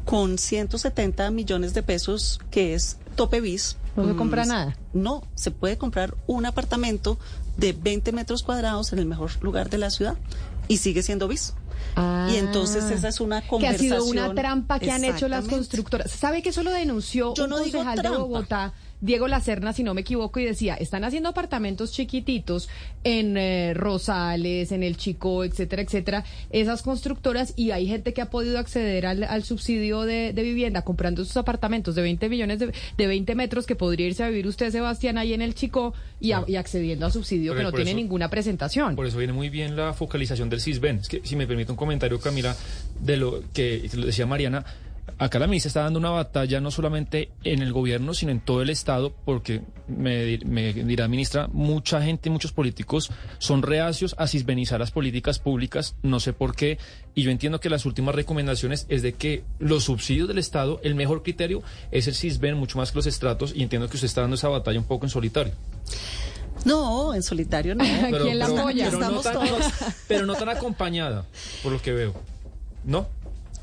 con 0.10 0.38
170 0.40 1.30
millones 1.30 1.74
de 1.76 1.84
pesos, 1.84 2.40
que 2.50 2.74
es 2.74 2.98
tope 3.16 3.42
bis. 3.42 3.78
No 3.96 4.06
se 4.08 4.14
mm, 4.14 4.18
compra 4.18 4.46
nada. 4.46 4.76
No, 4.94 5.24
se 5.36 5.52
puede 5.52 5.78
comprar 5.78 6.16
un 6.26 6.46
apartamento 6.48 7.20
de 7.58 7.74
20 7.74 8.12
metros 8.12 8.42
cuadrados 8.42 8.92
en 8.92 9.00
el 9.00 9.06
mejor 9.06 9.32
lugar 9.44 9.70
de 9.70 9.78
la 9.78 9.90
ciudad 9.92 10.16
y 10.68 10.78
sigue 10.78 11.04
siendo 11.04 11.28
bis. 11.28 11.54
y 12.32 12.38
entonces 12.38 12.90
esa 12.92 13.08
es 13.08 13.20
una 13.20 13.42
Que 13.42 13.46
ha 13.46 13.50
conversación. 13.50 14.02
sido 14.02 14.06
una 14.06 14.34
trampa 14.34 14.80
que 14.80 14.90
han 14.92 15.04
hecho 15.04 15.28
las 15.28 15.46
constructoras. 15.46 16.10
¿Sabe 16.12 16.42
que 16.42 16.50
eso 16.50 16.64
lo 16.64 16.72
denunció 16.72 17.34
Yo 17.36 17.44
un 17.44 17.50
no 17.52 17.60
digo 17.60 17.80
concejal 17.80 17.96
de 17.98 18.02
trampa. 18.02 18.18
Bogotá? 18.20 18.74
Diego 19.02 19.28
Lacerna, 19.28 19.72
si 19.74 19.84
no 19.84 19.94
me 19.94 20.02
equivoco, 20.02 20.40
y 20.40 20.46
decía, 20.46 20.76
están 20.76 21.04
haciendo 21.06 21.30
apartamentos 21.30 21.92
chiquititos 21.92 22.68
en 23.04 23.38
eh, 23.38 23.74
Rosales, 23.74 24.72
en 24.72 24.84
El 24.84 24.98
Chico, 24.98 25.44
etcétera, 25.44 25.82
etcétera, 25.82 26.24
esas 26.50 26.82
constructoras, 26.82 27.54
y 27.56 27.72
hay 27.72 27.88
gente 27.88 28.14
que 28.14 28.22
ha 28.22 28.30
podido 28.30 28.60
acceder 28.60 29.06
al, 29.06 29.24
al 29.24 29.44
subsidio 29.44 30.02
de, 30.02 30.34
de 30.34 30.44
vivienda 30.44 30.82
comprando 30.82 31.22
esos 31.22 31.38
apartamentos 31.38 31.96
de 31.96 32.02
20 32.02 32.28
millones 32.30 32.60
de, 32.60 32.74
de 32.98 33.08
20 33.08 33.36
metros 33.36 33.66
que 33.66 33.76
podría 33.76 34.08
irse 34.08 34.24
a 34.24 34.30
vivir 34.30 34.48
usted, 34.48 34.72
Sebastián, 34.72 35.18
ahí 35.18 35.34
en 35.34 35.42
El 35.42 35.56
Chico, 35.56 35.94
y, 36.20 36.34
a- 36.34 36.44
y 36.48 36.56
accediendo 36.58 37.06
a 37.06 37.12
subsidio 37.12 37.54
Pero 37.54 37.60
que 37.60 37.64
no 37.64 37.72
tiene 37.72 37.92
eso- 37.92 37.98
ninguna 37.98 38.30
presentación. 38.30 38.96
Por 38.96 39.06
eso 39.06 39.18
viene 39.18 39.34
muy 39.34 39.50
bien 39.50 39.76
la 39.76 39.94
focalización 39.94 40.50
del 40.50 40.60
CISBEN. 40.60 40.98
Es 40.98 41.08
que, 41.08 41.22
si 41.24 41.36
me 41.36 41.48
permite 41.48 41.72
un 41.72 41.78
comentario, 41.78 42.20
Camila, 42.20 42.56
de 43.00 43.16
lo 43.18 43.44
que 43.54 43.90
lo 43.94 44.06
decía 44.08 44.26
Mariana, 44.26 44.66
acá 45.18 45.40
la 45.40 45.48
ministra 45.48 45.70
está 45.70 45.84
dando 45.84 46.00
una 46.00 46.10
batalla 46.10 46.62
no 46.62 46.72
solamente 46.72 47.32
en 47.44 47.62
el 47.62 47.74
gobierno, 47.74 48.14
sino 48.14 48.32
en 48.32 48.40
todo 48.40 48.62
el 48.62 48.70
Estado, 48.70 49.14
porque 49.26 49.62
me, 49.88 50.40
me 50.46 50.74
dirá 50.74 51.08
ministra, 51.08 51.48
mucha 51.52 52.02
gente, 52.02 52.30
muchos 52.30 52.52
políticos 52.52 53.12
son 53.38 53.62
reacios 53.62 54.16
a 54.18 54.28
cisbenizar 54.28 54.80
las 54.80 54.92
políticas 54.92 55.40
públicas, 55.40 55.96
no 56.04 56.20
sé 56.20 56.34
por 56.34 56.56
qué, 56.56 56.78
y 57.16 57.24
yo 57.24 57.32
entiendo 57.32 57.60
que 57.60 57.70
las 57.70 57.86
últimas 57.86 58.16
recomendaciones 58.16 58.86
es 58.90 59.02
de 59.02 59.14
que 59.14 59.44
los 59.60 59.86
subsidios 59.86 60.28
del 60.28 60.38
Estado, 60.38 60.80
el 60.84 60.96
mejor 60.96 61.24
criterio 61.24 61.64
es 61.92 62.08
el 62.08 62.16
CISBEN, 62.16 62.56
mucho 62.56 62.78
más 62.78 62.92
que 62.92 62.98
los 62.98 63.08
estratos, 63.08 63.54
y 63.56 63.64
entiendo 63.64 63.90
que 63.90 63.98
usted 63.98 64.08
está 64.08 64.22
dando 64.22 64.36
esa 64.36 64.50
batalla 64.50 64.80
un 64.80 64.86
poco 64.86 65.06
en 65.06 65.10
solitario. 65.10 65.54
No, 66.66 67.14
en 67.14 67.24
solitario 67.24 67.76
no. 67.76 67.84
¿Quién 68.22 68.40
la 68.40 68.46
apoya? 68.46 68.90
Pero 68.90 69.00
no, 69.00 69.22
tan, 69.22 69.34
todos. 69.34 69.66
pero 70.08 70.26
no 70.26 70.36
tan 70.36 70.50
acompañada, 70.50 71.26
por 71.64 71.72
lo 71.72 71.82
que 71.82 71.92
veo. 71.92 72.14
¿No? 72.84 73.08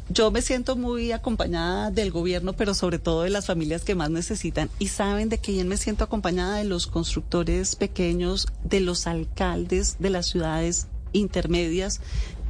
Yo 0.09 0.31
me 0.31 0.41
siento 0.41 0.77
muy 0.77 1.11
acompañada 1.11 1.91
del 1.91 2.13
gobierno, 2.13 2.53
pero 2.53 2.75
sobre 2.75 2.99
todo 2.99 3.23
de 3.23 3.31
las 3.31 3.47
familias 3.47 3.83
que 3.83 3.97
más 3.97 4.11
necesitan. 4.11 4.71
Y 4.79 4.89
saben 4.89 5.29
de 5.29 5.39
quién 5.39 5.67
me 5.67 5.77
siento 5.77 6.05
acompañada 6.05 6.57
de 6.57 6.65
los 6.65 6.87
constructores 6.87 7.75
pequeños, 7.75 8.47
de 8.63 8.81
los 8.81 9.07
alcaldes 9.07 9.97
de 9.99 10.11
las 10.11 10.27
ciudades 10.27 10.87
intermedias 11.13 12.01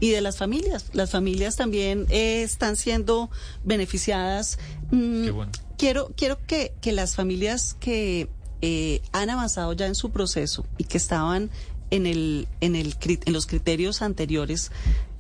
y 0.01 0.11
de 0.11 0.21
las 0.21 0.37
familias. 0.37 0.87
Las 0.93 1.11
familias 1.11 1.57
también 1.57 2.07
eh, 2.11 2.43
están 2.43 2.77
siendo 2.77 3.31
beneficiadas. 3.65 4.59
Mm, 4.91 5.25
Qué 5.25 5.31
bueno. 5.31 5.53
Quiero, 5.79 6.13
quiero 6.17 6.39
que, 6.47 6.75
que 6.81 6.93
las 6.93 7.17
familias 7.17 7.75
que 7.81 8.29
eh, 8.61 9.01
han 9.13 9.31
avanzado 9.31 9.73
ya 9.73 9.87
en 9.87 9.95
su 9.95 10.11
proceso 10.11 10.67
y 10.77 10.85
que 10.85 10.99
estaban 10.99 11.51
en, 11.91 12.07
el, 12.07 12.49
en, 12.61 12.77
el, 12.77 12.97
en 13.01 13.33
los 13.33 13.47
criterios 13.47 14.03
anteriores 14.03 14.73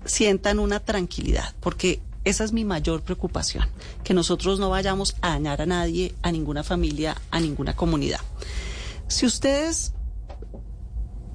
sientan 0.05 0.59
una 0.59 0.81
tranquilidad, 0.81 1.55
porque 1.61 2.01
esa 2.27 2.45
es 2.45 2.53
mi 2.53 2.65
mayor 2.65 3.01
preocupación, 3.03 3.65
que 4.05 4.13
nosotros 4.13 4.59
no 4.61 4.69
vayamos 4.69 5.17
a 5.23 5.31
dañar 5.31 5.63
a 5.63 5.67
nadie, 5.67 6.15
a 6.23 6.31
ninguna 6.33 6.63
familia, 6.63 7.17
a 7.31 7.41
ninguna 7.41 7.75
comunidad. 7.75 8.21
Si 9.09 9.25
ustedes 9.25 9.93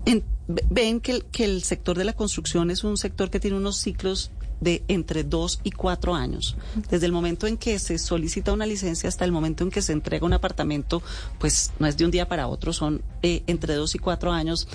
en- 0.06 0.24
ve- 0.48 0.66
ven 0.70 1.00
que 1.00 1.12
el, 1.14 1.26
que 1.26 1.46
el 1.46 1.64
sector 1.64 1.98
de 1.98 2.06
la 2.06 2.14
construcción 2.14 2.70
es 2.72 2.84
un 2.84 2.98
sector 2.98 3.30
que 3.30 3.40
tiene 3.40 3.58
unos 3.58 3.78
ciclos 3.78 4.32
de 4.60 4.84
entre 4.88 5.24
dos 5.24 5.60
y 5.64 5.72
cuatro 5.72 6.14
años. 6.14 6.56
Desde 6.92 7.08
el 7.08 7.12
momento 7.12 7.48
en 7.48 7.58
que 7.58 7.80
se 7.80 7.98
solicita 7.98 8.54
una 8.54 8.68
licencia 8.68 9.10
hasta 9.10 9.26
el 9.26 9.32
momento 9.32 9.64
en 9.64 9.72
que 9.72 9.82
se 9.82 9.92
entrega 9.92 10.24
un 10.26 10.34
apartamento, 10.34 11.02
pues 11.40 11.72
no 11.80 11.88
es 11.88 11.98
de 11.98 12.06
un 12.06 12.12
día 12.12 12.28
para 12.28 12.48
otro, 12.48 12.72
son 12.72 13.02
eh, 13.24 13.42
entre 13.48 13.74
dos 13.74 13.96
y 13.96 14.00
cuatro 14.00 14.32
años 14.32 14.68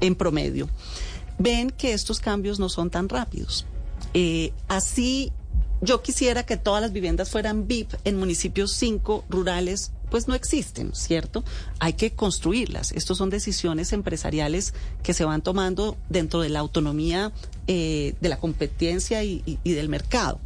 en 0.00 0.14
promedio. 0.14 0.68
Ven 1.38 1.70
que 1.70 1.94
estos 1.94 2.20
cambios 2.20 2.58
no 2.60 2.68
son 2.68 2.90
tan 2.90 3.08
rápidos. 3.08 3.64
Eh, 4.14 4.52
así, 4.68 5.32
yo 5.80 6.02
quisiera 6.02 6.44
que 6.44 6.56
todas 6.56 6.80
las 6.82 6.92
viviendas 6.92 7.30
fueran 7.30 7.66
VIP 7.66 7.92
en 8.04 8.16
municipios 8.18 8.72
5 8.72 9.24
rurales, 9.28 9.92
pues 10.10 10.28
no 10.28 10.34
existen, 10.34 10.94
¿cierto? 10.94 11.42
Hay 11.78 11.94
que 11.94 12.12
construirlas. 12.12 12.92
Estos 12.92 13.16
son 13.18 13.30
decisiones 13.30 13.92
empresariales 13.92 14.74
que 15.02 15.14
se 15.14 15.24
van 15.24 15.40
tomando 15.42 15.96
dentro 16.10 16.40
de 16.40 16.50
la 16.50 16.60
autonomía 16.60 17.32
eh, 17.66 18.14
de 18.20 18.28
la 18.28 18.38
competencia 18.38 19.24
y- 19.24 19.42
y 19.64 19.72
del 19.72 19.88
mercado. 19.88 20.38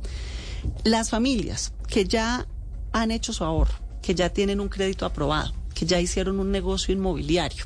Las 0.85 1.11
familias 1.11 1.73
que 1.89 2.05
ya 2.05 2.47
han 2.93 3.11
hecho 3.11 3.33
su 3.33 3.43
ahorro, 3.45 3.75
que 4.03 4.15
ya 4.15 4.31
tienen 4.31 4.61
un 4.61 4.69
crédito 4.69 5.05
aprobado, 5.07 5.53
que 5.75 5.85
ya 5.87 6.01
hicieron 6.01 6.39
un 6.41 6.51
negocio 6.53 6.95
inmobiliario, 6.95 7.65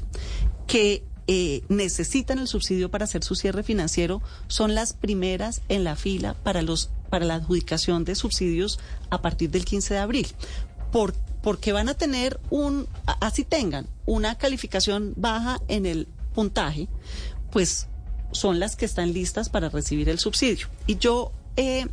que 0.67 1.05
eh, 1.33 1.63
necesitan 1.69 2.41
el 2.41 2.49
subsidio 2.49 2.91
para 2.91 3.05
hacer 3.05 3.23
su 3.23 3.37
cierre 3.37 3.63
financiero, 3.63 4.21
son 4.49 4.75
las 4.75 4.95
primeras 4.95 5.63
en 5.69 5.85
la 5.85 5.95
fila 5.95 6.35
para 6.43 6.61
los 6.61 6.91
para 7.09 7.25
la 7.25 7.37
adjudicación 7.37 8.05
de 8.05 8.17
subsidios 8.17 8.81
a 9.11 9.23
partir 9.23 9.49
del 9.51 9.65
15 9.65 9.95
de 9.95 10.01
abril. 10.01 10.27
Por, 10.91 11.15
porque 11.41 11.71
van 11.71 11.89
a 11.89 11.95
tener 11.95 12.41
un, 12.51 12.89
así 13.21 13.45
tengan 13.45 13.87
una 14.07 14.39
calificación 14.39 15.15
baja 15.17 15.61
en 15.69 15.87
el 15.87 16.09
puntaje, 16.35 16.89
pues 17.53 17.87
son 18.33 18.59
las 18.59 18.75
que 18.75 18.87
están 18.87 19.13
listas 19.13 19.51
para 19.51 19.69
recibir 19.69 20.09
el 20.09 20.19
subsidio. 20.19 20.67
Y 20.89 20.99
yo 20.99 21.31
eh, 21.55 21.87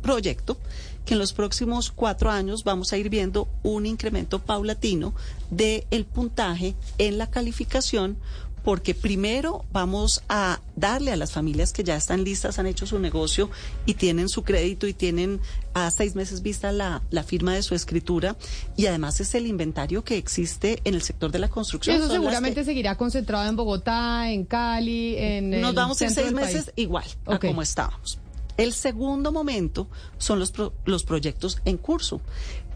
proyecto 0.00 0.58
que 1.04 1.14
en 1.14 1.18
los 1.18 1.32
próximos 1.32 1.90
cuatro 1.90 2.30
años 2.30 2.64
vamos 2.64 2.92
a 2.92 2.98
ir 2.98 3.08
viendo 3.08 3.48
un 3.62 3.86
incremento 3.86 4.38
paulatino 4.38 5.12
del 5.50 5.84
el 5.90 6.04
puntaje 6.04 6.76
en 6.98 7.18
la 7.18 7.30
calificación 7.30 8.16
porque 8.64 8.94
primero 8.94 9.64
vamos 9.72 10.22
a 10.28 10.60
darle 10.76 11.12
a 11.12 11.16
las 11.16 11.32
familias 11.32 11.72
que 11.72 11.82
ya 11.84 11.96
están 11.96 12.24
listas, 12.24 12.58
han 12.58 12.66
hecho 12.66 12.86
su 12.86 12.98
negocio 12.98 13.50
y 13.86 13.94
tienen 13.94 14.28
su 14.28 14.42
crédito 14.42 14.86
y 14.86 14.92
tienen 14.94 15.40
a 15.74 15.90
seis 15.90 16.14
meses 16.14 16.42
vista 16.42 16.72
la, 16.72 17.02
la 17.10 17.22
firma 17.22 17.54
de 17.54 17.62
su 17.62 17.74
escritura 17.74 18.36
y 18.76 18.86
además 18.86 19.20
es 19.20 19.34
el 19.34 19.46
inventario 19.46 20.04
que 20.04 20.16
existe 20.16 20.80
en 20.84 20.94
el 20.94 21.02
sector 21.02 21.30
de 21.30 21.38
la 21.38 21.46
Y 21.46 21.50
construcción. 21.50 21.96
eso 21.96 22.06
Son 22.06 22.16
seguramente 22.16 22.60
que- 22.60 22.64
seguirá 22.64 22.96
concentrado 22.96 23.48
en 23.48 23.56
Bogotá, 23.56 24.30
en 24.30 24.44
Cali, 24.44 25.16
en 25.16 25.50
nos 25.60 25.70
el 25.70 25.76
vamos 25.76 26.02
en 26.02 26.10
seis 26.10 26.32
meses 26.32 26.64
país. 26.64 26.72
igual 26.76 27.04
a 27.26 27.38
como 27.38 27.62
estábamos. 27.62 28.18
El 28.60 28.74
segundo 28.74 29.32
momento 29.32 29.88
son 30.18 30.38
los, 30.38 30.52
los 30.84 31.04
proyectos 31.04 31.62
en 31.64 31.78
curso. 31.78 32.20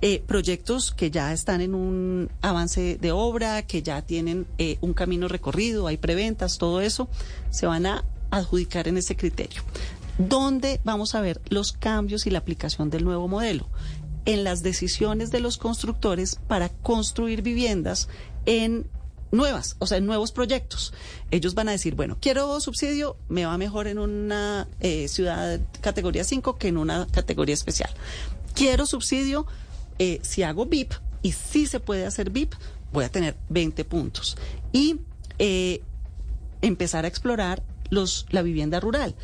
Eh, 0.01 0.23
proyectos 0.27 0.93
que 0.93 1.11
ya 1.11 1.31
están 1.31 1.61
en 1.61 1.75
un 1.75 2.31
avance 2.41 2.97
de 2.99 3.13
obra, 3.13 3.67
que 3.67 3.83
ya 3.83 4.01
tienen 4.01 4.47
eh, 4.57 4.79
un 4.81 4.95
camino 4.95 5.29
recorrido, 5.29 5.87
hay 5.87 5.99
preventas, 5.99 6.57
todo 6.57 6.81
eso, 6.81 7.11
se 7.51 7.67
van 7.67 7.85
a 7.85 8.03
adjudicar 8.31 8.89
en 8.89 8.97
ese 8.97 9.15
criterio. 9.15 9.61
¿Dónde 10.17 10.81
vamos 10.85 11.15
a 11.15 11.21
ver 11.21 11.43
los 11.51 11.73
cambios 11.73 12.27
y 12.27 12.31
la 12.31 12.39
aplicación 12.39 12.89
del 12.89 13.05
nuevo 13.05 13.29
modelo? 13.29 13.69
En 14.25 14.43
las 14.43 14.63
decisiones 14.63 15.31
de 15.31 15.41
los 15.41 15.59
constructores 15.59 16.37
para 16.49 16.71
construir 16.71 17.43
viviendas 17.43 18.09
en 18.47 18.87
nuevas, 19.31 19.77
o 19.79 19.87
sea, 19.87 20.01
nuevos 20.01 20.33
proyectos. 20.33 20.93
Ellos 21.31 21.55
van 21.55 21.69
a 21.69 21.73
decir, 21.73 21.95
bueno, 21.95 22.17
quiero 22.21 22.61
subsidio, 22.61 23.17
me 23.29 23.45
va 23.45 23.59
mejor 23.59 23.87
en 23.87 23.99
una 23.99 24.69
eh, 24.81 25.09
ciudad 25.09 25.61
categoría 25.81 26.25
5 26.25 26.57
que 26.57 26.69
en 26.69 26.77
una 26.77 27.07
categoría 27.11 27.55
especial. 27.55 27.91
Quiero 28.55 28.87
subsidio, 28.87 29.47
eh, 29.99 30.21
si 30.23 30.43
hago 30.43 30.67
VIP, 30.67 30.93
y 31.23 31.33
si 31.33 31.67
se 31.67 31.81
puede 31.81 32.07
hacer 32.07 32.31
VIP, 32.31 32.55
voy 32.93 33.05
a 33.05 33.09
tener 33.09 33.37
20 33.49 33.85
puntos. 33.85 34.37
Y 34.73 35.01
eh, 35.39 35.83
empezar 36.63 37.05
a 37.05 37.09
explorar 37.09 37.63
los, 37.91 38.27
la 38.31 38.43
vivienda 38.43 38.81
rural. 38.81 39.15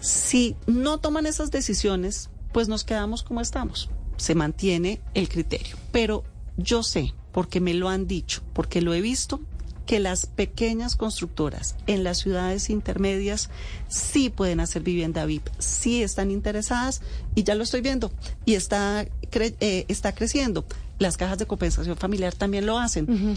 Si 0.00 0.56
no 0.66 0.98
toman 0.98 1.26
esas 1.26 1.50
decisiones, 1.50 2.30
pues 2.52 2.68
nos 2.68 2.84
quedamos 2.84 3.22
como 3.22 3.40
estamos. 3.40 3.90
Se 4.16 4.34
mantiene 4.34 5.00
el 5.14 5.28
criterio. 5.28 5.76
Pero 5.92 6.24
yo 6.56 6.82
sé, 6.82 7.12
porque 7.36 7.60
me 7.60 7.74
lo 7.74 7.90
han 7.90 8.06
dicho, 8.06 8.40
porque 8.54 8.80
lo 8.80 8.94
he 8.94 9.02
visto, 9.02 9.40
que 9.84 10.00
las 10.00 10.24
pequeñas 10.24 10.96
constructoras 10.96 11.76
en 11.86 12.02
las 12.02 12.16
ciudades 12.16 12.70
intermedias 12.70 13.50
sí 13.88 14.30
pueden 14.30 14.58
hacer 14.60 14.80
vivienda 14.82 15.26
VIP, 15.26 15.46
sí 15.58 16.02
están 16.02 16.30
interesadas 16.30 17.02
y 17.34 17.42
ya 17.44 17.54
lo 17.54 17.62
estoy 17.62 17.82
viendo 17.82 18.10
y 18.46 18.54
está, 18.54 19.04
cre- 19.30 19.54
eh, 19.60 19.84
está 19.88 20.14
creciendo. 20.14 20.64
Las 20.98 21.18
cajas 21.18 21.36
de 21.36 21.44
compensación 21.46 21.96
familiar 21.98 22.32
también 22.34 22.64
lo 22.64 22.78
hacen. 22.78 23.36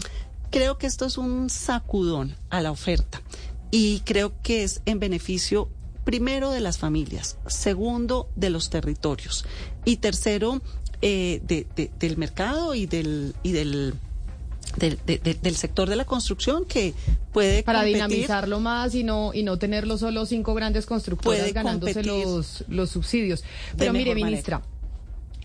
Creo 0.50 0.78
que 0.78 0.86
esto 0.86 1.04
es 1.04 1.18
un 1.18 1.50
sacudón 1.50 2.34
a 2.48 2.62
la 2.62 2.70
oferta 2.72 3.20
y 3.70 4.00
creo 4.06 4.32
que 4.42 4.64
es 4.64 4.80
en 4.86 4.98
beneficio 4.98 5.68
primero 6.04 6.50
de 6.50 6.60
las 6.60 6.78
familias, 6.78 7.36
segundo 7.46 8.30
de 8.34 8.48
los 8.48 8.70
territorios 8.70 9.44
y 9.84 9.98
tercero 9.98 10.62
eh, 11.02 11.40
de- 11.46 11.66
de- 11.76 11.90
del 11.98 12.16
mercado 12.16 12.74
y 12.74 12.86
del 12.86 13.34
y 13.42 13.52
del 13.52 13.94
del, 14.76 14.98
de- 15.04 15.18
de- 15.18 15.34
del 15.34 15.56
sector 15.56 15.88
de 15.88 15.96
la 15.96 16.04
construcción 16.04 16.64
que 16.64 16.94
puede 17.32 17.62
Para 17.64 17.80
competir. 17.80 17.96
dinamizarlo 17.96 18.60
más 18.60 18.94
y 18.94 19.02
no 19.02 19.32
y 19.34 19.42
no 19.42 19.58
tenerlo 19.58 19.98
solo 19.98 20.26
cinco 20.26 20.54
grandes 20.54 20.86
constructoras 20.86 21.52
ganándose 21.52 22.04
los, 22.04 22.64
los 22.68 22.90
subsidios. 22.90 23.42
Pero 23.76 23.92
mire, 23.92 24.14
ministra, 24.14 24.62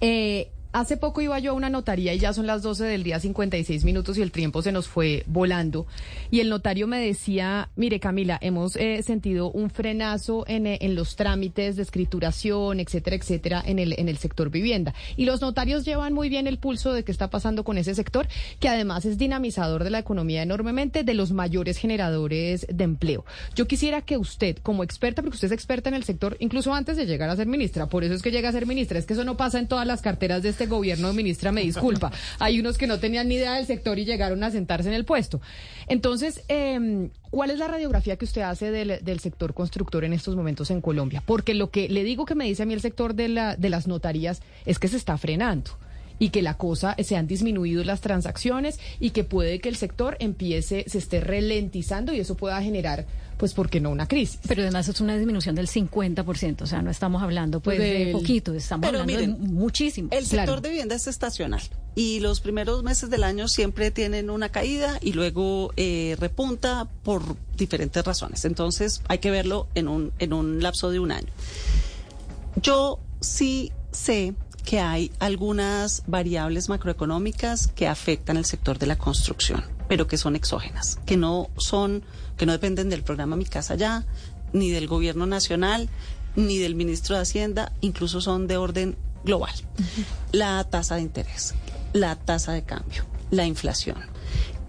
eh, 0.02 0.52
hace 0.76 0.98
poco 0.98 1.22
iba 1.22 1.40
yo 1.40 1.52
a 1.52 1.54
una 1.54 1.70
notaría 1.70 2.14
y 2.14 2.20
ya 2.20 2.34
son 2.34 2.48
las 2.48 2.62
12 2.62 2.84
del 2.84 3.04
día 3.04 3.18
56 3.18 3.86
minutos 3.86 4.18
y 4.18 4.22
el 4.22 4.32
tiempo 4.32 4.62
se 4.62 4.74
nos 4.74 4.90
fue 4.90 5.24
volando. 5.26 5.88
Y 6.32 6.42
el 6.42 6.50
notario 6.50 6.86
me 6.86 7.00
decía, 7.00 7.70
mire 7.78 8.02
Camila, 8.02 8.38
hemos 8.42 8.76
eh, 8.76 9.02
sentido 9.02 9.50
un 9.50 9.70
frenazo 9.70 10.44
en, 10.48 10.68
eh, 10.68 10.78
en, 10.82 10.96
los 10.96 11.16
trámites 11.16 11.78
de 11.78 11.82
escrituración, 11.82 12.82
etcétera, 12.82 13.16
etcétera, 13.16 13.64
en 13.66 13.80
el, 13.80 13.96
en 13.98 14.10
el 14.10 14.18
sector 14.18 14.50
vivienda. 14.50 14.94
Y 15.16 15.24
los 15.24 15.40
notarios 15.40 15.86
llevan 15.86 16.12
muy 16.12 16.28
bien 16.28 16.46
el 16.46 16.58
pulso 16.58 16.92
de 16.92 17.06
qué 17.06 17.12
está 17.14 17.30
pasando 17.30 17.64
con 17.64 17.78
ese 17.78 17.96
sector, 17.96 18.28
que 18.60 18.68
además 18.68 19.06
es 19.06 19.18
dinamizador 19.18 19.86
de 19.86 19.92
la 19.92 20.00
economía 20.00 20.44
enormemente, 20.44 21.06
de 21.06 21.14
los 21.14 21.32
mayores 21.32 21.78
generadores 21.78 22.68
de 22.70 22.84
empleo. 22.84 23.24
Yo 23.56 23.66
quisiera 23.66 24.02
que 24.02 24.18
usted, 24.18 24.58
como 24.58 24.84
experta, 24.84 25.22
porque 25.22 25.36
usted 25.36 25.48
es 25.48 25.52
experta 25.54 25.88
en 25.88 25.96
el 25.96 26.04
sector, 26.04 26.36
incluso 26.42 26.74
antes 26.74 26.98
de 26.98 27.06
llegar 27.06 27.30
a 27.30 27.36
ser 27.38 27.48
ministra, 27.48 27.88
por 27.88 28.04
eso 28.04 28.14
es 28.14 28.22
que 28.22 28.32
llega 28.32 28.50
a 28.50 28.52
ser 28.52 28.66
ministra, 28.66 29.00
es 29.00 29.06
que 29.06 29.14
eso 29.14 29.24
no 29.24 29.38
pasa 29.38 29.58
en 29.58 29.70
todas 29.70 29.88
las 29.88 30.02
carteras 30.02 30.44
de 30.44 30.50
este 30.50 30.65
gobierno, 30.68 31.14
ministra, 31.14 31.52
me 31.52 31.62
disculpa. 31.62 32.12
Hay 32.40 32.60
unos 32.60 32.78
que 32.78 32.88
no 32.88 33.00
tenían 33.00 33.28
ni 33.28 33.36
idea 33.36 33.54
del 33.54 33.66
sector 33.66 34.00
y 34.00 34.06
llegaron 34.06 34.44
a 34.44 34.52
sentarse 34.52 34.90
en 34.90 34.96
el 34.96 35.06
puesto. 35.06 35.42
Entonces, 35.88 36.42
eh, 36.48 37.10
¿cuál 37.30 37.52
es 37.52 37.60
la 37.60 37.68
radiografía 37.68 38.16
que 38.18 38.26
usted 38.26 38.42
hace 38.42 38.72
del, 38.72 39.00
del, 39.04 39.20
sector 39.20 39.54
constructor 39.54 40.04
en 40.04 40.14
estos 40.14 40.36
momentos 40.36 40.72
en 40.72 40.82
Colombia? 40.82 41.24
Porque 41.26 41.54
lo 41.54 41.70
que 41.70 41.90
le 41.90 42.04
digo 42.04 42.26
que 42.26 42.36
me 42.36 42.46
dice 42.46 42.64
a 42.64 42.66
mí 42.66 42.74
el 42.74 42.82
sector 42.82 43.16
de, 43.16 43.30
la, 43.30 43.56
de 43.56 43.70
las 43.70 43.88
notarías 43.88 44.42
es 44.66 44.80
que 44.80 44.88
se 44.88 44.98
está 44.98 45.18
frenando 45.18 45.72
y 46.20 46.30
que 46.30 46.42
la 46.42 46.56
cosa 46.56 46.96
se 47.04 47.16
han 47.16 47.28
disminuido 47.28 47.84
las 47.84 48.02
transacciones 48.02 48.80
y 49.00 49.12
que 49.12 49.24
puede 49.24 49.60
que 49.60 49.70
el 49.70 49.76
sector 49.76 50.18
empiece, 50.20 50.86
se 50.88 50.98
esté 50.98 51.20
ralentizando 51.20 52.14
y 52.14 52.20
eso 52.20 52.36
pueda 52.36 52.62
generar 52.62 53.06
pues 53.38 53.54
porque 53.54 53.80
no 53.80 53.90
una 53.90 54.08
crisis. 54.08 54.40
Pero 54.48 54.62
además 54.62 54.88
es 54.88 55.02
una 55.02 55.18
disminución 55.18 55.56
del 55.56 55.68
50%, 55.68 56.62
o 56.62 56.68
sea, 56.68 56.82
no 56.82 56.90
estamos 56.90 57.22
hablando 57.22 57.60
pues 57.60 57.78
de, 57.80 58.06
de 58.06 58.12
poquito, 58.12 58.54
estamos 58.54 58.88
Pero 58.88 59.02
hablando 59.02 59.22
miren, 59.22 59.42
de 59.44 59.50
muchísimo. 59.52 60.10
El 60.12 60.26
sector 60.26 60.46
claro. 60.46 60.62
de 60.62 60.70
vivienda 60.70 60.96
es 60.96 61.08
estacional 61.08 61.62
y 61.96 62.20
los 62.20 62.42
primeros 62.42 62.84
meses 62.84 63.10
del 63.10 63.24
año 63.24 63.48
siempre 63.48 63.92
tienen 63.92 64.30
una 64.30 64.50
caída 64.50 65.00
y 65.02 65.14
luego 65.14 65.74
eh, 65.78 66.16
repunta 66.20 66.88
por 67.04 67.36
diferentes 67.58 68.04
razones. 68.04 68.46
Entonces 68.46 69.02
hay 69.08 69.20
que 69.20 69.32
verlo 69.32 69.68
en 69.76 69.88
un, 69.88 70.12
en 70.20 70.34
un 70.34 70.62
lapso 70.62 70.90
de 70.90 71.00
un 71.00 71.12
año. 71.12 71.28
Yo 72.62 73.00
sí 73.20 73.72
sé 73.92 74.34
que 74.66 74.80
hay 74.80 75.12
algunas 75.20 76.04
variables 76.08 76.68
macroeconómicas 76.68 77.68
que 77.68 77.88
afectan 77.88 78.36
el 78.36 78.46
sector 78.46 78.80
de 78.80 78.88
la 78.88 78.98
construcción, 78.98 79.64
pero 79.88 80.08
que 80.08 80.18
son 80.18 80.36
exógenas, 80.36 81.00
que 81.06 81.16
no 81.16 81.50
son, 81.58 82.04
que 82.36 82.46
no 82.46 82.52
dependen 82.52 82.90
del 82.90 83.04
programa 83.04 83.36
Mi 83.36 83.46
Casa 83.46 83.76
Ya, 83.76 84.04
ni 84.52 84.72
del 84.72 84.88
gobierno 84.88 85.26
nacional, 85.26 85.88
ni 86.36 86.58
del 86.58 86.76
ministro 86.76 87.16
de 87.16 87.22
Hacienda, 87.22 87.72
incluso 87.82 88.20
son 88.22 88.48
de 88.48 88.58
orden 88.58 88.98
global. 89.24 89.54
La 90.32 90.64
tasa 90.64 90.96
de 90.96 91.02
interés, 91.02 91.54
la 91.94 92.16
tasa 92.16 92.52
de 92.52 92.64
cambio, 92.64 93.06
la 93.32 93.46
inflación. 93.46 94.15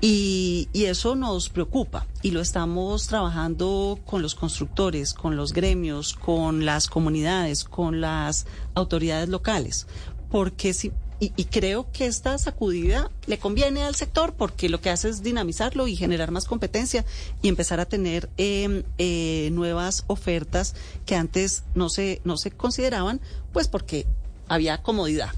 Y, 0.00 0.68
y, 0.74 0.84
eso 0.84 1.16
nos 1.16 1.48
preocupa 1.48 2.06
y 2.20 2.30
lo 2.30 2.42
estamos 2.42 3.06
trabajando 3.06 3.98
con 4.04 4.20
los 4.20 4.34
constructores, 4.34 5.14
con 5.14 5.36
los 5.36 5.54
gremios, 5.54 6.12
con 6.12 6.66
las 6.66 6.86
comunidades, 6.86 7.64
con 7.64 8.02
las 8.02 8.46
autoridades 8.74 9.30
locales, 9.30 9.86
porque 10.30 10.74
si, 10.74 10.92
y, 11.18 11.30
creo 11.44 11.90
que 11.92 12.06
esta 12.06 12.36
sacudida 12.36 13.10
le 13.26 13.38
conviene 13.38 13.82
al 13.82 13.94
sector 13.94 14.34
porque 14.34 14.68
lo 14.68 14.82
que 14.82 14.90
hace 14.90 15.08
es 15.08 15.22
dinamizarlo 15.22 15.88
y 15.88 15.96
generar 15.96 16.30
más 16.30 16.44
competencia 16.44 17.06
y 17.40 17.48
empezar 17.48 17.80
a 17.80 17.86
tener 17.86 18.28
eh, 18.36 18.84
eh, 18.98 19.48
nuevas 19.52 20.04
ofertas 20.08 20.74
que 21.06 21.16
antes 21.16 21.64
no 21.74 21.88
se, 21.88 22.20
no 22.24 22.36
se 22.36 22.50
consideraban, 22.50 23.20
pues 23.52 23.66
porque 23.66 24.06
había 24.46 24.82
comodidad. 24.82 25.30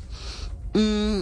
Mm, 0.75 1.21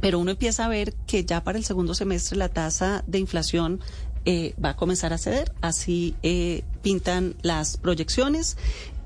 pero 0.00 0.18
uno 0.18 0.30
empieza 0.30 0.64
a 0.64 0.68
ver 0.68 0.94
que 1.06 1.24
ya 1.24 1.42
para 1.44 1.58
el 1.58 1.64
segundo 1.64 1.94
semestre 1.94 2.36
la 2.36 2.48
tasa 2.48 3.04
de 3.06 3.18
inflación 3.18 3.80
eh, 4.24 4.54
va 4.62 4.70
a 4.70 4.76
comenzar 4.76 5.12
a 5.12 5.18
ceder, 5.18 5.52
así 5.60 6.14
eh, 6.22 6.62
pintan 6.82 7.34
las 7.42 7.76
proyecciones 7.76 8.56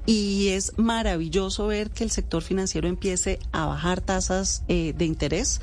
y 0.05 0.49
es 0.49 0.73
maravilloso 0.79 1.69
ver 1.69 1.91
que 1.91 2.03
el 2.03 2.11
sector 2.11 2.43
financiero 2.43 2.89
empiece 2.89 3.39
a 3.53 3.67
bajar 3.67 4.01
tasas 4.01 4.65
eh, 4.69 4.95
de 4.97 5.05
interés, 5.05 5.61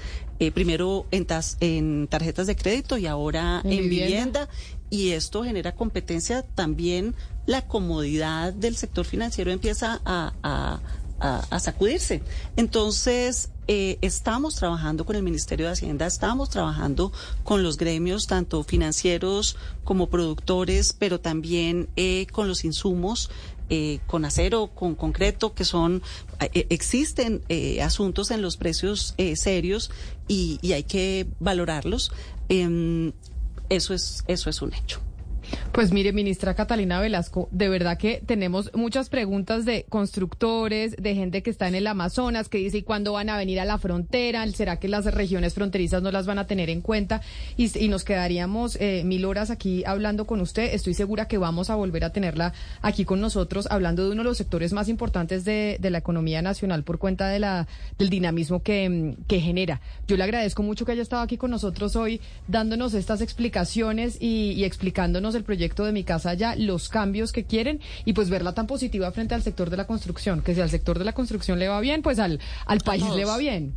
primero 0.53 1.05
en, 1.11 1.25
tas 1.25 1.57
en, 1.59 2.07
tarjetas 2.07 2.47
de 2.47 2.55
crédito 2.55 2.97
y 2.97 3.05
ahora 3.05 3.59
en, 3.65 3.73
en 3.73 3.89
vivienda? 3.89 4.05
vivienda, 4.05 4.49
y 4.89 5.09
esto 5.09 5.43
genera 5.43 5.75
competencia 5.75 6.43
también, 6.43 7.13
la 7.45 7.67
comodidad 7.67 8.53
del 8.53 8.77
sector 8.77 9.03
financiero 9.03 9.51
empieza 9.51 9.99
a, 10.05 10.33
a 10.41 10.79
a, 11.19 11.45
a, 11.49 11.59
sacudirse. 11.59 12.21
Entonces, 12.55 13.51
eh, 13.71 13.99
estamos 14.01 14.55
trabajando 14.55 15.05
con 15.05 15.15
el 15.15 15.21
Ministerio 15.21 15.67
de 15.67 15.73
Hacienda, 15.73 16.07
estamos 16.07 16.49
trabajando 16.49 17.13
con 17.43 17.61
los 17.61 17.77
gremios, 17.77 18.25
tanto 18.25 18.63
financieros 18.63 19.57
como 19.83 20.09
productores, 20.09 20.93
pero 20.97 21.19
también 21.19 21.87
eh, 21.95 22.25
con 22.31 22.47
los 22.47 22.65
insumos. 22.65 23.29
Eh, 23.71 23.99
con 24.07 24.25
acero, 24.25 24.71
con 24.73 24.95
concreto, 24.95 25.53
que 25.53 25.63
son, 25.63 26.01
eh, 26.39 26.65
existen 26.71 27.43
eh, 27.49 27.83
asuntos 27.83 28.31
en 28.31 28.41
los 28.41 28.57
precios 28.57 29.13
serios 29.35 29.91
y, 30.27 30.57
y, 30.63 30.73
hay 30.73 30.81
que 30.81 31.27
valorarlos. 31.39 32.11
Em, 32.47 33.11
eso 33.69 33.93
es, 33.93 34.23
eso 34.25 34.49
es 34.49 34.63
un 34.63 34.73
hecho. 34.73 35.01
Pues 35.71 35.91
mire, 35.91 36.13
ministra 36.13 36.55
Catalina 36.55 36.99
Velasco, 36.99 37.47
de 37.51 37.69
verdad 37.69 37.97
que 37.97 38.21
tenemos 38.25 38.71
muchas 38.73 39.09
preguntas 39.09 39.65
de 39.65 39.85
constructores, 39.87 40.95
de 40.97 41.15
gente 41.15 41.43
que 41.43 41.49
está 41.49 41.67
en 41.67 41.75
el 41.75 41.87
Amazonas, 41.87 42.49
que 42.49 42.57
dice, 42.57 42.79
¿y 42.79 42.81
cuándo 42.83 43.13
van 43.13 43.29
a 43.29 43.37
venir 43.37 43.59
a 43.59 43.65
la 43.65 43.77
frontera? 43.77 44.45
¿Será 44.47 44.79
que 44.79 44.87
las 44.87 45.05
regiones 45.05 45.53
fronterizas 45.53 46.01
no 46.01 46.11
las 46.11 46.25
van 46.25 46.39
a 46.39 46.47
tener 46.47 46.69
en 46.69 46.81
cuenta? 46.81 47.21
Y, 47.55 47.69
nos 47.89 48.03
quedaríamos 48.03 48.77
eh, 48.79 49.03
mil 49.03 49.25
horas 49.25 49.49
aquí 49.49 49.83
hablando 49.85 50.27
con 50.27 50.41
usted. 50.41 50.73
Estoy 50.73 50.93
segura 50.93 51.27
que 51.27 51.37
vamos 51.37 51.69
a 51.69 51.75
volver 51.75 52.03
a 52.03 52.11
tenerla 52.11 52.53
aquí 52.81 53.05
con 53.05 53.19
nosotros, 53.19 53.67
hablando 53.71 54.05
de 54.05 54.11
uno 54.11 54.23
de 54.23 54.29
los 54.29 54.37
sectores 54.37 54.73
más 54.73 54.89
importantes 54.89 55.45
de, 55.45 55.79
la 55.81 55.97
economía 55.97 56.43
nacional 56.43 56.83
por 56.83 56.99
cuenta 56.99 57.29
de 57.29 57.39
la, 57.39 57.67
del 57.97 58.09
dinamismo 58.09 58.61
que, 58.61 59.15
que 59.27 59.39
genera. 59.39 59.81
Yo 60.07 60.17
le 60.17 60.23
agradezco 60.23 60.61
mucho 60.61 60.85
que 60.85 60.91
haya 60.91 61.01
estado 61.01 61.23
aquí 61.23 61.37
con 61.37 61.49
nosotros 61.49 61.95
hoy, 61.95 62.21
dándonos 62.47 62.93
estas 62.93 63.21
explicaciones 63.21 64.17
y, 64.19 64.51
y 64.51 64.65
explicándonos 64.65 65.33
el 65.39 65.43
proyecto 65.43 65.83
de 65.85 65.91
mi 65.91 66.03
casa 66.03 66.33
ya, 66.35 66.55
los 66.55 66.89
cambios 66.89 67.31
que 67.31 67.45
quieren 67.45 67.79
y 68.05 68.13
pues 68.13 68.29
verla 68.29 68.53
tan 68.53 68.67
positiva 68.67 69.11
frente 69.11 69.33
al 69.33 69.41
sector 69.41 69.69
de 69.69 69.77
la 69.77 69.87
construcción, 69.87 70.41
que 70.41 70.53
si 70.53 70.61
al 70.61 70.69
sector 70.69 70.99
de 70.99 71.05
la 71.05 71.13
construcción 71.13 71.57
le 71.57 71.67
va 71.67 71.79
bien, 71.79 72.01
pues 72.01 72.19
al, 72.19 72.39
al 72.65 72.79
país 72.81 73.05
le 73.15 73.25
va 73.25 73.37
bien. 73.37 73.73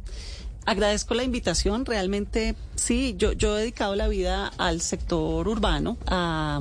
Agradezco 0.64 1.14
la 1.14 1.24
invitación, 1.24 1.84
realmente 1.84 2.54
sí, 2.76 3.14
yo, 3.18 3.32
yo 3.32 3.56
he 3.56 3.62
dedicado 3.62 3.96
la 3.96 4.06
vida 4.06 4.52
al 4.58 4.80
sector 4.80 5.48
urbano, 5.48 5.96
a, 6.06 6.60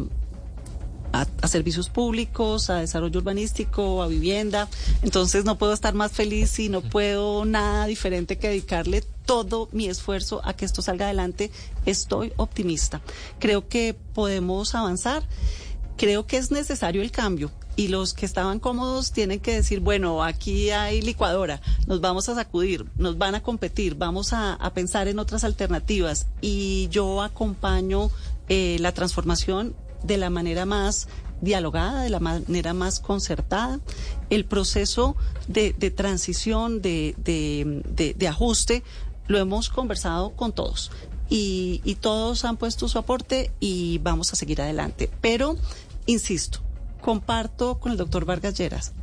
a, 1.12 1.28
a, 1.42 1.48
servicios 1.48 1.90
públicos, 1.90 2.70
a 2.70 2.80
desarrollo 2.80 3.20
urbanístico, 3.20 4.02
a 4.02 4.08
vivienda. 4.08 4.68
Entonces 5.02 5.46
no 5.46 5.58
puedo 5.58 5.74
estar 5.74 5.94
más 5.94 6.12
feliz 6.12 6.60
y 6.60 6.70
no 6.70 6.82
puedo 6.82 7.46
nada 7.46 7.86
diferente 7.86 8.38
que 8.38 8.50
dedicarle 8.50 9.04
todo 9.26 9.70
mi 9.72 9.88
esfuerzo 9.88 10.42
a 10.44 10.54
que 10.54 10.66
esto 10.66 10.82
salga 10.82 11.06
adelante. 11.06 11.52
Estoy 11.86 12.34
optimista. 12.38 13.02
Creo 13.40 13.68
que 13.68 13.96
podemos 14.14 14.76
avanzar. 14.76 15.24
Creo 15.98 16.26
que 16.26 16.38
es 16.38 16.52
necesario 16.52 17.02
el 17.02 17.12
cambio 17.12 17.52
y 17.76 17.88
los 17.88 18.14
que 18.14 18.26
estaban 18.26 18.60
cómodos 18.60 19.12
tienen 19.12 19.40
que 19.40 19.54
decir, 19.54 19.80
bueno, 19.80 20.24
aquí 20.24 20.72
hay 20.72 21.02
licuadora, 21.02 21.62
nos 21.88 22.02
vamos 22.02 22.28
a 22.30 22.36
sacudir, 22.36 22.86
nos 22.96 23.18
van 23.18 23.36
a 23.36 23.42
competir, 23.42 23.96
vamos 23.96 24.34
a, 24.34 24.54
a 24.54 24.74
pensar 24.74 25.08
en 25.08 25.20
otras 25.20 25.44
alternativas 25.44 26.28
y 26.42 26.90
yo 26.90 27.22
acompaño 27.22 28.12
eh, 28.50 28.78
la 28.80 28.92
transformación 28.92 29.76
de 30.04 30.18
la 30.18 30.30
manera 30.30 30.66
más 30.66 31.08
dialogada, 31.42 32.04
de 32.04 32.10
la 32.10 32.20
manera 32.20 32.74
más 32.74 33.00
concertada. 33.00 33.80
El 34.30 34.46
proceso 34.46 35.16
de, 35.48 35.74
transición, 35.92 36.82
de, 36.82 37.16
de, 37.18 38.14
de, 38.16 38.28
ajuste, 38.28 38.84
lo 39.28 39.40
hemos 39.40 39.70
conversado 39.70 40.32
con 40.32 40.54
todos. 40.54 40.92
Y, 41.30 41.82
y, 41.84 41.96
todos 41.96 42.44
han 42.44 42.58
puesto 42.58 42.88
su 42.88 42.98
aporte 42.98 43.52
y 43.60 44.00
vamos 44.00 44.34
a 44.34 44.36
seguir 44.36 44.62
adelante. 44.62 45.10
Pero, 45.22 45.56
insisto, 46.06 46.60
comparto 47.02 47.80
con 47.80 47.94
el 47.94 47.98
doctor 47.98 48.26
Vargas 48.26 48.58
Lleras. 48.58 48.94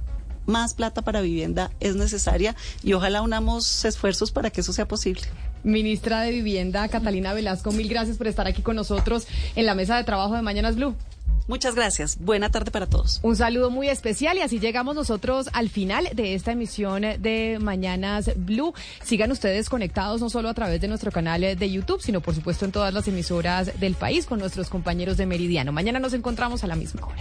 Más 0.48 0.72
plata 0.72 1.02
para 1.02 1.20
vivienda 1.20 1.70
es 1.78 1.94
necesaria 1.94 2.56
y 2.82 2.94
ojalá 2.94 3.20
unamos 3.20 3.84
esfuerzos 3.84 4.32
para 4.32 4.48
que 4.48 4.62
eso 4.62 4.72
sea 4.72 4.88
posible. 4.88 5.20
Ministra 5.62 6.22
de 6.22 6.30
Vivienda, 6.30 6.88
Catalina 6.88 7.34
Velasco, 7.34 7.70
mil 7.70 7.86
gracias 7.86 8.16
por 8.16 8.28
estar 8.28 8.46
aquí 8.46 8.62
con 8.62 8.74
nosotros 8.74 9.26
en 9.56 9.66
la 9.66 9.74
mesa 9.74 9.98
de 9.98 10.04
trabajo 10.04 10.34
de 10.34 10.40
Mañanas 10.40 10.76
Blue. 10.76 10.94
Muchas 11.48 11.74
gracias. 11.74 12.16
Buena 12.18 12.48
tarde 12.48 12.70
para 12.70 12.86
todos. 12.86 13.20
Un 13.22 13.36
saludo 13.36 13.68
muy 13.68 13.90
especial 13.90 14.38
y 14.38 14.40
así 14.40 14.58
llegamos 14.58 14.94
nosotros 14.94 15.50
al 15.52 15.68
final 15.68 16.08
de 16.14 16.32
esta 16.32 16.52
emisión 16.52 17.02
de 17.02 17.58
Mañanas 17.60 18.30
Blue. 18.34 18.72
Sigan 19.02 19.30
ustedes 19.30 19.68
conectados 19.68 20.22
no 20.22 20.30
solo 20.30 20.48
a 20.48 20.54
través 20.54 20.80
de 20.80 20.88
nuestro 20.88 21.12
canal 21.12 21.42
de 21.42 21.70
YouTube, 21.70 22.00
sino 22.00 22.22
por 22.22 22.34
supuesto 22.34 22.64
en 22.64 22.72
todas 22.72 22.94
las 22.94 23.06
emisoras 23.06 23.78
del 23.78 23.96
país 23.96 24.24
con 24.24 24.38
nuestros 24.38 24.70
compañeros 24.70 25.18
de 25.18 25.26
Meridiano. 25.26 25.72
Mañana 25.72 25.98
nos 25.98 26.14
encontramos 26.14 26.64
a 26.64 26.68
la 26.68 26.74
misma 26.74 27.06
hora. 27.06 27.20